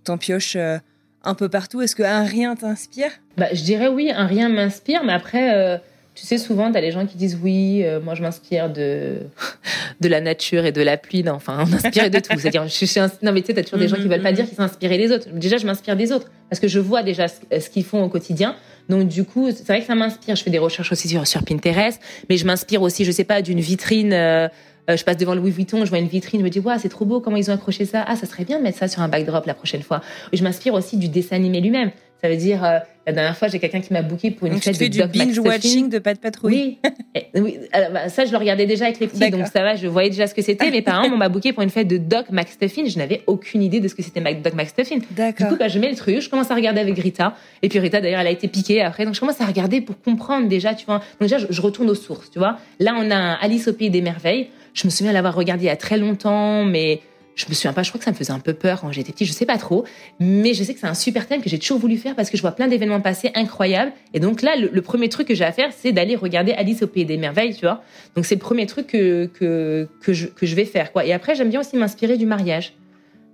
[0.03, 1.81] t'en pioches un peu partout.
[1.81, 3.11] Est-ce qu'un rien t'inspire?
[3.37, 5.81] Bah, Je dirais oui, un rien m'inspire, mais après,
[6.15, 9.17] tu sais, souvent, tu as les gens qui disent oui, moi je m'inspire de,
[10.01, 11.27] de la nature et de la pluie.
[11.29, 12.37] enfin, on m'inspire de tout.
[12.37, 14.31] C'est-à-dire, je suis non, mais tu sais, tu as toujours des gens qui veulent pas
[14.33, 15.29] dire qu'ils s'inspirent des autres.
[15.31, 18.55] Déjà, je m'inspire des autres parce que je vois déjà ce qu'ils font au quotidien.
[18.89, 20.35] Donc du coup, c'est vrai que ça m'inspire.
[20.35, 23.59] Je fais des recherches aussi sur, Pinterest, mais je m'inspire aussi, je sais pas, d'une
[23.59, 24.13] vitrine.
[24.13, 24.47] Euh,
[24.89, 26.89] euh, je passe devant Louis Vuitton, je vois une vitrine, je me dis waouh, c'est
[26.89, 28.05] trop beau, comment ils ont accroché ça?
[28.07, 30.01] Ah, ça serait bien de mettre ça sur un backdrop la prochaine fois.
[30.31, 31.91] je m'inspire aussi du dessin animé lui-même.
[32.25, 34.63] Ça veut dire, euh, la dernière fois, j'ai quelqu'un qui m'a booké pour une donc
[34.63, 36.79] fête tu fais du binge watching de Pat Patrouille.
[36.83, 37.59] Oui, oui.
[37.71, 40.25] Bah, ça je le regardais déjà avec les petits, donc ça va, je voyais déjà
[40.25, 40.71] ce que c'était.
[40.71, 42.85] Mais par exemple, on m'a booké pour une fête de Doc McStuffin.
[42.87, 44.97] Je n'avais aucune idée de ce que c'était Doc McStuffin.
[44.97, 47.35] Du coup, bah, je mets le truc, je commence à regarder avec Rita.
[47.61, 49.05] Et puis Rita, d'ailleurs, elle a été piquée après.
[49.05, 50.97] Donc je commence à regarder pour comprendre déjà, tu vois.
[51.19, 52.57] Donc déjà, je, retourne aux sources, tu vois.
[52.79, 54.47] Là, on a Alice au pays des merveilles.
[54.73, 57.01] Je me souviens l'avoir regardé il y a très longtemps, mais
[57.35, 59.11] je me souviens pas, je crois que ça me faisait un peu peur quand j'étais
[59.11, 59.85] petite, je sais pas trop,
[60.19, 62.37] mais je sais que c'est un super thème que j'ai toujours voulu faire parce que
[62.37, 63.91] je vois plein d'événements passés incroyables.
[64.13, 66.87] Et donc là, le, premier truc que j'ai à faire, c'est d'aller regarder Alice au
[66.87, 67.83] pays des merveilles, tu vois.
[68.15, 71.05] Donc c'est le premier truc que, que, que, je, que je vais faire, quoi.
[71.05, 72.73] Et après, j'aime bien aussi m'inspirer du mariage.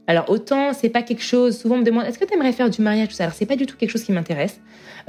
[0.08, 1.58] Alors autant c'est pas quelque chose.
[1.58, 3.24] Souvent on me demande est-ce que tu aimerais faire du mariage tout ça?
[3.24, 4.60] Alors c'est pas du tout quelque chose qui m'intéresse.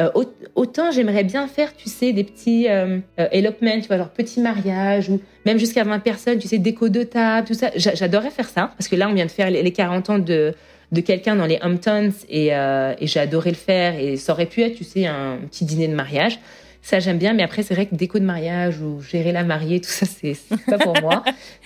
[0.00, 0.10] Euh,
[0.54, 4.40] autant j'aimerais bien faire, tu sais, des petits euh, euh, elopements, tu vois, genre petits
[4.40, 7.70] mariages ou même jusqu'à 20 personnes, tu sais, déco de table, tout ça.
[7.76, 10.54] J'adorerais faire ça parce que là on vient de faire les 40 ans de
[10.92, 14.60] de quelqu'un dans les Hamptons et, et j'ai adoré le faire et ça aurait pu
[14.60, 16.38] être, tu sais, un petit dîner de mariage.
[16.84, 19.80] Ça, j'aime bien, mais après, c'est vrai que déco de mariage ou gérer la mariée,
[19.80, 21.22] tout ça, c'est pas pour moi.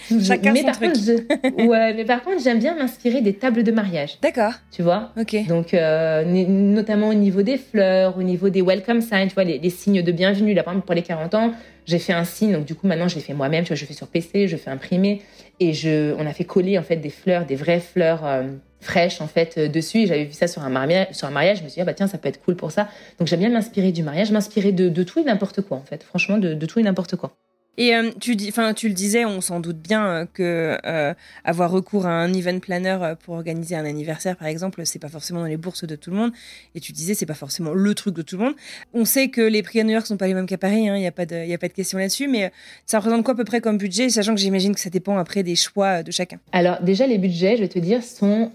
[0.22, 0.92] Chacun mais son par truc.
[0.92, 4.18] Contre, ouais, mais par contre, j'aime bien m'inspirer des tables de mariage.
[4.20, 4.52] D'accord.
[4.70, 5.34] Tu vois Ok.
[5.48, 9.58] Donc, euh, notamment au niveau des fleurs, au niveau des welcome signs, tu vois, les,
[9.58, 10.52] les signes de bienvenue.
[10.52, 11.52] Là, par exemple, pour les 40 ans,
[11.86, 12.52] j'ai fait un signe.
[12.52, 13.64] Donc, du coup, maintenant, je l'ai fait moi-même.
[13.64, 15.22] Tu vois, je fais sur PC, je fais imprimer.
[15.60, 18.26] Et je, on a fait coller, en fait, des fleurs, des vraies fleurs.
[18.26, 18.42] Euh,
[18.80, 19.98] fraîche en fait euh, dessus.
[19.98, 21.58] Et j'avais vu ça sur un mariage sur un mariage.
[21.58, 22.88] Je me suis dit ah bah tiens ça peut être cool pour ça.
[23.18, 24.30] Donc j'aime bien m'inspirer du mariage.
[24.30, 26.02] M'inspirer de, tout et n'importe quoi en fait.
[26.02, 27.36] Franchement de, de tout et n'importe quoi
[27.78, 31.14] et euh, tu dis, enfin, tu le disais, on s'en doute bien euh, que euh,
[31.44, 35.40] avoir recours à un event planner pour organiser un anniversaire, par exemple, c'est pas forcément
[35.40, 36.32] dans les bourses de tout le monde.
[36.74, 38.54] Et tu disais, c'est pas forcément le truc de tout le monde.
[38.94, 40.82] On sait que les prix à New York sont pas les mêmes qu'à Paris.
[40.84, 42.28] Il hein, n'y a pas de, y a pas de question là-dessus.
[42.28, 42.50] Mais
[42.86, 45.42] ça représente quoi à peu près comme budget, sachant que j'imagine que ça dépend après
[45.42, 46.38] des choix de chacun?
[46.52, 48.52] Alors déjà, les budgets, je vais te dire, sont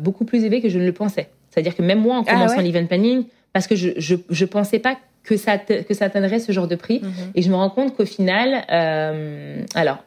[0.00, 1.28] beaucoup plus élevés que je ne le pensais.
[1.50, 4.44] C'est-à-dire que même moi, en commençant ah ouais l'event planning, parce que je, je, je
[4.46, 6.98] pensais pas que ça, que ça atteindrait ce genre de prix.
[7.00, 7.30] -hmm.
[7.36, 9.98] Et je me rends compte qu'au final, euh, alors,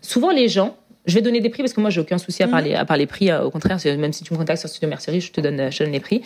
[0.00, 2.46] souvent les gens, je vais donner des prix parce que moi, j'ai aucun souci à,
[2.46, 2.52] Mhm.
[2.52, 3.32] parler, à parler prix.
[3.32, 5.82] Au contraire, même si tu me contactes sur Studio Mercerie, je te donne, je te
[5.84, 6.20] donne les prix.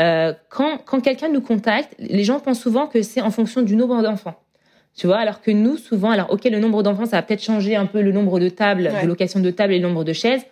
[0.00, 3.74] Euh, quand quand quelqu'un nous contacte, les gens pensent souvent que c'est en fonction du
[3.76, 4.36] nombre d'enfants.
[4.98, 7.74] Tu vois, alors que nous, souvent, alors, ok, le nombre d'enfants, ça va peut-être changer
[7.82, 9.02] un peu le nombre de tables, Ouais.
[9.02, 10.44] de location de tables et le nombre de chaises.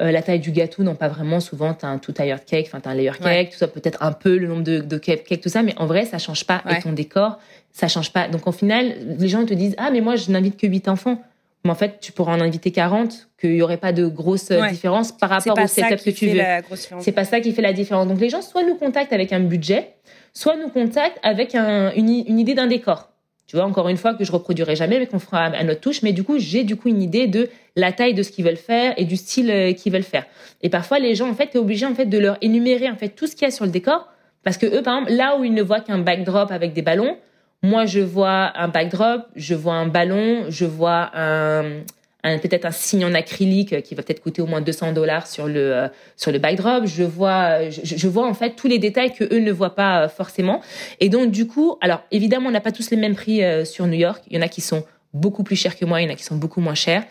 [0.00, 1.38] Euh, la taille du gâteau, non pas vraiment.
[1.38, 3.48] Souvent, tu as un two-tiered cake, enfin, tu as un layer cake, Ouais.
[3.50, 6.04] tout ça, peut-être un peu le nombre de, de cake, tout ça, mais en vrai,
[6.04, 6.62] ça change pas.
[6.66, 6.78] Ouais.
[6.78, 7.38] Et ton décor,
[7.72, 8.26] ça change pas.
[8.26, 11.22] Donc, au final, les gens te disent Ah, mais moi, je n'invite que 8 enfants.
[11.64, 14.60] Mais en fait, tu pourras en inviter 40, qu'il y aurait pas de grosse euh,
[14.60, 14.70] Ouais.
[14.70, 16.42] différence par rapport au setup que tu veux.
[16.66, 16.90] grosse.
[17.00, 18.06] C'est pas ça qui fait la différence.
[18.06, 19.90] Donc les gens soit nous contactent avec un budget,
[20.34, 23.08] soit nous contactent avec un- une, une idée d'un décor.
[23.46, 26.02] Tu vois, encore une fois, que je reproduirai jamais, mais qu'on fera à notre touche.
[26.02, 28.56] Mais du coup, j'ai du coup une idée de la taille de ce qu'ils veulent
[28.56, 30.24] faire et du style euh, qu'ils veulent faire.
[30.62, 33.10] Et parfois, les gens, en fait, t'es obligé en fait de leur énumérer en fait
[33.10, 34.08] tout ce qu'il y a sur le décor,
[34.42, 37.16] parce que eux, par exemple, là où ils ne voient qu'un backdrop avec des ballons,
[37.62, 41.82] moi, je vois un backdrop, je vois un ballon, je vois un, un-
[42.42, 45.74] peut-être un signe en acrylique qui va peut-être coûter au moins 200 dollars sur le
[45.74, 46.86] euh, sur le backdrop.
[46.86, 50.04] Je vois, je, je vois en fait tous les détails que eux ne voient pas
[50.04, 50.60] euh, forcément.
[51.00, 53.86] Et donc du coup, alors évidemment, on n'a pas tous les mêmes prix euh, sur
[53.86, 54.22] New York.
[54.30, 56.16] Il y en a qui sont beaucoup plus chers que moi, il y en a
[56.16, 57.04] qui sont beaucoup moins chers.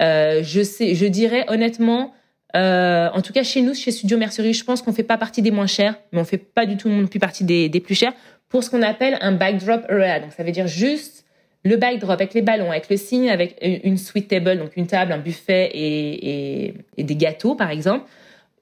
[0.00, 2.12] Euh, je sais, je dirais honnêtement.
[2.56, 5.42] euh, en tout cas, chez nous, chez Studio Mercerie, je pense qu'on fait pas partie
[5.42, 7.94] des moins chers, mais on fait pas du tout non plus partie des, des plus
[7.94, 8.12] chers
[8.48, 10.20] pour ce qu'on appelle un backdrop area.
[10.20, 11.24] Donc, ça veut dire juste
[11.64, 15.12] le backdrop avec les ballons, avec le signe, avec une suite table, donc une table,
[15.12, 18.08] un buffet et, des gâteaux, par exemple.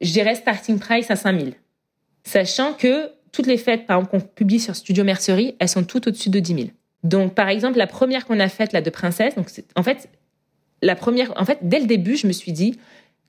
[0.01, 1.55] Je dirais starting price à 5000.
[2.25, 6.09] Sachant que toutes les fêtes, par exemple, qu'on publie sur Studio Mercerie, elles sont toutes
[6.09, 6.69] au-dessus de 10 000.
[7.05, 10.09] Donc, par exemple, la première qu'on a faite, là, de Princesse, donc, en fait,
[10.83, 12.79] la première, en fait, dès le début, je me suis dit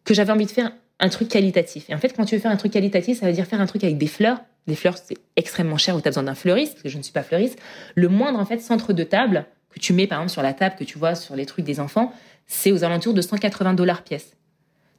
[0.04, 1.90] que j'avais envie de faire un truc qualitatif.
[1.90, 3.68] Et en fait, quand tu veux faire un truc qualitatif, ça veut dire faire un
[3.68, 4.40] truc avec des fleurs.
[4.66, 7.04] Les fleurs, c'est extrêmement cher ou tu as besoin d'un fleuriste, parce que je ne
[7.04, 7.60] suis pas fleuriste.
[7.96, 9.46] Le moindre, en fait, centre de table
[9.78, 11.80] que tu mets, par exemple, sur la table que tu vois sur les trucs des
[11.80, 12.14] enfants,
[12.46, 14.34] c'est aux alentours de 180 dollars pièce.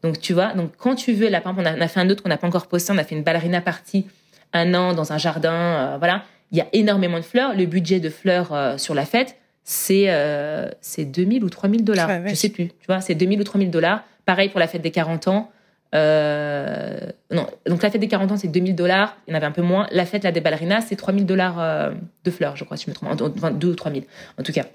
[0.02, 2.00] Donc, tu vois, donc quand tu veux, là, par exemple, on a, on a fait
[2.00, 4.06] un autre qu'on n'a pas encore posté, on a fait une ballerina party
[4.52, 6.24] un an dans un jardin, euh, voilà.
[6.50, 7.54] Il y a énormément de fleurs.
[7.54, 12.10] Le budget de fleurs euh, sur la fête, c'est euh, c'est 2000 ou 3000 dollars.
[12.26, 12.68] Je sais plus.
[12.68, 14.02] Tu vois, c'est 2000 ou 3000 dollars.
[14.24, 15.50] Pareil pour la fête des 40 ans.
[15.94, 16.98] Euh,
[17.30, 19.16] non, donc la fête des 40 ans, c'est 2000 dollars.
[19.26, 19.86] Il y en avait un peu moins.
[19.90, 21.90] La fête là, des ballerinas, c'est 3000 dollars euh,
[22.24, 23.20] de fleurs, je crois, si je me trompe.
[23.36, 24.04] Enfin, 2 ou 3000,
[24.38, 24.66] en tout cas.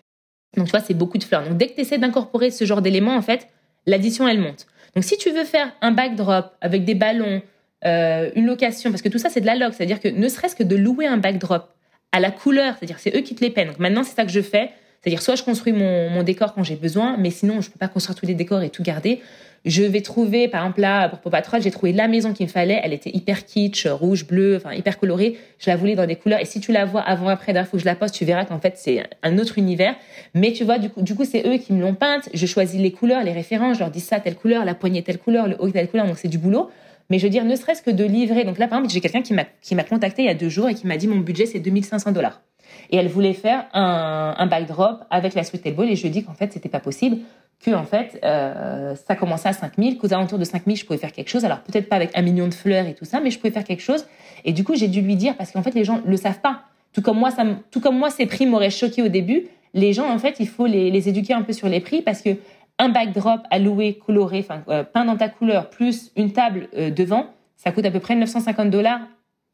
[0.57, 1.47] Donc, tu vois, c'est beaucoup de fleurs.
[1.47, 3.47] Donc, dès que tu essaies d'incorporer ce genre d'éléments, en fait,
[3.85, 4.67] l'addition, elle monte.
[4.95, 7.41] Donc, si tu veux faire un backdrop avec des ballons,
[7.85, 10.55] euh, une location, parce que tout ça, c'est de la log, c'est-à-dire que ne serait-ce
[10.55, 11.69] que de louer un backdrop
[12.11, 13.69] à la couleur, c'est-à-dire c'est eux qui te les peinent.
[13.69, 14.71] Donc, maintenant, c'est ça que je fais.
[15.01, 17.89] C'est-à-dire, soit je construis mon, mon décor quand j'ai besoin, mais sinon, je peux pas
[17.89, 19.21] construire tous les décors et tout garder.
[19.65, 22.51] Je vais trouver, par exemple, là, pour Pop Patrol, j'ai trouvé la maison qu'il me
[22.51, 22.81] fallait.
[22.83, 25.37] Elle était hyper kitsch, rouge, bleu, enfin, hyper colorée.
[25.57, 26.41] Je la voulais dans des couleurs.
[26.41, 28.43] Et si tu la vois avant, après, d'un faut que je la poste, tu verras
[28.43, 29.95] qu'en fait, c'est un autre univers.
[30.33, 32.27] Mais tu vois, du coup, du coup, c'est eux qui me l'ont peinte.
[32.33, 33.75] Je choisis les couleurs, les références.
[33.75, 36.07] Je leur dis ça, telle couleur, la poignée, telle couleur, le haut, telle couleur.
[36.07, 36.69] Donc, c'est du boulot.
[37.09, 38.43] Mais je veux dire, ne serait-ce que de livrer.
[38.43, 40.73] Donc là, par exemple, j'ai quelqu'un qui m'a, contacté il y a deux jours et
[40.73, 42.41] qui m'a dit mon budget, c'est 2500 dollars.
[42.89, 46.23] Et elle voulait faire un, un backdrop avec la sweet table et je lui ai
[46.23, 47.17] qu'en fait, c'était pas possible,
[47.63, 51.11] que en fait, euh, ça commençait à 5000, qu'aux alentours de 5000, je pouvais faire
[51.11, 51.45] quelque chose.
[51.45, 53.63] Alors peut-être pas avec un million de fleurs et tout ça, mais je pouvais faire
[53.63, 54.05] quelque chose.
[54.45, 56.63] Et du coup, j'ai dû lui dire parce qu'en fait, les gens le savent pas.
[56.93, 59.47] Tout comme moi, ça, tout comme moi, ces prix m'auraient choqué au début.
[59.73, 62.21] Les gens, en fait, il faut les, les éduquer un peu sur les prix parce
[62.21, 62.29] que
[62.79, 66.89] un backdrop à louer, coloré, enfin euh, peint dans ta couleur, plus une table euh,
[66.91, 68.99] devant, ça coûte à peu près 950 dollars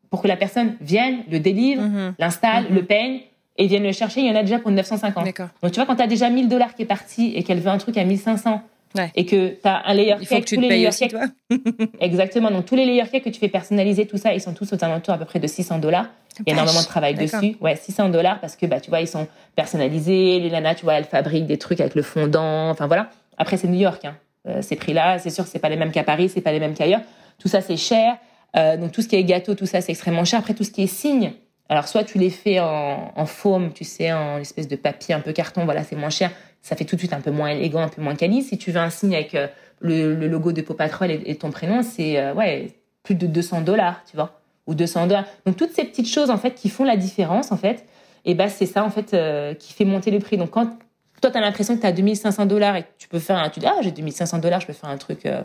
[0.10, 2.16] pour que la personne vienne, le délivre, Mhm.
[2.18, 2.76] l'installe, Mhm.
[2.76, 3.20] le peigne
[3.60, 4.22] et vienne le chercher.
[4.22, 5.24] Il y en a déjà pour 950.
[5.26, 5.50] D'accord.
[5.62, 7.70] Donc tu vois, quand tu as déjà 1000 dollars qui est parti et qu'elle veut
[7.70, 8.64] un truc à 1500
[8.98, 9.12] Ouais.
[9.14, 10.88] et que tu as un layer Il faut cake, que tu tous te les payes
[10.88, 11.22] aussi, toi.
[12.00, 12.50] exactement.
[12.50, 14.84] Donc tous les layer cakes que tu fais personnaliser, tout ça, ils sont tous aux
[14.84, 16.08] alentours à peu près de 600 dollars.
[16.40, 17.56] Il y a énormément de travail dessus.
[17.62, 20.40] Ouais, 600 dollars parce que bah tu vois, ils sont personnalisés.
[20.40, 22.70] Les nanas, tu vois, elles fabriquent des trucs avec le fondant.
[22.72, 23.10] Enfin voilà.
[23.38, 24.04] Après c'est New York.
[24.06, 24.16] Hein.
[24.48, 26.60] Euh, ces prix-là, c'est sûr que c'est pas les mêmes qu'à Paris, c'est pas les
[26.60, 27.02] mêmes qu'ailleurs.
[27.38, 28.18] Tout ça c'est cher.
[28.56, 30.40] Euh, donc tout ce qui est gâteau, tout ça c'est extrêmement cher.
[30.40, 31.34] Après tout ce qui est signe.
[31.70, 35.32] Alors soit tu les fais en, en tu sais, en espèce de papier un peu
[35.34, 36.32] carton, voilà, c'est moins cher.
[36.62, 38.42] Ça fait tout de suite un peu moins élégant, un peu moins quali.
[38.42, 39.48] Si tu veux un signe avec euh,
[39.80, 44.04] le, logo de Paw Patrol et, ton prénom, c'est euh, ouais plus de 200 dollars,
[44.10, 45.26] tu vois, ou 200 dollars.
[45.46, 47.86] Donc toutes ces petites choses en fait qui font la différence en fait,
[48.26, 50.38] et ben c'est ça en fait euh, qui fait monter le prix.
[50.38, 50.78] Donc quand
[51.22, 53.50] toi tu as l'impression que tu as 2500 dollars et que tu peux faire un,
[53.50, 55.26] tu dis ah j'ai 2500 dollars, je peux faire un truc.
[55.26, 55.44] euh,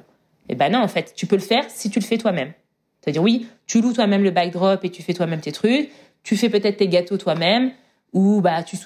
[0.49, 2.53] et ben non en fait, tu peux le faire si tu le fais toi-même.
[3.01, 5.91] C'est-à-dire oui, tu loues toi-même le backdrop et tu fais toi-même tes trucs.
[6.25, 7.71] Tu fais peut-être tes gâteaux toi-même
[8.13, 8.77] ou bah tu,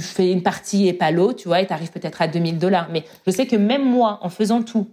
[0.00, 2.88] fais une partie et pas l'autre, tu vois, et t'arrives peut-être à 2000 dollars.
[2.92, 4.88] Mais je sais que même moi, en faisant tout,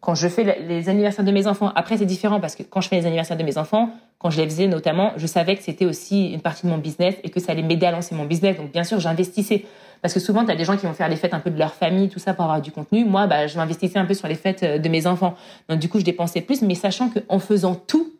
[0.00, 2.88] quand je fais les anniversaires de mes enfants, après c'est différent parce que quand je
[2.88, 5.84] fais les anniversaires de mes enfants, quand je les faisais notamment, je savais que c'était
[5.84, 8.56] aussi une partie de mon business et que ça allait m'aider à lancer mon business.
[8.56, 9.64] Donc bien sûr, j'investissais.
[10.02, 11.58] Parce que souvent, tu as des gens qui vont faire les fêtes un peu de
[11.58, 13.04] leur famille, tout ça pour avoir du contenu.
[13.04, 15.34] Moi, bah, je m'investissais un peu sur les fêtes euh, de mes enfants.
[15.68, 18.10] Donc du coup, je dépensais plus, mais sachant qu'en faisant tout,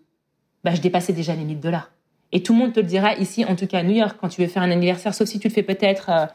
[0.63, 1.91] bah, je dépassais déjà les 1000 dollars.
[2.33, 4.29] Et tout le monde te le dira ici, en tout cas à New York, quand
[4.29, 6.27] tu veux faire un anniversaire, sauf si tu le fais peut-être euh,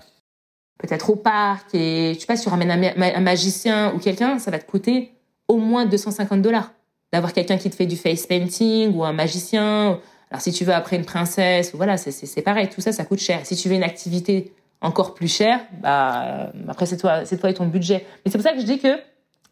[0.77, 4.39] peut-être au parc et je sais pas, si tu ramènes un, un magicien ou quelqu'un,
[4.39, 5.13] ça va te coûter
[5.47, 6.71] au moins 250 dollars.
[7.13, 9.99] D'avoir quelqu'un qui te fait du face painting ou un magicien.
[10.31, 13.39] Alors si tu veux après une princesse, voilà, c'est- pareil, tout ça, ça coûte cher.
[13.45, 17.67] Si tu veux une activité encore plus chère, bah après c'est toi, toi et ton
[17.67, 18.05] budget.
[18.25, 18.99] Mais c'est pour ça que je dis que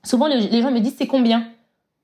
[0.03, 1.47] souvent les, les gens me disent c'est combien?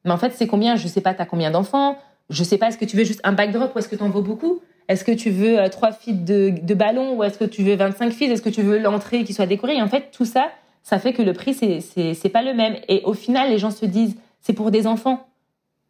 [0.05, 0.77] Mais en fait c'est combien?
[0.77, 1.97] Je sais pas, t'as combien d'enfants?
[2.29, 4.21] Je sais pas, est-ce que tu veux juste un backdrop ou est-ce que t'en veux
[4.21, 4.61] beaucoup?
[4.87, 7.75] Est-ce que tu veux euh, trois feet de, de ballon ou est-ce que tu veux
[7.75, 9.75] 25 feet Est-ce que tu veux l'entrée qui soit décorée?
[9.77, 10.49] Et en fait tout ça,
[10.83, 12.75] ça fait que le prix c'est pas le même.
[12.87, 15.27] Et au final les gens se disent c'est pour des enfants.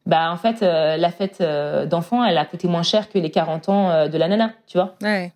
[0.06, 3.30] Bah en fait euh, la fête euh, d'enfants elle a coûté moins cher que les
[3.32, 4.96] 40 ans euh, de la nana, tu vois?
[5.02, 5.32] Ouais.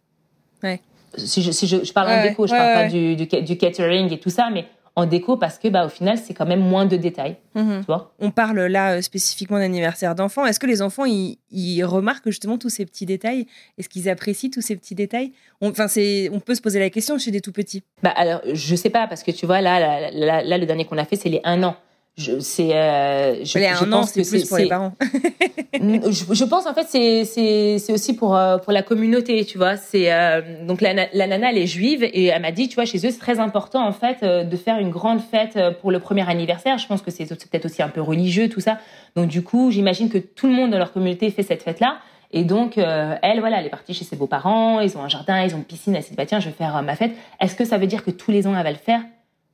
[1.16, 2.84] si je, si je, je parle Ouais, en déco, je ouais, parle ouais.
[2.86, 4.66] pas du, du catering et tout ça, mais
[4.96, 7.80] en déco parce que bah au final c'est quand même moins de détails, Mhm.
[7.80, 8.14] tu vois.
[8.20, 10.46] On parle là euh, spécifiquement d'anniversaire d'enfants.
[10.46, 13.48] Est-ce que les enfants, ils, ils remarquent justement tous ces petits détails?
[13.78, 15.32] Est-ce qu'ils apprécient tous ces petits détails?
[15.62, 17.84] On, Enfin, c'est, on peut se poser la question chez des tout petits.
[18.04, 20.86] Bah alors je sais pas parce que tu vois là là, là, là, le dernier
[20.86, 21.76] qu'on a fait c'est les un an.
[22.16, 24.94] Je c'est euh, je, je un an, pense c'est que plus pour les parents.
[25.74, 29.58] je, je pense en fait c'est c'est c'est aussi pour euh, pour la communauté tu
[29.58, 29.78] vois.
[29.78, 32.86] C'est euh, donc la, la nana elle est juive et elle m'a dit tu vois
[32.86, 35.90] chez eux c'est très important en fait euh, de faire une grande fête euh, pour
[35.90, 36.78] le premier anniversaire.
[36.78, 38.78] Je pense que c'est c'est peut-être aussi un peu religieux tout ça.
[39.16, 41.98] Donc du coup j'imagine que tout le monde dans leur communauté fait cette fête là
[42.32, 44.82] et donc euh, elle voilà elle est partie chez ses beaux-parents.
[44.82, 45.96] Ils ont un jardin ils ont une piscine.
[45.96, 47.12] Elle s'est dit bah tiens je vais faire euh, ma fête.
[47.40, 49.02] Est-ce que ça veut dire que tous les ans elle va le faire?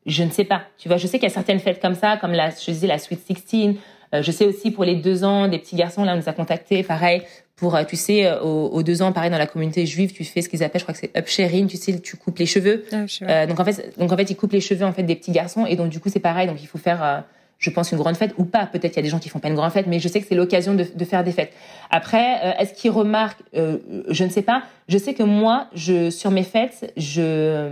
[0.09, 0.63] Je ne sais pas.
[0.77, 2.87] Tu vois, je sais qu'il y a certaines fêtes comme ça, comme la, je disais,
[2.87, 3.75] la Sweet 16.
[4.15, 6.33] Euh, je sais aussi pour les deux ans, des petits garçons, là, on nous a
[6.33, 7.21] contactés, pareil,
[7.55, 10.23] pour, euh, tu sais, euh, aux, aux deux ans, pareil, dans la communauté juive, tu
[10.23, 12.85] fais ce qu'ils appellent, je crois que c'est upsharing, tu sais, tu coupes les cheveux.
[12.91, 13.05] Ah.
[13.21, 15.31] Euh, donc, en fait, donc, en fait, ils coupent les cheveux, en fait, des petits
[15.31, 17.19] garçons, et donc, du coup, c'est pareil, donc, il faut faire, euh,
[17.59, 18.65] je pense, une grande fête, ou pas.
[18.65, 20.21] Peut-être il y a des gens qui font pas une grande fête, mais je sais
[20.21, 21.51] que c'est l'occasion de, de faire des fêtes.
[21.91, 23.77] Après, euh, est-ce qu'ils remarquent euh,
[24.09, 24.63] Je ne sais pas.
[24.87, 27.69] Je sais que moi, je, sur mes fêtes, je,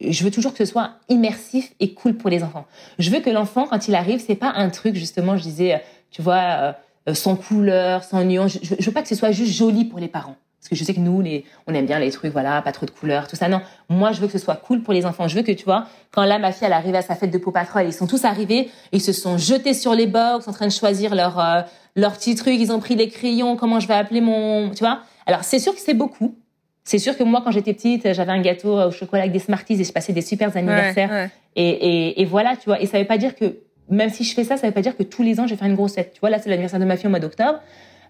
[0.00, 2.66] je veux toujours que ce soit immersif et cool pour les enfants.
[2.98, 5.78] Je veux que l'enfant, quand il arrive, c'est pas un truc justement, je disais, euh,
[6.10, 6.72] tu vois, euh,
[7.08, 8.58] euh, sans couleur, sans nuance.
[8.62, 10.36] Je, veux pas que ce soit juste joli pour les parents.
[10.58, 12.86] Parce que je sais que nous, les, on aime bien les trucs, voilà, pas trop
[12.86, 13.48] de couleurs, tout ça.
[13.48, 15.28] Non, moi, je veux que ce soit cool pour les enfants.
[15.28, 17.38] Je veux que, tu vois, quand là, ma fille, elle arrive à sa fête de
[17.38, 20.66] Paw Patrol, ils sont tous arrivés, ils se sont jetés sur les box, en train
[20.66, 21.60] de choisir leur, euh,
[21.94, 25.02] leur petit truc, ils ont pris les crayons, comment je vais appeler mon, tu vois.
[25.26, 26.34] Alors, c'est sûr que c'est beaucoup.
[26.86, 29.74] C'est sûr que moi, quand j'étais petite, j'avais un gâteau au chocolat avec des Smarties
[29.80, 31.10] et je passais des super anniversaires.
[31.10, 31.30] Ouais, ouais.
[31.56, 32.80] Et, et, et voilà, tu vois.
[32.80, 33.56] Et ça veut pas dire que,
[33.90, 35.56] même si je fais ça, ça veut pas dire que tous les ans, je vais
[35.58, 36.12] faire une grosse fête.
[36.14, 37.58] Tu vois, là, c'est l'anniversaire de ma fille au mois d'octobre.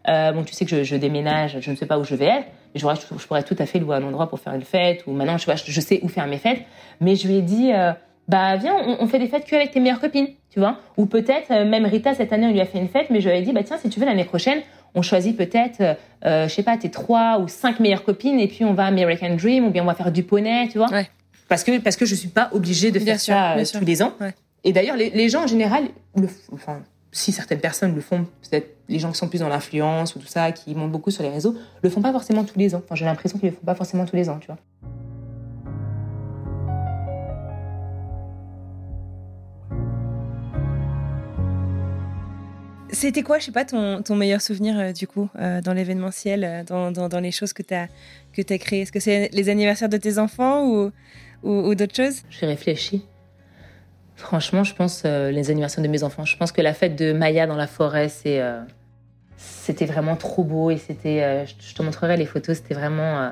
[0.08, 2.26] Euh, bon, tu sais que je, je déménage, je ne sais pas où je vais
[2.26, 2.46] être.
[2.74, 5.04] Mais je, pourrais- je pourrais tout à fait louer un endroit pour faire une fête.
[5.06, 6.60] Ou maintenant, je, je sais où faire mes fêtes.
[7.00, 7.92] Mais je lui ai dit, euh,
[8.28, 10.78] bah, viens, on, on fait des fêtes que avec tes meilleures copines, tu vois.
[10.96, 13.28] Ou peut-être, euh, même Rita, cette année, on lui a fait une fête, mais je
[13.28, 14.60] lui ai dit, bah, tiens, si tu veux, l'année prochaine,
[14.94, 18.48] on choisit peut-être, euh, euh, je sais pas, tes trois ou cinq meilleures copines, et
[18.48, 20.90] puis on va à American Dream, ou bien on va faire du poney, tu vois.
[20.90, 21.08] Ouais.
[21.48, 23.78] Parce que, parce que je suis pas obligée de Bien faire sûr, ça euh, sûr.
[23.80, 24.12] tous les ans.
[24.20, 24.34] Ouais.
[24.64, 25.84] Et d'ailleurs, les, les gens en général,
[26.16, 26.80] le, enfin,
[27.12, 30.26] si certaines personnes le font, peut-être les gens qui sont plus dans l'influence ou tout
[30.26, 32.82] ça, qui montent beaucoup sur les réseaux, le font pas forcément tous les ans.
[32.84, 34.56] Enfin, j'ai l'impression qu'ils le font pas forcément tous les ans, tu vois.
[42.96, 47.20] C'était quoi, je sais pas, ton, ton meilleur souvenir du coup dans l'événementiel, dans, dans,
[47.20, 47.88] les choses que tu as,
[48.32, 48.82] que as créées?
[48.82, 50.90] Est-ce que c'est les anniversaires de tes enfants ou,
[51.42, 52.22] ou, d'autres choses?
[52.30, 53.04] J'ai réfléchi.
[54.14, 56.24] Franchement, je pense les anniversaires de mes enfants.
[56.24, 58.40] Je pense que la fête de Maya dans la forêt, c'est
[59.36, 61.22] c'était vraiment trop beau et c'était.
[61.22, 63.20] Euh, je te montrerai les photos, c'était vraiment.
[63.20, 63.30] Euh,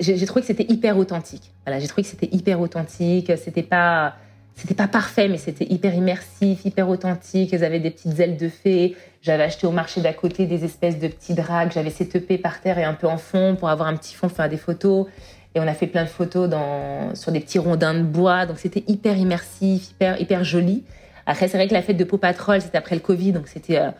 [0.00, 1.52] j'ai trouvé que c'était hyper authentique.
[1.64, 3.32] Voilà, j'ai trouvé que c'était hyper authentique.
[3.36, 4.16] C'était pas,
[4.54, 7.50] c'était pas parfait, mais c'était hyper immersif, hyper authentique.
[7.52, 8.96] Ils avaient des petites ailes de fée.
[9.22, 11.72] J'avais acheté au marché d'à côté des espèces de petits drags.
[11.72, 14.48] J'avais setupé par terre et un peu en fond pour avoir un petit fond, faire
[14.48, 15.06] des photos.
[15.54, 18.46] Et on a fait plein de photos dans, sur des petits rondins de bois.
[18.46, 20.84] Donc c'était hyper immersif, hyper, hyper joli.
[21.26, 23.78] Après, c'est vrai que la fête de Pau Patrol, c'était après le Covid, donc c'était,
[23.78, 23.90] euh,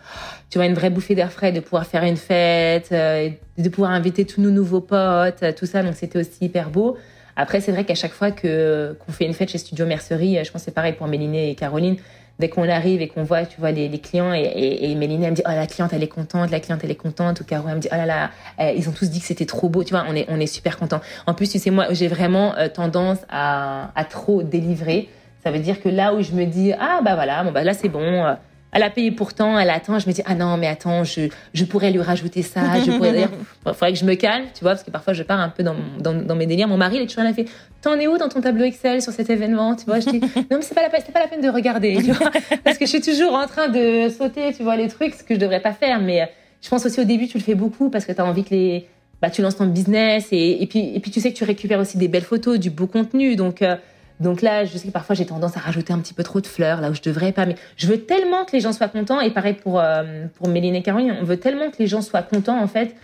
[0.50, 3.92] tu vois, une vraie bouffée d'air frais de pouvoir faire une fête, euh, de pouvoir
[3.92, 6.96] inviter tous nos nouveaux potes, euh, tout ça, donc c'était aussi hyper beau.
[7.36, 10.50] Après, c'est vrai qu'à chaque fois que qu'on fait une fête chez Studio Mercerie, je
[10.50, 11.96] pense c'est pareil pour Méliné et Caroline,
[12.38, 14.42] dès qu'on arrive et qu'on voit, tu vois, les, clients, et,
[14.90, 16.94] et, Méliné, elle me dit, oh, la cliente, elle est contente, la cliente, elle est
[16.94, 19.46] contente, ou Caro, elle me dit, oh là là, ils ont tous dit que c'était
[19.46, 21.00] trop beau, tu vois, on est, on est super content.
[21.26, 25.08] En plus, tu sais, moi, j'ai vraiment tendance à, à trop délivrer.
[25.42, 27.74] Ça veut dire que là où je me dis, ah bah voilà, bon bah là
[27.74, 28.34] c'est bon, euh,
[28.72, 31.64] elle a payé pourtant, elle attend, je me dis, ah non, mais attends, je, je
[31.64, 33.28] pourrais lui rajouter ça, je pourrais il
[33.74, 35.76] faudrait que je me calme, tu vois, parce que parfois je pars un peu dans,
[36.00, 36.68] dans, dans mes délires.
[36.68, 37.50] Mon mari, il est toujours là, il fait,
[37.82, 40.20] t'en es où dans ton tableau Excel sur cet événement, tu vois, je dis,
[40.50, 42.30] non, mais c'est pas la pas la peine de regarder, tu vois,
[42.64, 45.34] parce que je suis toujours en train de sauter, tu vois, les trucs, ce que
[45.34, 46.26] je devrais pas faire, mais euh,
[46.62, 48.54] je pense aussi au début, tu le fais beaucoup parce que tu as envie que
[48.54, 48.86] les,
[49.20, 51.78] bah, tu lances ton business et, et, puis, et puis tu sais que tu récupères
[51.78, 53.76] aussi des belles photos, du beau contenu, donc, euh,
[54.20, 56.46] donc là, je sais que parfois j'ai tendance à rajouter un petit peu trop de
[56.46, 57.46] fleurs là où je devrais pas.
[57.46, 59.20] Mais je veux tellement que les gens soient contents.
[59.20, 62.22] Et pareil pour euh, pour Méline et Caroline, on veut tellement que les gens soient
[62.22, 62.94] contents en fait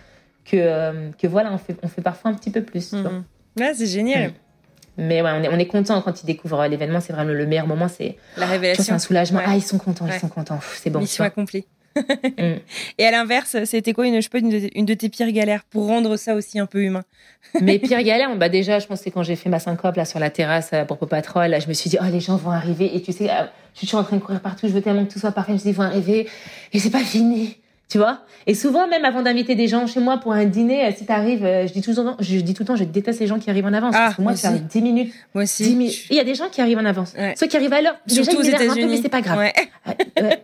[0.45, 2.93] que euh, que voilà, on fait on fait parfois un petit peu plus.
[2.93, 3.23] Mhm.
[3.59, 4.31] Ouais, c'est génial.
[4.97, 6.99] Mais ouais, on est, on est content quand ils découvrent l'événement.
[6.99, 7.87] C'est vraiment le meilleur moment.
[7.87, 8.83] C'est la révélation.
[8.83, 9.39] C'est un soulagement.
[9.45, 10.59] Ah, ils sont contents, ils sont contents.
[10.75, 10.99] C'est bon.
[10.99, 11.65] Mission accomplie.
[11.95, 12.59] Mm.
[12.97, 15.87] Et à l'inverse, c'était quoi une, je une, de, une, de, tes pires galères pour
[15.87, 17.03] rendre ça aussi un peu humain?
[17.61, 20.05] Mes pires galères, bah déjà, je pense que c'est quand j'ai fait ma syncope là
[20.05, 21.49] sur la terrasse pour Pau Patrol.
[21.49, 22.95] Là, je me suis dit, oh, les gens vont arriver.
[22.95, 23.43] Et tu sais, euh,
[23.79, 24.67] je suis en train de courir partout.
[24.67, 25.51] Je veux tellement que tout soit parfait.
[25.51, 26.27] Je me suis dit, ils vont arriver.
[26.73, 27.57] Et c'est pas fini.
[27.89, 28.19] Tu vois?
[28.45, 31.11] Et souvent, même avant d'inviter des gens chez moi pour un dîner, euh, si tu
[31.11, 33.25] arrives, euh, je dis tout le temps, je dis tout le temps, je déteste les
[33.25, 33.95] gens qui arrivent en avance.
[33.97, 35.13] Ah, parce que moi, ça 10 minutes.
[35.33, 35.75] Moi aussi.
[36.11, 37.15] Il y a des gens qui arrivent en avance.
[37.35, 39.51] Ceux qui arrivent à l'heure, déjà, ils un peu, mais c'est pas grave.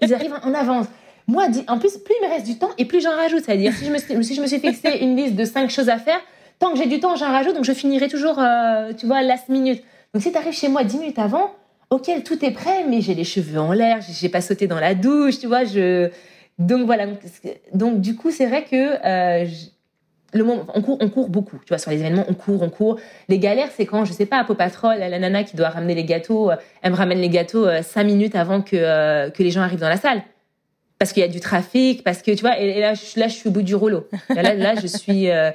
[0.01, 0.87] ils arrivent en avance.
[1.27, 3.43] Moi, en plus, plus il me reste du temps et plus j'en rajoute.
[3.45, 5.97] C'est-à-dire, si je, me, si je me suis fixé une liste de cinq choses à
[5.97, 6.19] faire,
[6.59, 7.55] tant que j'ai du temps, j'en rajoute.
[7.55, 9.83] Donc, je finirai toujours, euh, tu vois, last minute.
[10.13, 11.51] Donc, si tu arrives chez moi dix minutes avant,
[11.89, 14.93] ok, tout est prêt, mais j'ai les cheveux en l'air, j'ai pas sauté dans la
[14.93, 15.63] douche, tu vois.
[15.63, 16.09] Je...
[16.59, 17.07] Donc, voilà.
[17.73, 19.47] Donc, du coup, c'est vrai que euh,
[20.31, 22.69] le moment, on court, on court beaucoup, tu vois, sur les événements, on court, on
[22.69, 22.99] court.
[23.29, 25.95] Les galères, c'est quand, je sais pas, à Pau Patrol, la nana qui doit ramener
[25.95, 29.61] les gâteaux, euh, elle me ramène les gâteaux cinq minutes avant que, que les gens
[29.61, 30.21] arrivent dans la salle
[30.99, 33.51] parce qu'il y a du trafic, parce que tu vois, et, là, je, suis au
[33.51, 34.07] bout du rouleau.
[34.29, 35.51] Là, je suis, euh,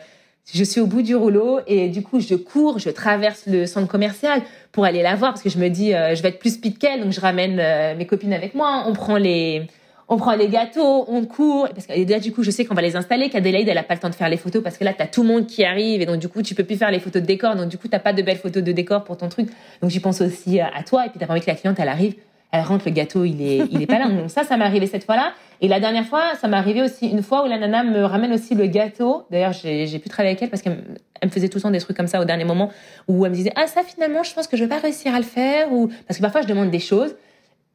[0.53, 3.89] je suis au bout du rouleau et du coup, je cours, je traverse le centre
[3.89, 4.43] commercial
[4.73, 6.79] pour aller la voir parce que je me dis, euh, je vais être plus speed
[6.79, 8.85] qu'elle, donc je ramène euh, mes copines avec moi.
[8.87, 9.63] On prend les,
[10.09, 11.69] on prend les gâteaux, on court.
[11.75, 13.95] Parce que là, du coup, je sais qu'on va les installer, qu'Adélaïde, elle a pas
[13.95, 15.65] le temps de faire les photos parce que là, tu as tout le monde qui
[15.65, 17.57] arrive et donc, du coup, tu peux plus faire les photos de décor.
[17.57, 19.49] Donc, du coup, t'as pas de belles photos de décor pour ton truc.
[19.81, 21.07] Donc, j'y pense aussi à toi.
[21.07, 22.15] Et puis, t'as pas envie que la cliente, elle arrive
[22.53, 24.09] elle rentre, le gâteau, il est, il est pas là.
[24.09, 25.33] Donc ça, ça m'est arrivé cette fois-là.
[25.61, 28.33] Et la dernière fois, ça m'est arrivé aussi une fois où la nana me ramène
[28.33, 29.25] aussi le gâteau.
[29.31, 30.83] D'ailleurs, j'ai, pu travailler avec elle parce qu'elle
[31.23, 32.71] me faisait tout le temps des trucs comme ça au dernier moment
[33.07, 35.19] où elle me disait, ah, ça, finalement, je pense que je vais pas réussir à
[35.19, 37.15] le faire ou, parce que parfois, je demande des choses.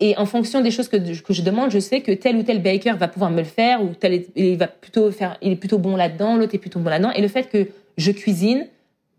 [0.02, 2.62] Et en fonction des choses que, que je demande, je sais que tel ou tel
[2.62, 5.78] baker va pouvoir me le faire ou tel, il va plutôt faire, il est plutôt
[5.78, 7.12] bon là-dedans, l'autre est plutôt bon là-dedans.
[7.12, 8.68] Et le fait que je cuisine,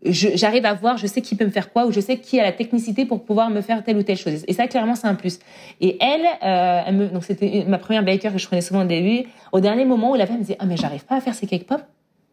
[0.05, 2.43] j'arrive à voir, je sais qui peut me faire quoi, ou je sais qui a
[2.43, 4.43] la technicité pour pouvoir me faire telle ou telle chose.
[4.47, 5.39] Et ça, clairement, c'est un plus.
[5.81, 9.27] Et elle, euh, donc c'était ma première baker que je prenais souvent au début.
[9.51, 11.47] Au dernier moment où la femme me disait, ah mais j'arrive pas à faire ces
[11.47, 11.81] cake pop.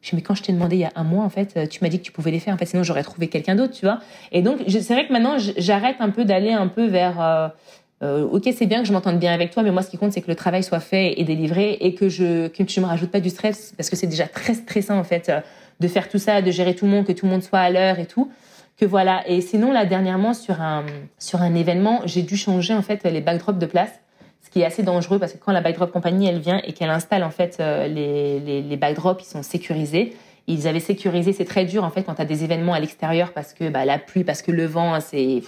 [0.02, 1.82] Je dis, mais quand je t'ai demandé il y a un mois, en fait, tu
[1.82, 2.52] m'as dit que tu pouvais les faire.
[2.52, 4.00] En fait, sinon j'aurais trouvé quelqu'un d'autre, tu vois.
[4.32, 7.20] Et donc, c'est vrai que maintenant, j'arrête un peu d'aller un peu vers.
[7.22, 7.48] Euh,
[8.02, 10.12] euh, ok, c'est bien que je m'entende bien avec toi, mais moi, ce qui compte,
[10.12, 13.10] c'est que le travail soit fait et délivré et que je que tu me rajoutes
[13.10, 15.32] pas du stress parce que c'est déjà très stressant en fait
[15.80, 17.70] de faire tout ça, de gérer tout le monde, que tout le monde soit à
[17.70, 18.30] l'heure et tout.
[18.76, 19.22] Que voilà.
[19.28, 20.84] Et sinon, là, dernièrement, sur un,
[21.18, 23.92] sur un événement, j'ai dû changer, en fait, les backdrops de place.
[24.42, 26.90] Ce qui est assez dangereux parce que quand la backdrop compagnie, elle vient et qu'elle
[26.90, 30.16] installe, en fait, euh, les, les, les backdrops, ils sont sécurisés.
[30.46, 33.32] Ils avaient sécurisé, c'est très dur en fait quand tu as des événements à l'extérieur
[33.32, 35.42] parce que bah, la pluie, parce que le vent, c'est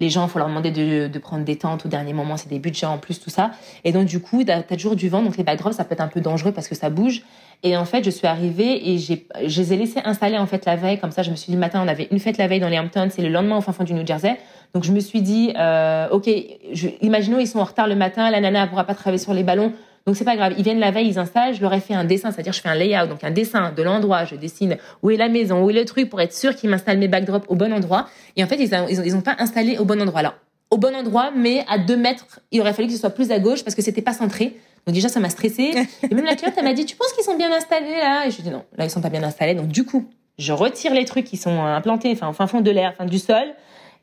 [0.00, 2.58] les gens, faut leur demander de, de, prendre des tentes au dernier moment, c'est des
[2.58, 3.52] budgets en plus, tout ça.
[3.84, 6.00] Et donc du coup, tu as, toujours du vent, donc les backdrops, ça peut être
[6.00, 7.22] un peu dangereux parce que ça bouge.
[7.62, 10.64] Et en fait, je suis arrivée et j'ai, je les ai laissés installer en fait
[10.64, 10.98] la veille.
[10.98, 12.68] Comme ça, je me suis dit le matin, on avait une fête la veille dans
[12.68, 14.36] les Hamptons, c'est le lendemain au fin fond du New Jersey.
[14.74, 16.28] Donc je me suis dit, euh, ok,
[16.72, 19.34] je, imaginons ils sont en retard le matin, la nana ne pourra pas travailler sur
[19.34, 19.72] les ballons.
[20.06, 20.54] Donc c'est pas grave.
[20.58, 21.54] Ils viennent la veille, ils installent.
[21.54, 23.82] Je leur ai fait un dessin, c'est-à-dire je fais un layout, donc un dessin de
[23.82, 24.24] l'endroit.
[24.24, 26.98] Je dessine où est la maison, où est le truc pour être sûr qu'ils m'installent
[26.98, 28.08] mes backdrops au bon endroit.
[28.36, 30.20] Et en fait, ils, ont, ils, ont, pas installé au bon endroit.
[30.20, 30.34] Alors
[30.70, 33.38] au bon endroit, mais à deux mètres, il aurait fallu que ce soit plus à
[33.38, 34.56] gauche parce que c'était pas centré.
[34.86, 35.72] Donc déjà, ça m'a stressé.
[36.10, 38.26] Et même la cliente, elle m'a dit, tu penses qu'ils sont bien installés là?
[38.26, 39.54] Et je lui ai dit non, là ils sont pas bien installés.
[39.54, 40.08] Donc du coup,
[40.38, 43.18] je retire les trucs qui sont implantés, enfin au fin fond de l'air, enfin du
[43.18, 43.54] sol.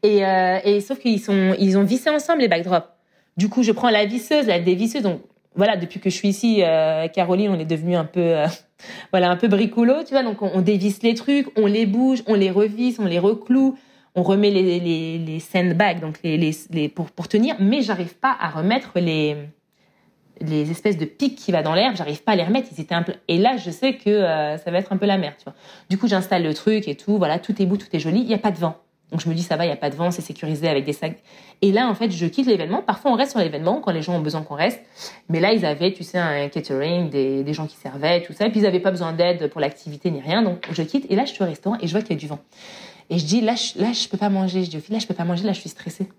[0.03, 2.87] Et, euh, et sauf qu'ils sont, ils ont vissé ensemble les backdrops.
[3.35, 5.01] Du coup, je prends la visseuse, la dévisseuse.
[5.01, 5.21] Donc
[5.55, 8.47] voilà, depuis que je suis ici, euh, Caroline, on est devenu un peu, euh,
[9.11, 10.23] voilà, un peu tu vois.
[10.23, 13.77] Donc on, dévisse les trucs, on les bouge, on les revisse, on les recloue,
[14.15, 17.55] on remet les les, les sandbags, donc les, les, les pour pour tenir.
[17.59, 19.35] Mais j'arrive pas à remettre les
[20.41, 22.69] les espèces de pics qui va dans l'herbe, j'arrive pas à les remettre.
[22.75, 22.95] Ils étaient.
[23.27, 25.53] Et là, je sais que euh, ça va être un peu la merde, tu vois.
[25.89, 27.17] Du coup, j'installe le truc et tout.
[27.17, 28.21] Voilà, tout est beau, tout est joli.
[28.21, 28.77] Il y a pas de vent.
[29.11, 30.85] Donc je me dis ça va, il y a pas de vent, c'est sécurisé avec
[30.85, 31.17] des sacs.
[31.61, 32.81] Et là en fait, je quitte l'événement.
[32.81, 34.81] Parfois on reste sur l'événement quand les gens ont besoin qu'on reste.
[35.29, 38.45] Mais là ils avaient, tu sais, un catering, des, des gens qui servaient, tout ça.
[38.45, 40.43] Et puis ils avaient pas besoin d'aide pour l'activité ni rien.
[40.43, 42.19] Donc je quitte et là je suis au restaurant et je vois qu'il y a
[42.19, 42.39] du vent.
[43.09, 44.63] Et je dis là je, là je peux pas manger.
[44.63, 45.43] Je dis au fil là je peux pas manger.
[45.43, 46.09] Là je suis stressée.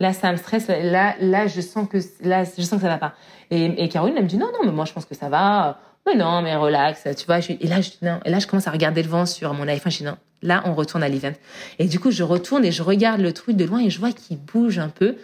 [0.00, 0.68] Là ça me stresse.
[0.68, 3.14] Là là je sens que là je sens que ça va pas.
[3.50, 6.14] Et, Caroline elle me dit non non mais moi je pense que ça va mais
[6.14, 7.38] non, mais relax, tu vois.
[7.38, 8.20] et là, je, non.
[8.24, 9.92] Et là, je commence à regarder le vent sur mon iPhone.
[9.92, 11.32] Je dis non, là, on retourne à l'event.
[11.78, 14.12] Et du coup, je retourne et je regarde le truc de loin et je vois
[14.12, 15.16] qu'il bouge un peu.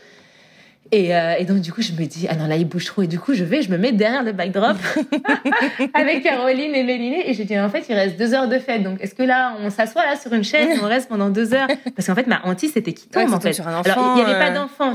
[0.92, 3.02] Et, euh, et, donc, du coup, je me dis, ah non, là, il bouge trop.
[3.02, 4.76] Et du coup, je vais, je me mets derrière le backdrop
[5.94, 7.28] avec Caroline et Méliné.
[7.28, 8.82] Et je dis, en fait, il reste deux heures de fête.
[8.82, 11.68] Donc, est-ce que là, on s'assoit là sur une chaise, on reste pendant deux heures
[11.96, 13.58] Parce qu'en fait, ma hantise, c'était qui tombe, en fait.
[13.60, 14.92] Alors, il n'y avait pas euh, d'enfants.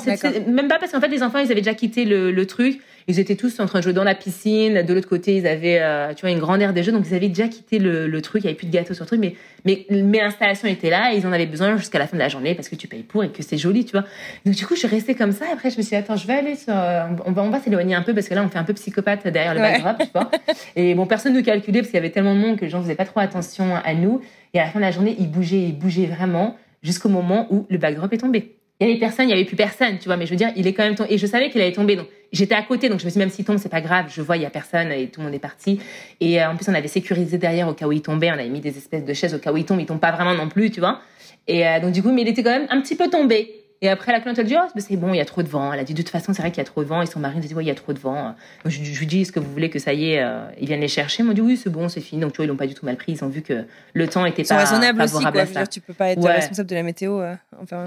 [0.47, 2.79] Même pas parce qu'en fait, les enfants, ils avaient déjà quitté le, le truc.
[3.07, 4.83] Ils étaient tous en train de jouer dans la piscine.
[4.83, 6.91] De l'autre côté, ils avaient, euh, tu vois, une grande aire des jeux.
[6.91, 8.43] Donc, ils avaient déjà quitté le, le truc.
[8.43, 9.19] Il n'y avait plus de gâteaux sur le truc.
[9.19, 9.35] Mais,
[9.65, 12.29] mais mes installations étaient là et ils en avaient besoin jusqu'à la fin de la
[12.29, 14.05] journée parce que tu payes pour et que c'est joli, tu vois.
[14.45, 15.45] Donc, du coup, je suis restée comme ça.
[15.51, 17.59] Après, je me suis dit, attends, je vais aller sur, euh, on va, on va
[17.59, 20.07] s'éloigner un peu parce que là, on fait un peu psychopathe derrière le backdrop, tu
[20.13, 20.31] vois.
[20.75, 22.81] Et bon, personne ne calculait parce qu'il y avait tellement de monde que les gens
[22.81, 24.21] faisaient pas trop attention à nous.
[24.53, 27.65] Et à la fin de la journée, ils bougeaient, ils bougeaient vraiment jusqu'au moment où
[27.69, 30.15] le backdrop est tombé il y avait personne, il y avait plus personne, tu vois.
[30.15, 31.13] Mais je veux dire, il est quand même tombé.
[31.13, 31.97] Et je savais qu'il allait tomber.
[31.97, 32.87] Donc, j'étais à côté.
[32.87, 34.05] Donc, je me suis dit, même s'il tombe, c'est pas grave.
[34.09, 35.79] Je vois, il y a personne et tout le monde est parti.
[36.21, 38.29] Et euh, en plus, on avait sécurisé derrière au cas où il tombait.
[38.31, 39.81] On avait mis des espèces de chaises au cas où il tombe.
[39.81, 41.01] Il tombe pas vraiment non plus, tu vois.
[41.47, 43.53] Et euh, donc, du coup, mais il était quand même un petit peu tombé.
[43.81, 45.71] Et après, la cliente, elle dit, oh, c'est bon, il y a trop de vent.
[45.71, 47.01] Elle a dit, de toute façon, c'est vrai qu'il y a trop de vent.
[47.01, 48.35] Et son mari, il dit, ouais, il y a trop de vent.
[48.63, 50.67] Donc, je, je lui dis, est-ce que vous voulez que ça y est, euh, ils
[50.67, 51.23] viennent les chercher?
[51.23, 52.21] Ils m'ont dit, oui, c'est bon, c'est fini.
[52.21, 53.13] Donc, tu vois, ils l'ont pas du tout mal pris.
[53.13, 55.61] Ils ont vu que le temps était pas raisonnable favorable aussi, quoi.
[55.61, 57.21] Dire, tu peux pas être responsable de la météo.
[57.21, 57.35] Euh,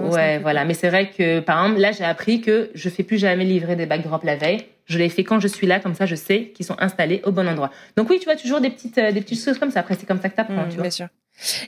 [0.09, 0.65] ouais, voilà.
[0.65, 3.75] Mais c'est vrai que, par exemple, là, j'ai appris que je fais plus jamais livrer
[3.75, 4.65] des backdrops la veille.
[4.85, 7.31] Je les fais quand je suis là, comme ça, je sais qu'ils sont installés au
[7.31, 7.71] bon endroit.
[7.95, 9.79] Donc oui, tu vois, toujours des petites, euh, des petites choses comme ça.
[9.79, 10.81] Après, c'est comme ça que t'apprends, mmh, tu vois.
[10.81, 11.07] Bien sûr.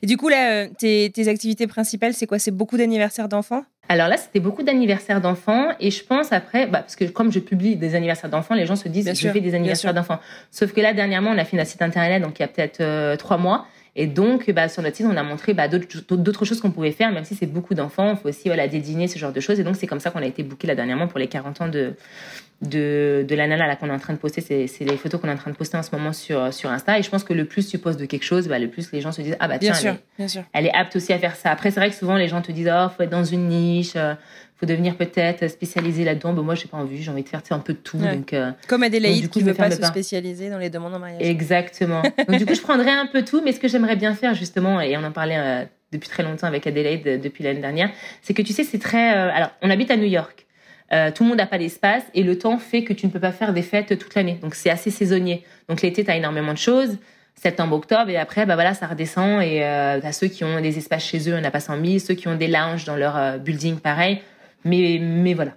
[0.02, 2.40] Et du coup, là, euh, tes, tes activités principales, c'est quoi?
[2.40, 3.64] C'est beaucoup d'anniversaires d'enfants?
[3.88, 7.40] Alors là, c'était beaucoup d'anniversaires d'enfants et je pense après, bah, parce que comme je
[7.40, 10.20] publie des anniversaires d'enfants, les gens se disent que je fais des anniversaires d'enfants.
[10.52, 12.82] Sauf que là, dernièrement, on a fait un site internet, donc il y a peut-être
[12.82, 13.68] euh, trois mois.
[13.98, 17.12] Et donc, bah, sur notre site, on a montré bah, d'autres choses qu'on pouvait faire,
[17.14, 18.12] même si c'est beaucoup d'enfants.
[18.12, 19.60] Il faut aussi voilà, des dîners, ce genre de choses.
[19.60, 21.68] Et donc, c'est comme ça qu'on a été booké là dernièrement pour les 40 ans
[21.70, 21.94] de,
[22.62, 25.28] de, de la nana là qu'on est en train de poster, c'est les photos qu'on
[25.30, 27.00] est en train de poster en ce moment sur, sur Insta.
[27.00, 29.02] Et je pense que le plus tu postes de quelque chose, bah, le plus les
[29.02, 30.44] gens se disent Ah bah tiens, bien elle, sûr, bien sûr.
[30.54, 31.52] elle est apte aussi à faire ça.
[31.52, 33.94] Après, c'est vrai que souvent les gens te disent Oh, faut être dans une niche,
[33.96, 34.14] euh,
[34.58, 36.34] faut devenir peut-être spécialisé là-dedans.
[36.34, 37.98] Bon, moi, j'ai pas envie, j'ai envie de faire un peu de tout.
[37.98, 41.22] Donc, euh, Comme Adélaïde qui veut pas se spécialiser dans les demandes en mariage.
[41.22, 42.02] Exactement.
[42.28, 44.80] donc, du coup, je prendrais un peu tout, mais ce que j'aimerais bien faire justement,
[44.80, 47.90] et on en parlait euh, depuis très longtemps avec Adélaïde depuis l'année dernière,
[48.22, 49.10] c'est que tu sais, c'est très.
[49.10, 50.46] alors, on habite à New York.
[50.94, 53.20] Euh, tout le monde n'a pas d'espace et le temps fait que tu ne peux
[53.20, 54.38] pas faire des fêtes toute l'année.
[54.42, 55.44] Donc c'est assez saisonnier.
[55.68, 56.98] Donc l'été, tu as énormément de choses.
[57.36, 59.42] Septembre, octobre, et après, bah voilà, ça redescend.
[59.42, 61.84] Et euh, tu as ceux qui ont des espaces chez eux, on n'a pas 100
[61.84, 62.00] 000.
[62.00, 64.22] Ceux qui ont des lounges dans leur euh, building, pareil.
[64.66, 65.54] Mais, mais voilà,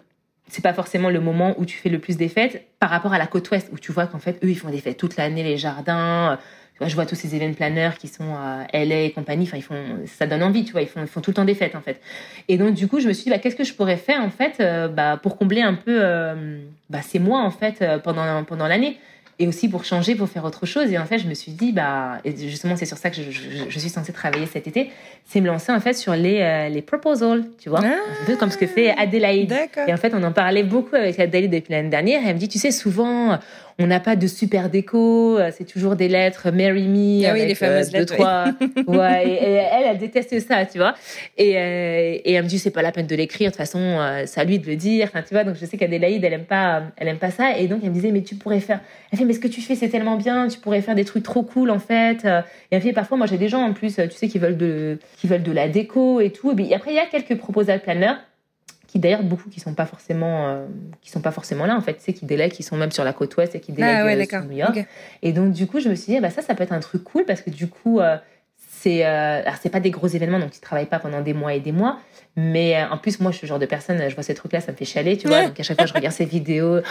[0.48, 3.18] c'est pas forcément le moment où tu fais le plus des fêtes par rapport à
[3.18, 5.43] la côte ouest où tu vois qu'en fait, eux, ils font des fêtes toute l'année,
[5.43, 6.39] les jardins
[6.86, 9.44] je vois tous ces événements planeurs qui sont à LA et compagnie.
[9.44, 9.74] Enfin, ils font,
[10.06, 10.82] ça donne envie, tu vois.
[10.82, 12.01] Ils font, ils font tout le temps des fêtes, en fait.
[12.47, 14.30] Et donc, du coup, je me suis dit, bah, qu'est-ce que je pourrais faire, en
[14.30, 18.68] fait, euh, bah, pour combler un peu, euh, bah, mois, en fait, euh, pendant, pendant
[18.68, 18.98] l'année?
[19.39, 20.90] Et aussi pour changer, pour faire autre chose.
[20.93, 23.31] Et en fait, je me suis dit, bah, et justement, c'est sur ça que je,
[23.69, 24.90] je, suis censée travailler cet été,
[25.24, 28.51] c'est me lancer en fait sur les, euh, les proposals, tu vois, un peu comme
[28.51, 29.55] ce que fait Adélaïde.
[29.86, 32.20] Et en fait, on en parlait beaucoup avec Adélaïde depuis l'année dernière.
[32.23, 33.39] Et elle me dit, tu sais, souvent,
[33.81, 37.47] on n'a pas de super déco, euh, c'est toujours des lettres Marry Me ah oui,
[37.47, 38.47] les fameuses euh, deux, trois.
[38.89, 40.95] ouais, et, elle, elle déteste ça, tu vois.
[41.37, 44.41] Et, et elle me dit, c'est pas la peine de l'écrire, de toute façon, c'est
[44.41, 45.07] à lui de le dire.
[45.09, 47.57] Enfin, tu vois, donc je sais qu'Adélaïde, elle aime pas, elle aime pas ça.
[47.57, 48.81] Et donc, elle me disait, mais tu pourrais faire.
[49.13, 51.23] Elle fait, mais ce que tu fais, c'est tellement bien, tu pourrais faire des trucs
[51.23, 52.25] trop cool, en fait.
[52.25, 54.99] Et elle fait, parfois, moi, j'ai des gens, en plus, tu sais, qui veulent de,
[55.19, 56.53] qui veulent de la déco et tout.
[56.59, 58.17] Et après, il y a quelques proposals planners
[58.89, 60.66] qui d'ailleurs beaucoup qui sont pas forcément euh,
[61.01, 63.12] qui sont pas forcément là en fait, c'est qui délèguent, qui sont même sur la
[63.12, 64.85] côte ouest et qui délèguent Ah ouais, sur New York.
[65.23, 66.81] Et donc du coup, je me suis dit, ah bah ça, ça peut être un
[66.81, 68.16] truc cool parce que du coup, euh,
[68.56, 71.55] c'est, euh, alors c'est pas des gros événements, donc tu travailles pas pendant des mois
[71.55, 71.98] et des mois.
[72.36, 74.60] Mais euh, en plus, moi, je suis le genre de personne, je vois ces trucs-là,
[74.60, 75.47] ça me fait chialer, tu vois.
[75.47, 76.81] Donc à chaque fois, je regarde ces vidéos.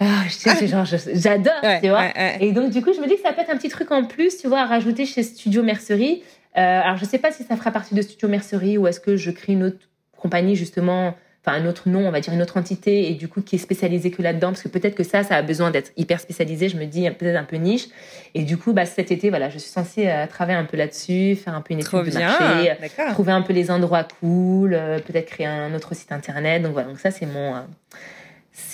[0.00, 1.98] Ah, j'adore, Ouais, tu vois.
[1.98, 2.36] ouais, ouais.
[2.40, 4.04] Et donc, du coup, je me dis que ça peut être un petit truc en
[4.04, 6.22] plus, tu vois, à rajouter chez Studio Mercerie.
[6.56, 9.16] Euh, alors, je sais pas si ça fera partie de Studio Mercerie ou est-ce que
[9.16, 9.78] je crée une autre
[10.20, 11.14] compagnie, justement,
[11.46, 13.58] enfin, un autre nom, on va dire une autre entité, et du coup, qui est
[13.58, 16.76] spécialisée que là-dedans, parce que peut-être que ça, ça a besoin d'être hyper spécialisé, je
[16.76, 17.86] me dis, peut-être un peu niche.
[18.34, 21.36] Et du coup, bah, cet été, voilà, je suis censée euh, travailler un peu là-dessus,
[21.36, 23.12] faire un peu une étude de marché, D'accord.
[23.12, 26.62] trouver un peu les endroits cool, euh, peut-être créer un autre site internet.
[26.62, 27.54] Donc voilà, donc ça c'est mon.
[27.54, 27.60] euh,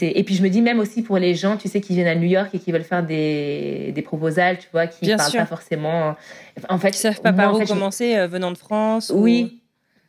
[0.01, 2.15] et puis je me dis même aussi pour les gens, tu sais, qui viennent à
[2.15, 5.41] New York et qui veulent faire des, des proposals, tu vois, qui Bien parlent sûr.
[5.41, 6.17] pas forcément.
[6.71, 9.61] En fait, Qui savent pas par où je- commencer euh, venant de France ou- Oui.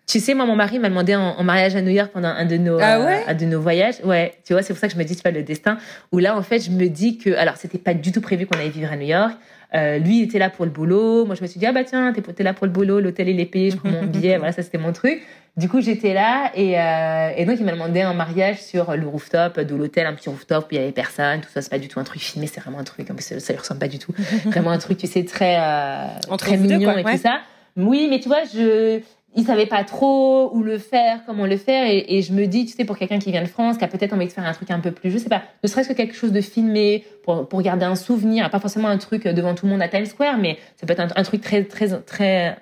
[0.07, 2.45] Tu sais, moi, mon mari m'a demandé en, en mariage à New York pendant un
[2.45, 3.95] de nos, Ah euh, ouais un de nos voyages.
[4.03, 5.77] Ouais, tu vois, c'est pour ça que je me dis, tu vois, le destin.
[6.11, 8.57] Où là, en fait, je me dis que, alors, c'était pas du tout prévu qu'on
[8.59, 9.33] allait vivre à New York.
[9.73, 11.25] Euh, lui, il était là pour le boulot.
[11.25, 13.39] Moi, je me suis dit, ah bah tiens, t'es là pour le boulot, l'hôtel, il
[13.39, 14.37] est payé, je prends mon billet.
[14.37, 15.21] voilà, ça, c'était mon truc.
[15.57, 19.07] Du coup, j'étais là et, euh, et donc, il m'a demandé un mariage sur le
[19.07, 21.61] rooftop de l'hôtel, un petit rooftop où il y avait personne, tout ça.
[21.61, 23.79] C'est pas du tout un truc filmé, c'est vraiment un truc, ça, ça lui ressemble
[23.79, 24.13] pas du tout.
[24.45, 27.15] vraiment un truc, tu sais, très, euh, Entre très deux, mignon quoi, et ouais.
[27.15, 27.39] tout ça.
[27.77, 28.99] Oui, mais tu vois, je,
[29.35, 32.65] il savait pas trop où le faire, comment le faire, et, et je me dis,
[32.65, 34.53] tu sais, pour quelqu'un qui vient de France, qui a peut-être envie de faire un
[34.53, 37.47] truc un peu plus, je sais pas, ne serait-ce que quelque chose de filmé pour,
[37.47, 40.37] pour garder un souvenir, pas forcément un truc devant tout le monde à Times Square,
[40.37, 42.57] mais ça peut être un, un truc très, très, très,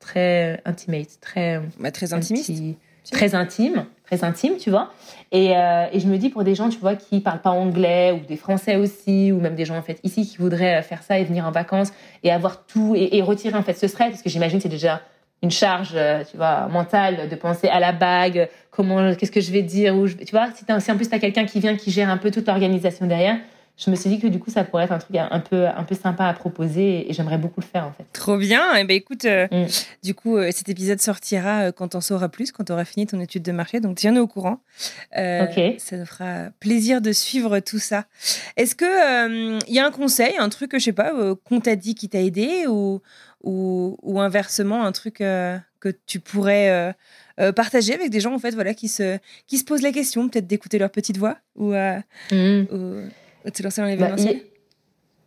[0.00, 2.50] très intimate, très Bah, très intimiste.
[2.50, 2.76] inti-
[3.10, 4.92] très intime, très intime, tu vois.
[5.32, 8.12] Et, euh, et je me dis pour des gens, tu vois, qui parlent pas anglais
[8.12, 11.18] ou des Français aussi, ou même des gens en fait ici qui voudraient faire ça
[11.18, 11.90] et venir en vacances
[12.22, 14.68] et avoir tout et, et retirer en fait ce stress, parce que j'imagine que c'est
[14.68, 15.00] déjà
[15.42, 19.52] une charge, euh, tu vois, mentale de penser à la bague, comment, qu'est-ce que je
[19.52, 22.10] vais dire, où je, tu vois, si, en plus t'as quelqu'un qui vient qui gère
[22.10, 23.38] un peu toute l'organisation derrière,
[23.78, 25.84] je me suis dit que du coup ça pourrait être un truc un peu, un
[25.84, 28.04] peu sympa à proposer et j'aimerais beaucoup le faire en fait.
[28.12, 28.74] Trop bien.
[28.74, 29.66] Et ben écoute, euh, Mm.
[30.02, 33.06] du coup, euh, cet épisode sortira euh, quand on saura plus, quand tu auras fini
[33.06, 33.78] ton étude de marché.
[33.78, 34.58] Donc, tiens-nous au courant.
[35.78, 38.06] Ça nous fera plaisir de suivre tout ça.
[38.56, 41.12] Est-ce que il y a un conseil, un truc que je sais pas,
[41.44, 43.00] qu'on t'a dit qui t'a aidé ou,
[43.42, 46.92] ou, ou inversement un truc euh, que tu pourrais euh,
[47.40, 50.28] euh, partager avec des gens en fait, voilà, qui se qui se posent la question,
[50.28, 51.98] peut-être d'écouter leur petite voix ou, euh,
[52.32, 54.36] ou de se lancer dans Bah, l'événementiel.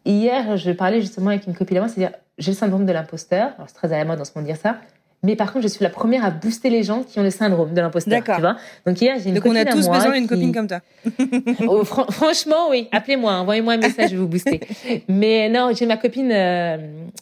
[0.05, 2.91] hi- hier, je parlais justement avec une copine à moi, c'est-à-dire, j'ai le syndrome de
[2.91, 3.53] l'imposteur.
[3.67, 4.81] C'est très à la mode en ce moment de dire ça.
[5.23, 7.73] Mais par contre, je suis la première à booster les gens qui ont le syndrome
[7.76, 8.11] de l'imposteur.
[8.19, 8.35] D'accord.
[8.38, 8.57] Tu vois
[8.88, 10.68] Donc, hier, j'ai une Donc, on a à tous moi besoin d'une qui- copine comme
[10.68, 10.80] toi.
[11.68, 12.88] Oh, fran- franchement, oui.
[12.91, 14.60] Appelez-moi, envoyez-moi un message, je vais vous booster.
[15.07, 16.77] Mais non, j'ai ma copine euh,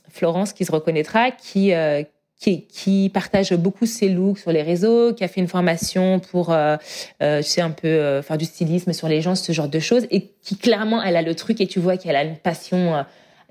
[0.10, 2.04] Florence qui se reconnaîtra, qui, euh,
[2.40, 6.54] qui, qui partage beaucoup ses looks sur les réseaux, qui a fait une formation pour,
[6.54, 6.78] euh,
[7.22, 9.80] euh, tu sais, un peu euh, faire du stylisme sur les gens, ce genre de
[9.80, 13.04] choses, et qui clairement, elle a le truc et tu vois qu'elle a une passion,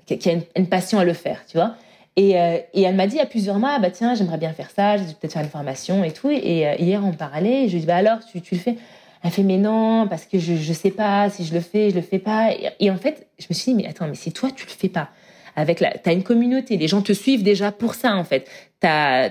[0.07, 1.75] qui a une, une passion à le faire, tu vois.
[2.15, 4.69] Et, euh, et elle m'a dit à plusieurs mois, ah bah tiens, j'aimerais bien faire
[4.71, 6.29] ça, je vais peut-être faire une formation et tout.
[6.29, 8.75] Et euh, hier, on parlait, je lui dis, bah alors, tu, tu le fais?
[9.23, 11.95] Elle fait, mais non, parce que je, je sais pas si je le fais, je
[11.95, 12.51] le fais pas.
[12.53, 14.71] Et, et en fait, je me suis dit, mais attends, mais si toi, tu le
[14.71, 15.09] fais pas,
[15.55, 18.49] avec la, t'as une communauté, les gens te suivent déjà pour ça, en fait.
[18.79, 19.29] T'as,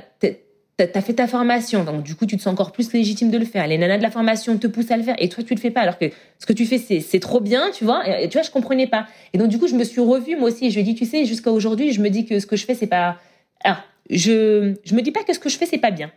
[0.87, 3.45] t'as, fait ta formation, donc du coup, tu te sens encore plus légitime de le
[3.45, 3.67] faire.
[3.67, 5.71] Les nanas de la formation te poussent à le faire, et toi, tu le fais
[5.71, 6.07] pas, alors que
[6.39, 8.09] ce que tu fais, c'est, trop bien, tu vois.
[8.21, 9.07] Et, tu vois, je comprenais pas.
[9.33, 10.95] Et donc, du coup, je me suis revue, moi aussi, et je lui ai dit,
[10.95, 13.19] tu sais, jusqu'à aujourd'hui, je me dis que ce que je fais, c'est pas,
[13.65, 13.79] alors,
[14.09, 16.13] je, je me dis pas que ce que je fais, c'est pas bien.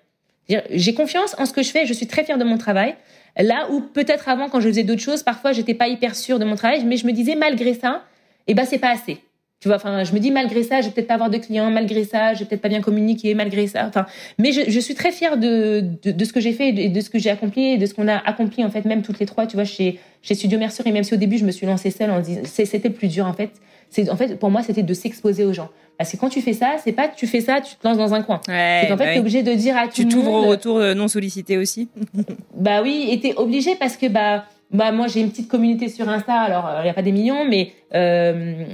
[0.69, 2.95] J'ai confiance en ce que je fais, je suis très fière de mon travail.
[3.37, 6.45] Là où peut-être avant, quand je faisais d'autres choses, parfois j'étais pas hyper sûre de
[6.45, 8.03] mon travail, mais je me disais malgré ça,
[8.47, 9.19] eh ben c'est pas assez.
[9.61, 11.69] Tu vois, enfin, je me dis malgré ça, je vais peut-être pas avoir de clients,
[11.69, 13.85] malgré ça, je vais peut-être pas bien communiquer, malgré ça.
[13.87, 14.07] Enfin,
[14.39, 16.93] mais je, je suis très fière de, de, de ce que j'ai fait et de,
[16.95, 19.19] de ce que j'ai accompli et de ce qu'on a accompli en fait, même toutes
[19.19, 19.45] les trois.
[19.45, 21.91] Tu vois, chez chez Studio Mercer et même si au début je me suis lancée
[21.91, 23.51] seule en disant, c'était plus dur en fait.
[23.89, 25.69] C'est en fait pour moi c'était de s'exposer aux gens.
[25.97, 28.13] Parce que quand tu fais ça, c'est pas tu fais ça, tu te lances dans
[28.13, 28.41] un coin.
[28.47, 30.93] Ouais, c'est qu'en fait t'es obligé de dire à tout Tu t'ouvres au retour euh,
[30.95, 31.89] non sollicité aussi.
[32.55, 36.07] Bah oui, et t'es obligé parce que bah, bah moi j'ai une petite communauté sur
[36.07, 38.65] Insta, alors il n'y a pas des millions, mais euh,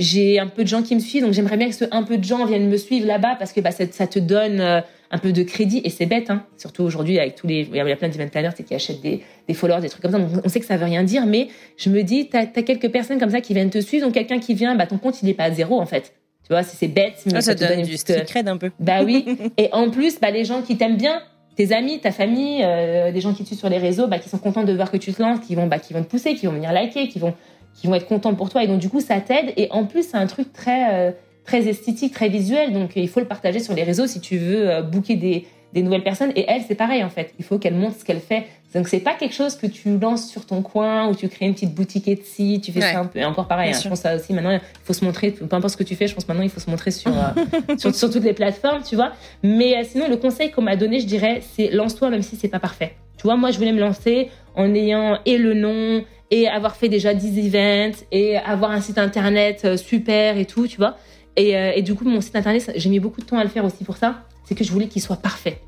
[0.00, 2.16] j'ai un peu de gens qui me suivent, donc j'aimerais bien que ce un peu
[2.18, 5.18] de gens viennent me suivre là-bas parce que bah, ça, ça te donne euh, un
[5.18, 7.96] peu de crédit et c'est bête, hein, surtout aujourd'hui avec tous les, il y a
[7.96, 10.60] plein d'event planners qui achètent des, des followers, des trucs comme ça, donc on sait
[10.60, 13.40] que ça veut rien dire, mais je me dis t'as as quelques personnes comme ça
[13.42, 15.50] qui viennent te suivre, donc quelqu'un qui vient, bah ton compte il est pas à
[15.50, 16.14] zéro en fait,
[16.44, 18.70] tu vois, c'est bête, mais Ah, ça te donne une du petite, cred un peu.
[18.80, 19.24] bah oui.
[19.58, 21.20] Et en plus, bah, les gens qui t'aiment bien,
[21.54, 24.28] tes amis, ta famille, euh, des gens qui te suivent sur les réseaux, bah, qui
[24.28, 26.34] sont contents de voir que tu te lances, qui vont, bah, qui vont te pousser,
[26.34, 27.34] qui vont venir liker, qui vont,
[27.74, 28.62] qui vont être contents pour toi.
[28.64, 29.52] Et donc, du coup, ça t'aide.
[29.56, 31.12] Et en plus, c'est un truc très, euh,
[31.44, 32.72] très esthétique, très visuel.
[32.72, 35.82] Donc, il faut le partager sur les réseaux si tu veux euh, booker des, des
[35.82, 36.32] nouvelles personnes.
[36.36, 37.34] Et elle, c'est pareil en fait.
[37.38, 38.46] Il faut qu'elle montre ce qu'elle fait.
[38.74, 41.54] Donc c'est pas quelque chose que tu lances sur ton coin ou tu crées une
[41.54, 42.60] petite boutique Etsy.
[42.62, 43.18] Tu fais ça un peu.
[43.18, 43.72] Et encore pareil.
[43.72, 44.32] Hein, je pense ça aussi.
[44.32, 45.30] Maintenant, il faut se montrer.
[45.30, 47.76] Peu importe ce que tu fais, je pense maintenant il faut se montrer sur euh,
[47.78, 49.12] sur, sur, toutes les plateformes, tu vois.
[49.42, 52.48] Mais euh, sinon, le conseil qu'on m'a donné, je dirais, c'est lance-toi même si c'est
[52.48, 52.96] pas parfait.
[53.16, 56.88] Tu vois, moi, je voulais me lancer en ayant et le nom et avoir fait
[56.88, 60.96] déjà 10 events et avoir un site internet euh, super et tout, tu vois.
[61.36, 63.64] Et, et du coup, mon site internet, j'ai mis beaucoup de temps à le faire
[63.64, 65.58] aussi pour ça c'est que je voulais qu'il soit parfait.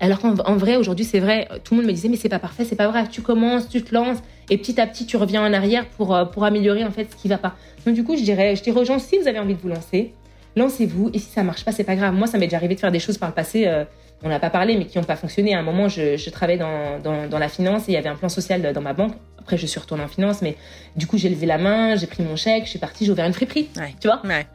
[0.00, 2.64] Alors qu'en vrai, aujourd'hui, c'est vrai, tout le monde me disait, mais c'est pas parfait,
[2.64, 3.08] c'est pas vrai.
[3.08, 4.18] Tu commences, tu te lances,
[4.50, 7.16] et petit à petit, tu reviens en arrière pour, euh, pour améliorer en fait ce
[7.16, 7.54] qui va pas.
[7.84, 9.68] Donc du coup, je dirais, je dirais aux gens, si vous avez envie de vous
[9.68, 10.12] lancer,
[10.56, 12.14] lancez-vous, et si ça marche pas, c'est pas grave.
[12.14, 13.66] Moi, ça m'est déjà arrivé de faire des choses par le passé.
[13.66, 13.84] Euh,
[14.22, 15.54] on n'a pas parlé, mais qui n'ont pas fonctionné.
[15.54, 18.28] À un moment, je, travaillais dans, dans, la finance et il y avait un plan
[18.28, 19.14] social dans ma banque.
[19.48, 20.58] Après, je suis retournée en finance, mais
[20.94, 23.24] du coup, j'ai levé la main, j'ai pris mon chèque, je suis partie, j'ai ouvert
[23.24, 23.70] une friperie.
[23.98, 24.46] Tu vois ouais.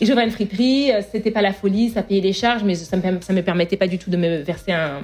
[0.00, 2.74] Et j'ai ouvert une friperie, euh, c'était pas la folie, ça payait les charges, mais
[2.74, 5.02] ça me, ça me permettait pas du tout de me verser un,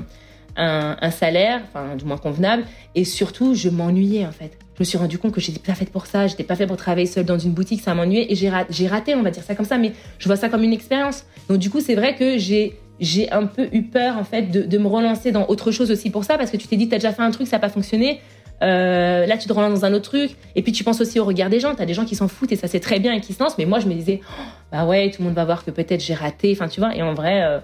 [0.56, 2.64] un, un salaire, enfin, du moins convenable.
[2.94, 4.56] Et surtout, je m'ennuyais, en fait.
[4.76, 6.78] Je me suis rendu compte que j'étais pas faite pour ça, j'étais pas faite pour
[6.78, 9.54] travailler seule dans une boutique, ça m'ennuyait et j'ai raté, raté, on va dire ça
[9.54, 11.26] comme ça, mais je vois ça comme une expérience.
[11.50, 14.62] Donc, du coup, c'est vrai que j'ai j'ai un peu eu peur en fait de,
[14.62, 16.98] de, me relancer dans autre chose aussi pour ça parce que tu t'es dit t'as
[16.98, 18.20] déjà fait un truc ça n'a pas fonctionné
[18.62, 20.36] euh, là tu te relances dans un autre truc.
[20.54, 21.74] Et puis tu penses aussi au regard des gens.
[21.74, 23.58] T'as des gens qui s'en foutent et ça c'est très bien et qui se lancent.
[23.58, 26.00] Mais moi je me disais oh, bah ouais tout le monde va voir que peut-être
[26.00, 26.52] j'ai raté.
[26.52, 26.94] Enfin tu vois.
[26.96, 27.58] Et en vrai euh,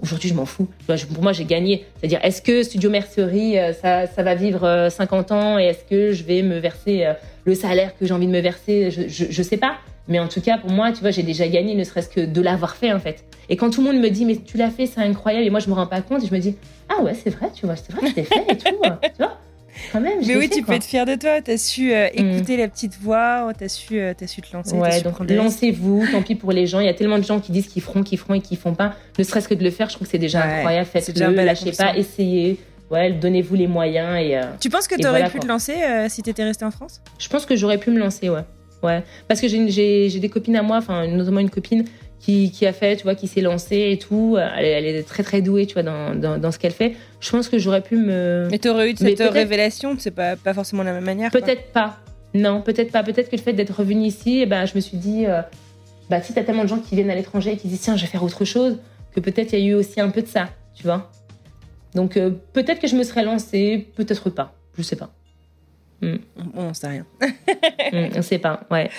[0.00, 0.68] aujourd'hui je m'en fous.
[0.86, 1.84] Pour moi j'ai gagné.
[1.98, 5.58] C'est à dire est-ce que Studio Mercerie euh, ça, ça va vivre 50 euh, ans?
[5.58, 7.06] Et est-ce que je vais me verser
[7.44, 8.90] le salaire que j'ai envie de me verser?
[8.90, 9.76] Je, je, sais pas.
[10.06, 12.40] Mais en tout cas, pour moi, tu vois, j'ai déjà gagné, ne serait-ce que de
[12.42, 13.24] l'avoir fait, en fait.
[13.48, 15.60] Et quand tout le monde me dit, mais tu l'as fait, c'est incroyable, et moi,
[15.60, 16.56] je me rends pas compte, et je me dis,
[16.90, 19.38] ah ouais, c'est vrai, tu vois, c'est vrai, je fait et tout, tu vois?
[19.92, 20.72] Quand même, mais oui, fait, tu quoi.
[20.72, 21.40] peux être fier de toi.
[21.40, 22.60] Tu as su euh, écouter mm.
[22.60, 24.76] la petite voix, tu as, su, euh, as su te lancer.
[24.76, 26.06] Ouais, donc lancez-vous.
[26.10, 26.80] Tant pis pour les gens.
[26.80, 28.74] Il y a tellement de gens qui disent qu'ils feront, qu'ils feront et qu'ils font
[28.74, 28.94] pas.
[29.18, 30.88] Ne serait-ce que de le faire, je trouve que c'est déjà ouais, incroyable.
[30.90, 32.58] Faites-le, lâchez pas, essayez.
[32.90, 34.18] Ouais, donnez-vous les moyens.
[34.20, 35.46] Et, euh, tu penses que tu aurais voilà, pu quoi.
[35.46, 37.00] te lancer euh, si tu étais resté en France?
[37.18, 38.44] Je pense que j'aurais pu me lancer, ouais.
[38.82, 41.86] Ouais, parce que j'ai des copines à moi, enfin notamment une copine
[42.24, 44.36] qui, qui, a fait, tu vois, qui s'est lancée et tout.
[44.38, 46.94] Elle, elle, est très très douée, tu vois, dans, dans, dans ce qu'elle fait.
[47.20, 48.48] Je pense que j'aurais pu me.
[48.50, 51.30] Mais t'aurais eu cette révélation, c'est pas, pas forcément la même manière.
[51.30, 51.98] Peut-être pas.
[52.32, 53.02] Non, peut-être pas.
[53.02, 55.42] Peut-être que le fait d'être revenue ici, eh ben, je me suis dit, euh,
[56.08, 58.02] bah si t'as tellement de gens qui viennent à l'étranger et qui disent tiens, je
[58.02, 58.78] vais faire autre chose,
[59.14, 61.10] que peut-être il y a eu aussi un peu de ça, tu vois.
[61.94, 64.54] Donc euh, peut-être que je me serais lancée, peut-être pas.
[64.76, 65.10] Je sais pas.
[66.00, 66.16] Mm.
[66.54, 67.06] On sait rien.
[67.22, 68.90] mm, on sait pas, ouais.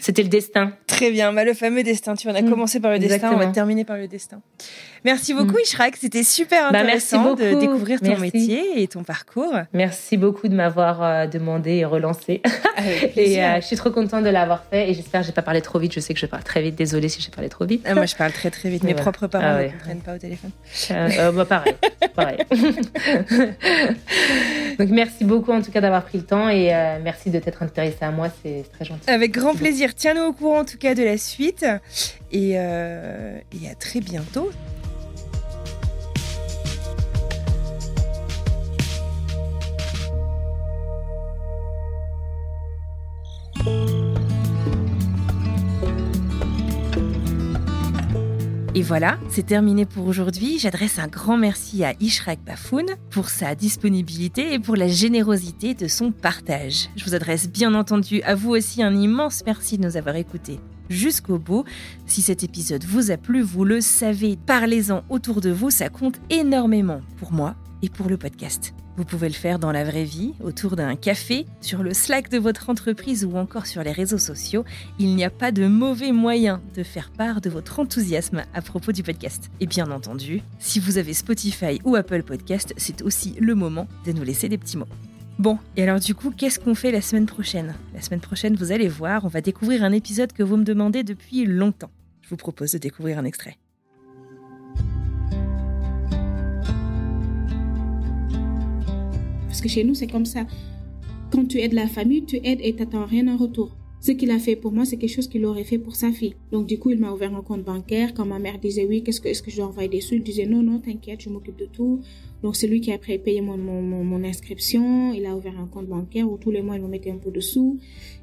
[0.00, 0.72] C'était le destin.
[0.86, 2.14] Très bien, bah, le fameux destin.
[2.14, 2.50] Tu en as mm.
[2.50, 3.32] commencé par le Exactement.
[3.32, 4.40] destin, on va terminer par le destin.
[5.06, 5.94] Merci beaucoup, Ishrak.
[5.96, 8.22] C'était super intéressant bah, de découvrir ton merci.
[8.22, 9.54] métier et ton parcours.
[9.72, 12.42] Merci beaucoup de m'avoir euh, demandé et relancé.
[13.16, 15.62] et euh, je suis trop contente de l'avoir fait et j'espère que j'ai pas parlé
[15.62, 15.94] trop vite.
[15.94, 16.74] Je sais que je parle très vite.
[16.74, 17.84] Désolée si j'ai parlé trop vite.
[17.86, 18.82] Ah, moi, je parle très très vite.
[18.86, 19.00] Mes ouais.
[19.00, 19.66] propres parents ah, ouais.
[19.66, 20.50] ne comprennent pas au téléphone.
[20.90, 21.74] Euh, euh, bah, pareil,
[22.16, 22.38] pareil.
[24.76, 27.62] Donc merci beaucoup en tout cas d'avoir pris le temps et euh, merci de t'être
[27.62, 28.26] intéressé à moi.
[28.42, 29.08] C'est très gentil.
[29.08, 29.94] Avec grand plaisir.
[29.94, 31.64] Tiens-nous au courant en tout cas de la suite
[32.32, 34.50] et, et à très bientôt.
[48.76, 50.58] Et voilà, c'est terminé pour aujourd'hui.
[50.58, 55.88] J'adresse un grand merci à Ishrak Bafoun pour sa disponibilité et pour la générosité de
[55.88, 56.90] son partage.
[56.94, 60.60] Je vous adresse bien entendu à vous aussi un immense merci de nous avoir écoutés
[60.90, 61.64] jusqu'au bout.
[62.04, 66.20] Si cet épisode vous a plu, vous le savez, parlez-en autour de vous, ça compte
[66.28, 68.74] énormément pour moi et pour le podcast.
[68.96, 72.38] Vous pouvez le faire dans la vraie vie, autour d'un café, sur le Slack de
[72.38, 74.64] votre entreprise ou encore sur les réseaux sociaux.
[74.98, 78.92] Il n'y a pas de mauvais moyen de faire part de votre enthousiasme à propos
[78.92, 79.50] du podcast.
[79.60, 84.12] Et bien entendu, si vous avez Spotify ou Apple Podcast, c'est aussi le moment de
[84.12, 84.88] nous laisser des petits mots.
[85.38, 87.74] Bon, et alors du coup, qu'est-ce qu'on fait la semaine prochaine?
[87.94, 91.04] La semaine prochaine, vous allez voir, on va découvrir un épisode que vous me demandez
[91.04, 91.90] depuis longtemps.
[92.22, 93.58] Je vous propose de découvrir un extrait.
[99.56, 100.46] Parce que chez nous, c'est comme ça.
[101.32, 103.74] Quand tu aides la famille, tu aides et tu n'attends rien en retour.
[104.00, 106.34] Ce qu'il a fait pour moi, c'est quelque chose qu'il aurait fait pour sa fille.
[106.52, 108.12] Donc, du coup, il m'a ouvert un compte bancaire.
[108.12, 110.12] Quand ma mère disait oui, qu'est-ce que, est-ce que je dois envoyer des sous?
[110.16, 112.02] Il disait non, non, t'inquiète, je m'occupe de tout.
[112.42, 115.14] Donc, c'est lui qui a après payé mon, inscription.
[115.14, 117.30] Il a ouvert un compte bancaire où tous les mois, il me mettait un peu
[117.30, 117.78] de sous.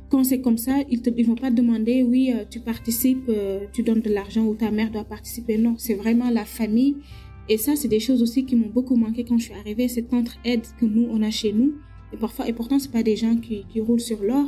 [0.10, 3.82] Quand c'est comme ça, ils ne vont pas demander, oui, euh, tu participes, euh, tu
[3.82, 5.58] donnes de l'argent ou ta mère doit participer.
[5.58, 6.98] Non, c'est vraiment la famille
[7.50, 10.14] et ça, c'est des choses aussi qui m'ont beaucoup manqué quand je suis arrivée, cette
[10.14, 11.74] entre-aide que nous, on a chez nous.
[12.14, 14.46] Et parfois, et pourtant, c'est pas des gens qui, qui roulent sur l'or,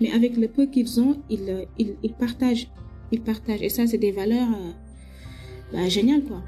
[0.00, 2.68] mais avec le peu qu'ils ont, ils, ils, ils, partagent.
[3.12, 3.62] Ils partagent.
[3.62, 4.70] Et ça, c'est des valeurs euh,
[5.72, 6.42] bah, géniales, quoi.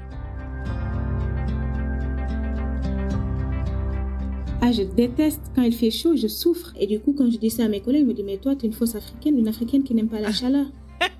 [4.63, 6.73] Ah, je déteste quand il fait chaud, je souffre.
[6.79, 8.55] Et du coup, quand je dis ça à mes collègues, ils me disent, mais toi,
[8.55, 10.67] tu es une fausse africaine, une africaine qui n'aime pas la chaleur.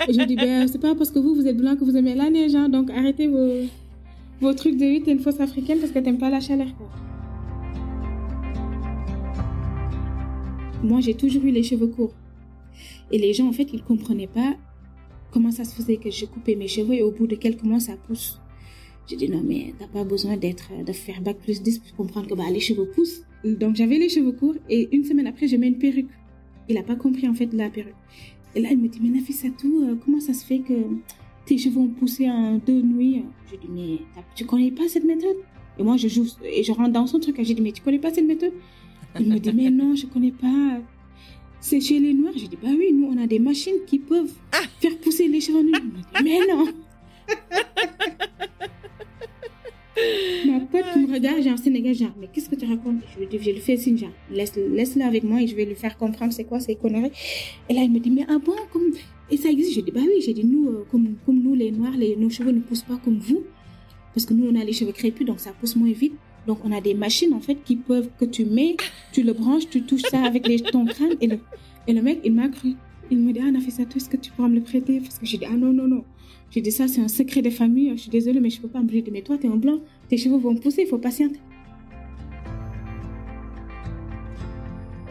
[0.08, 2.16] Et je dis, ben, c'est pas parce que vous, vous êtes blanc que vous aimez
[2.16, 3.66] la neige, hein, donc arrêtez vos,
[4.42, 6.68] vos trucs de vie, t'es une fausse africaine parce que t'aimes pas la chaleur.
[10.84, 12.16] Moi, j'ai toujours eu les cheveux courts.
[13.12, 14.56] Et les gens, en fait, ils comprenaient pas
[15.30, 17.80] comment ça se faisait que je coupais mes cheveux et au bout de quelques mois,
[17.80, 18.42] ça pousse.
[19.08, 22.28] J'ai dit non, mais t'as pas besoin d'être, de faire bac plus 10 pour comprendre
[22.28, 23.24] que bah, les cheveux poussent.
[23.44, 26.10] Donc j'avais les cheveux courts et une semaine après, je mets une perruque.
[26.70, 27.94] Il a pas compris en fait la perruque.
[28.56, 30.74] Et là, il me dit, mais Nafissatou, euh, comment ça se fait que
[31.46, 34.00] tes cheveux ont poussé en deux nuits Je dis, mais
[34.36, 35.38] tu connais pas cette méthode?
[35.80, 37.38] Et moi, je joue et je rentre dans son truc.
[37.40, 38.54] J'ai dit, mais tu connais pas cette méthode?
[39.20, 40.80] Il me dit, mais non, je connais pas.
[41.60, 42.34] C'est chez les Noirs.
[42.36, 44.34] J'ai dit, bah oui, nous, on a des machines qui peuvent
[44.80, 46.04] faire pousser les cheveux en une nuit.
[46.24, 46.66] Mais non
[50.48, 53.02] Ma pote qui me regarde, j'ai un Sénégal, genre, mais qu'est-ce que tu racontes?
[53.14, 55.66] Je lui dis, je lui fais signe, genre, laisse, laisse-le avec moi et je vais
[55.66, 57.12] lui faire comprendre c'est quoi ces conneries.
[57.70, 58.92] Et là, il me dit, mais ah bon, comme...
[59.32, 61.96] Et ça existe Je dis, bah oui, j'ai dit, nous, euh, comme, nous, les Noirs,
[61.98, 63.44] les, nos cheveux ne poussent pas comme vous.
[64.14, 66.14] Parce que nous, on a les cheveux crépus, donc ça pousse moins vite.
[66.48, 68.76] Donc, on a des machines, en fait, qui peuvent, que tu mets,
[69.14, 71.16] tu le branches, tu touches ça avec ton crâne.
[71.22, 71.28] Et
[71.94, 72.74] le, mec, il m'a cru.
[73.10, 75.00] Il me dit, ah, ça, est-ce que tu pourras me le prêter?
[75.00, 76.04] Parce que j'ai dit, ah non, non, non.
[76.50, 77.92] J'ai dit, ça, c'est un secret de famille.
[77.96, 79.80] Je suis désolée, mais je peux pas me mais toi, t'es en blanc.
[80.10, 81.40] Tes cheveux vont pousser, il faut patienter.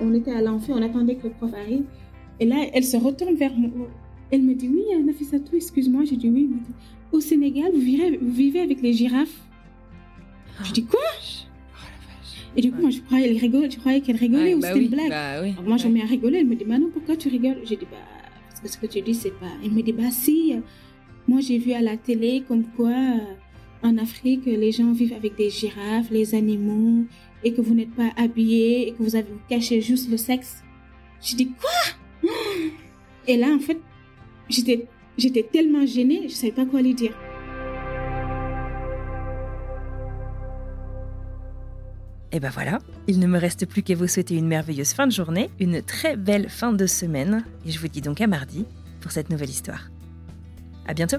[0.02, 1.84] On était à l'enfer, on attendait que le prof arrive.
[2.40, 3.88] Et là, elle se retourne vers moi.
[4.30, 6.04] Elle me dit, oui, Nafissatou, excuse-moi.
[6.04, 6.48] J'ai dit, oui.
[6.50, 6.72] Elle me dit,
[7.12, 9.36] au Sénégal, vous vivez, vous vivez avec les girafes.
[10.64, 11.00] Je dis, quoi?
[12.56, 14.80] Et du coup, moi, je croyais qu'elle rigolait, je croyais qu'elle rigolait ou bah c'était
[14.80, 15.08] oui, une blague.
[15.08, 15.50] bah oui.
[15.52, 16.38] Alors moi, je mets à rigoler.
[16.38, 17.58] Elle me dit, bah non, pourquoi tu rigoles?
[17.64, 17.96] J'ai dit, bah,
[18.48, 19.46] parce que ce que tu dis, c'est pas.
[19.64, 20.54] Elle me dit, bah si.
[20.54, 20.60] euh,
[21.28, 25.36] Moi, j'ai vu à la télé comme quoi, euh, en Afrique, les gens vivent avec
[25.36, 27.04] des girafes, les animaux,
[27.44, 30.62] et que vous n'êtes pas habillés, et que vous avez vous cachez juste le sexe.
[31.22, 32.30] J'ai dit, quoi?
[33.28, 33.78] Et là, en fait,
[34.50, 34.86] j'étais,
[35.16, 37.12] j'étais tellement gênée, je savais pas quoi lui dire.
[42.32, 42.78] Et ben voilà,
[43.08, 46.16] il ne me reste plus qu'à vous souhaiter une merveilleuse fin de journée, une très
[46.16, 48.66] belle fin de semaine, et je vous dis donc à mardi
[49.00, 49.90] pour cette nouvelle histoire.
[50.86, 51.18] À bientôt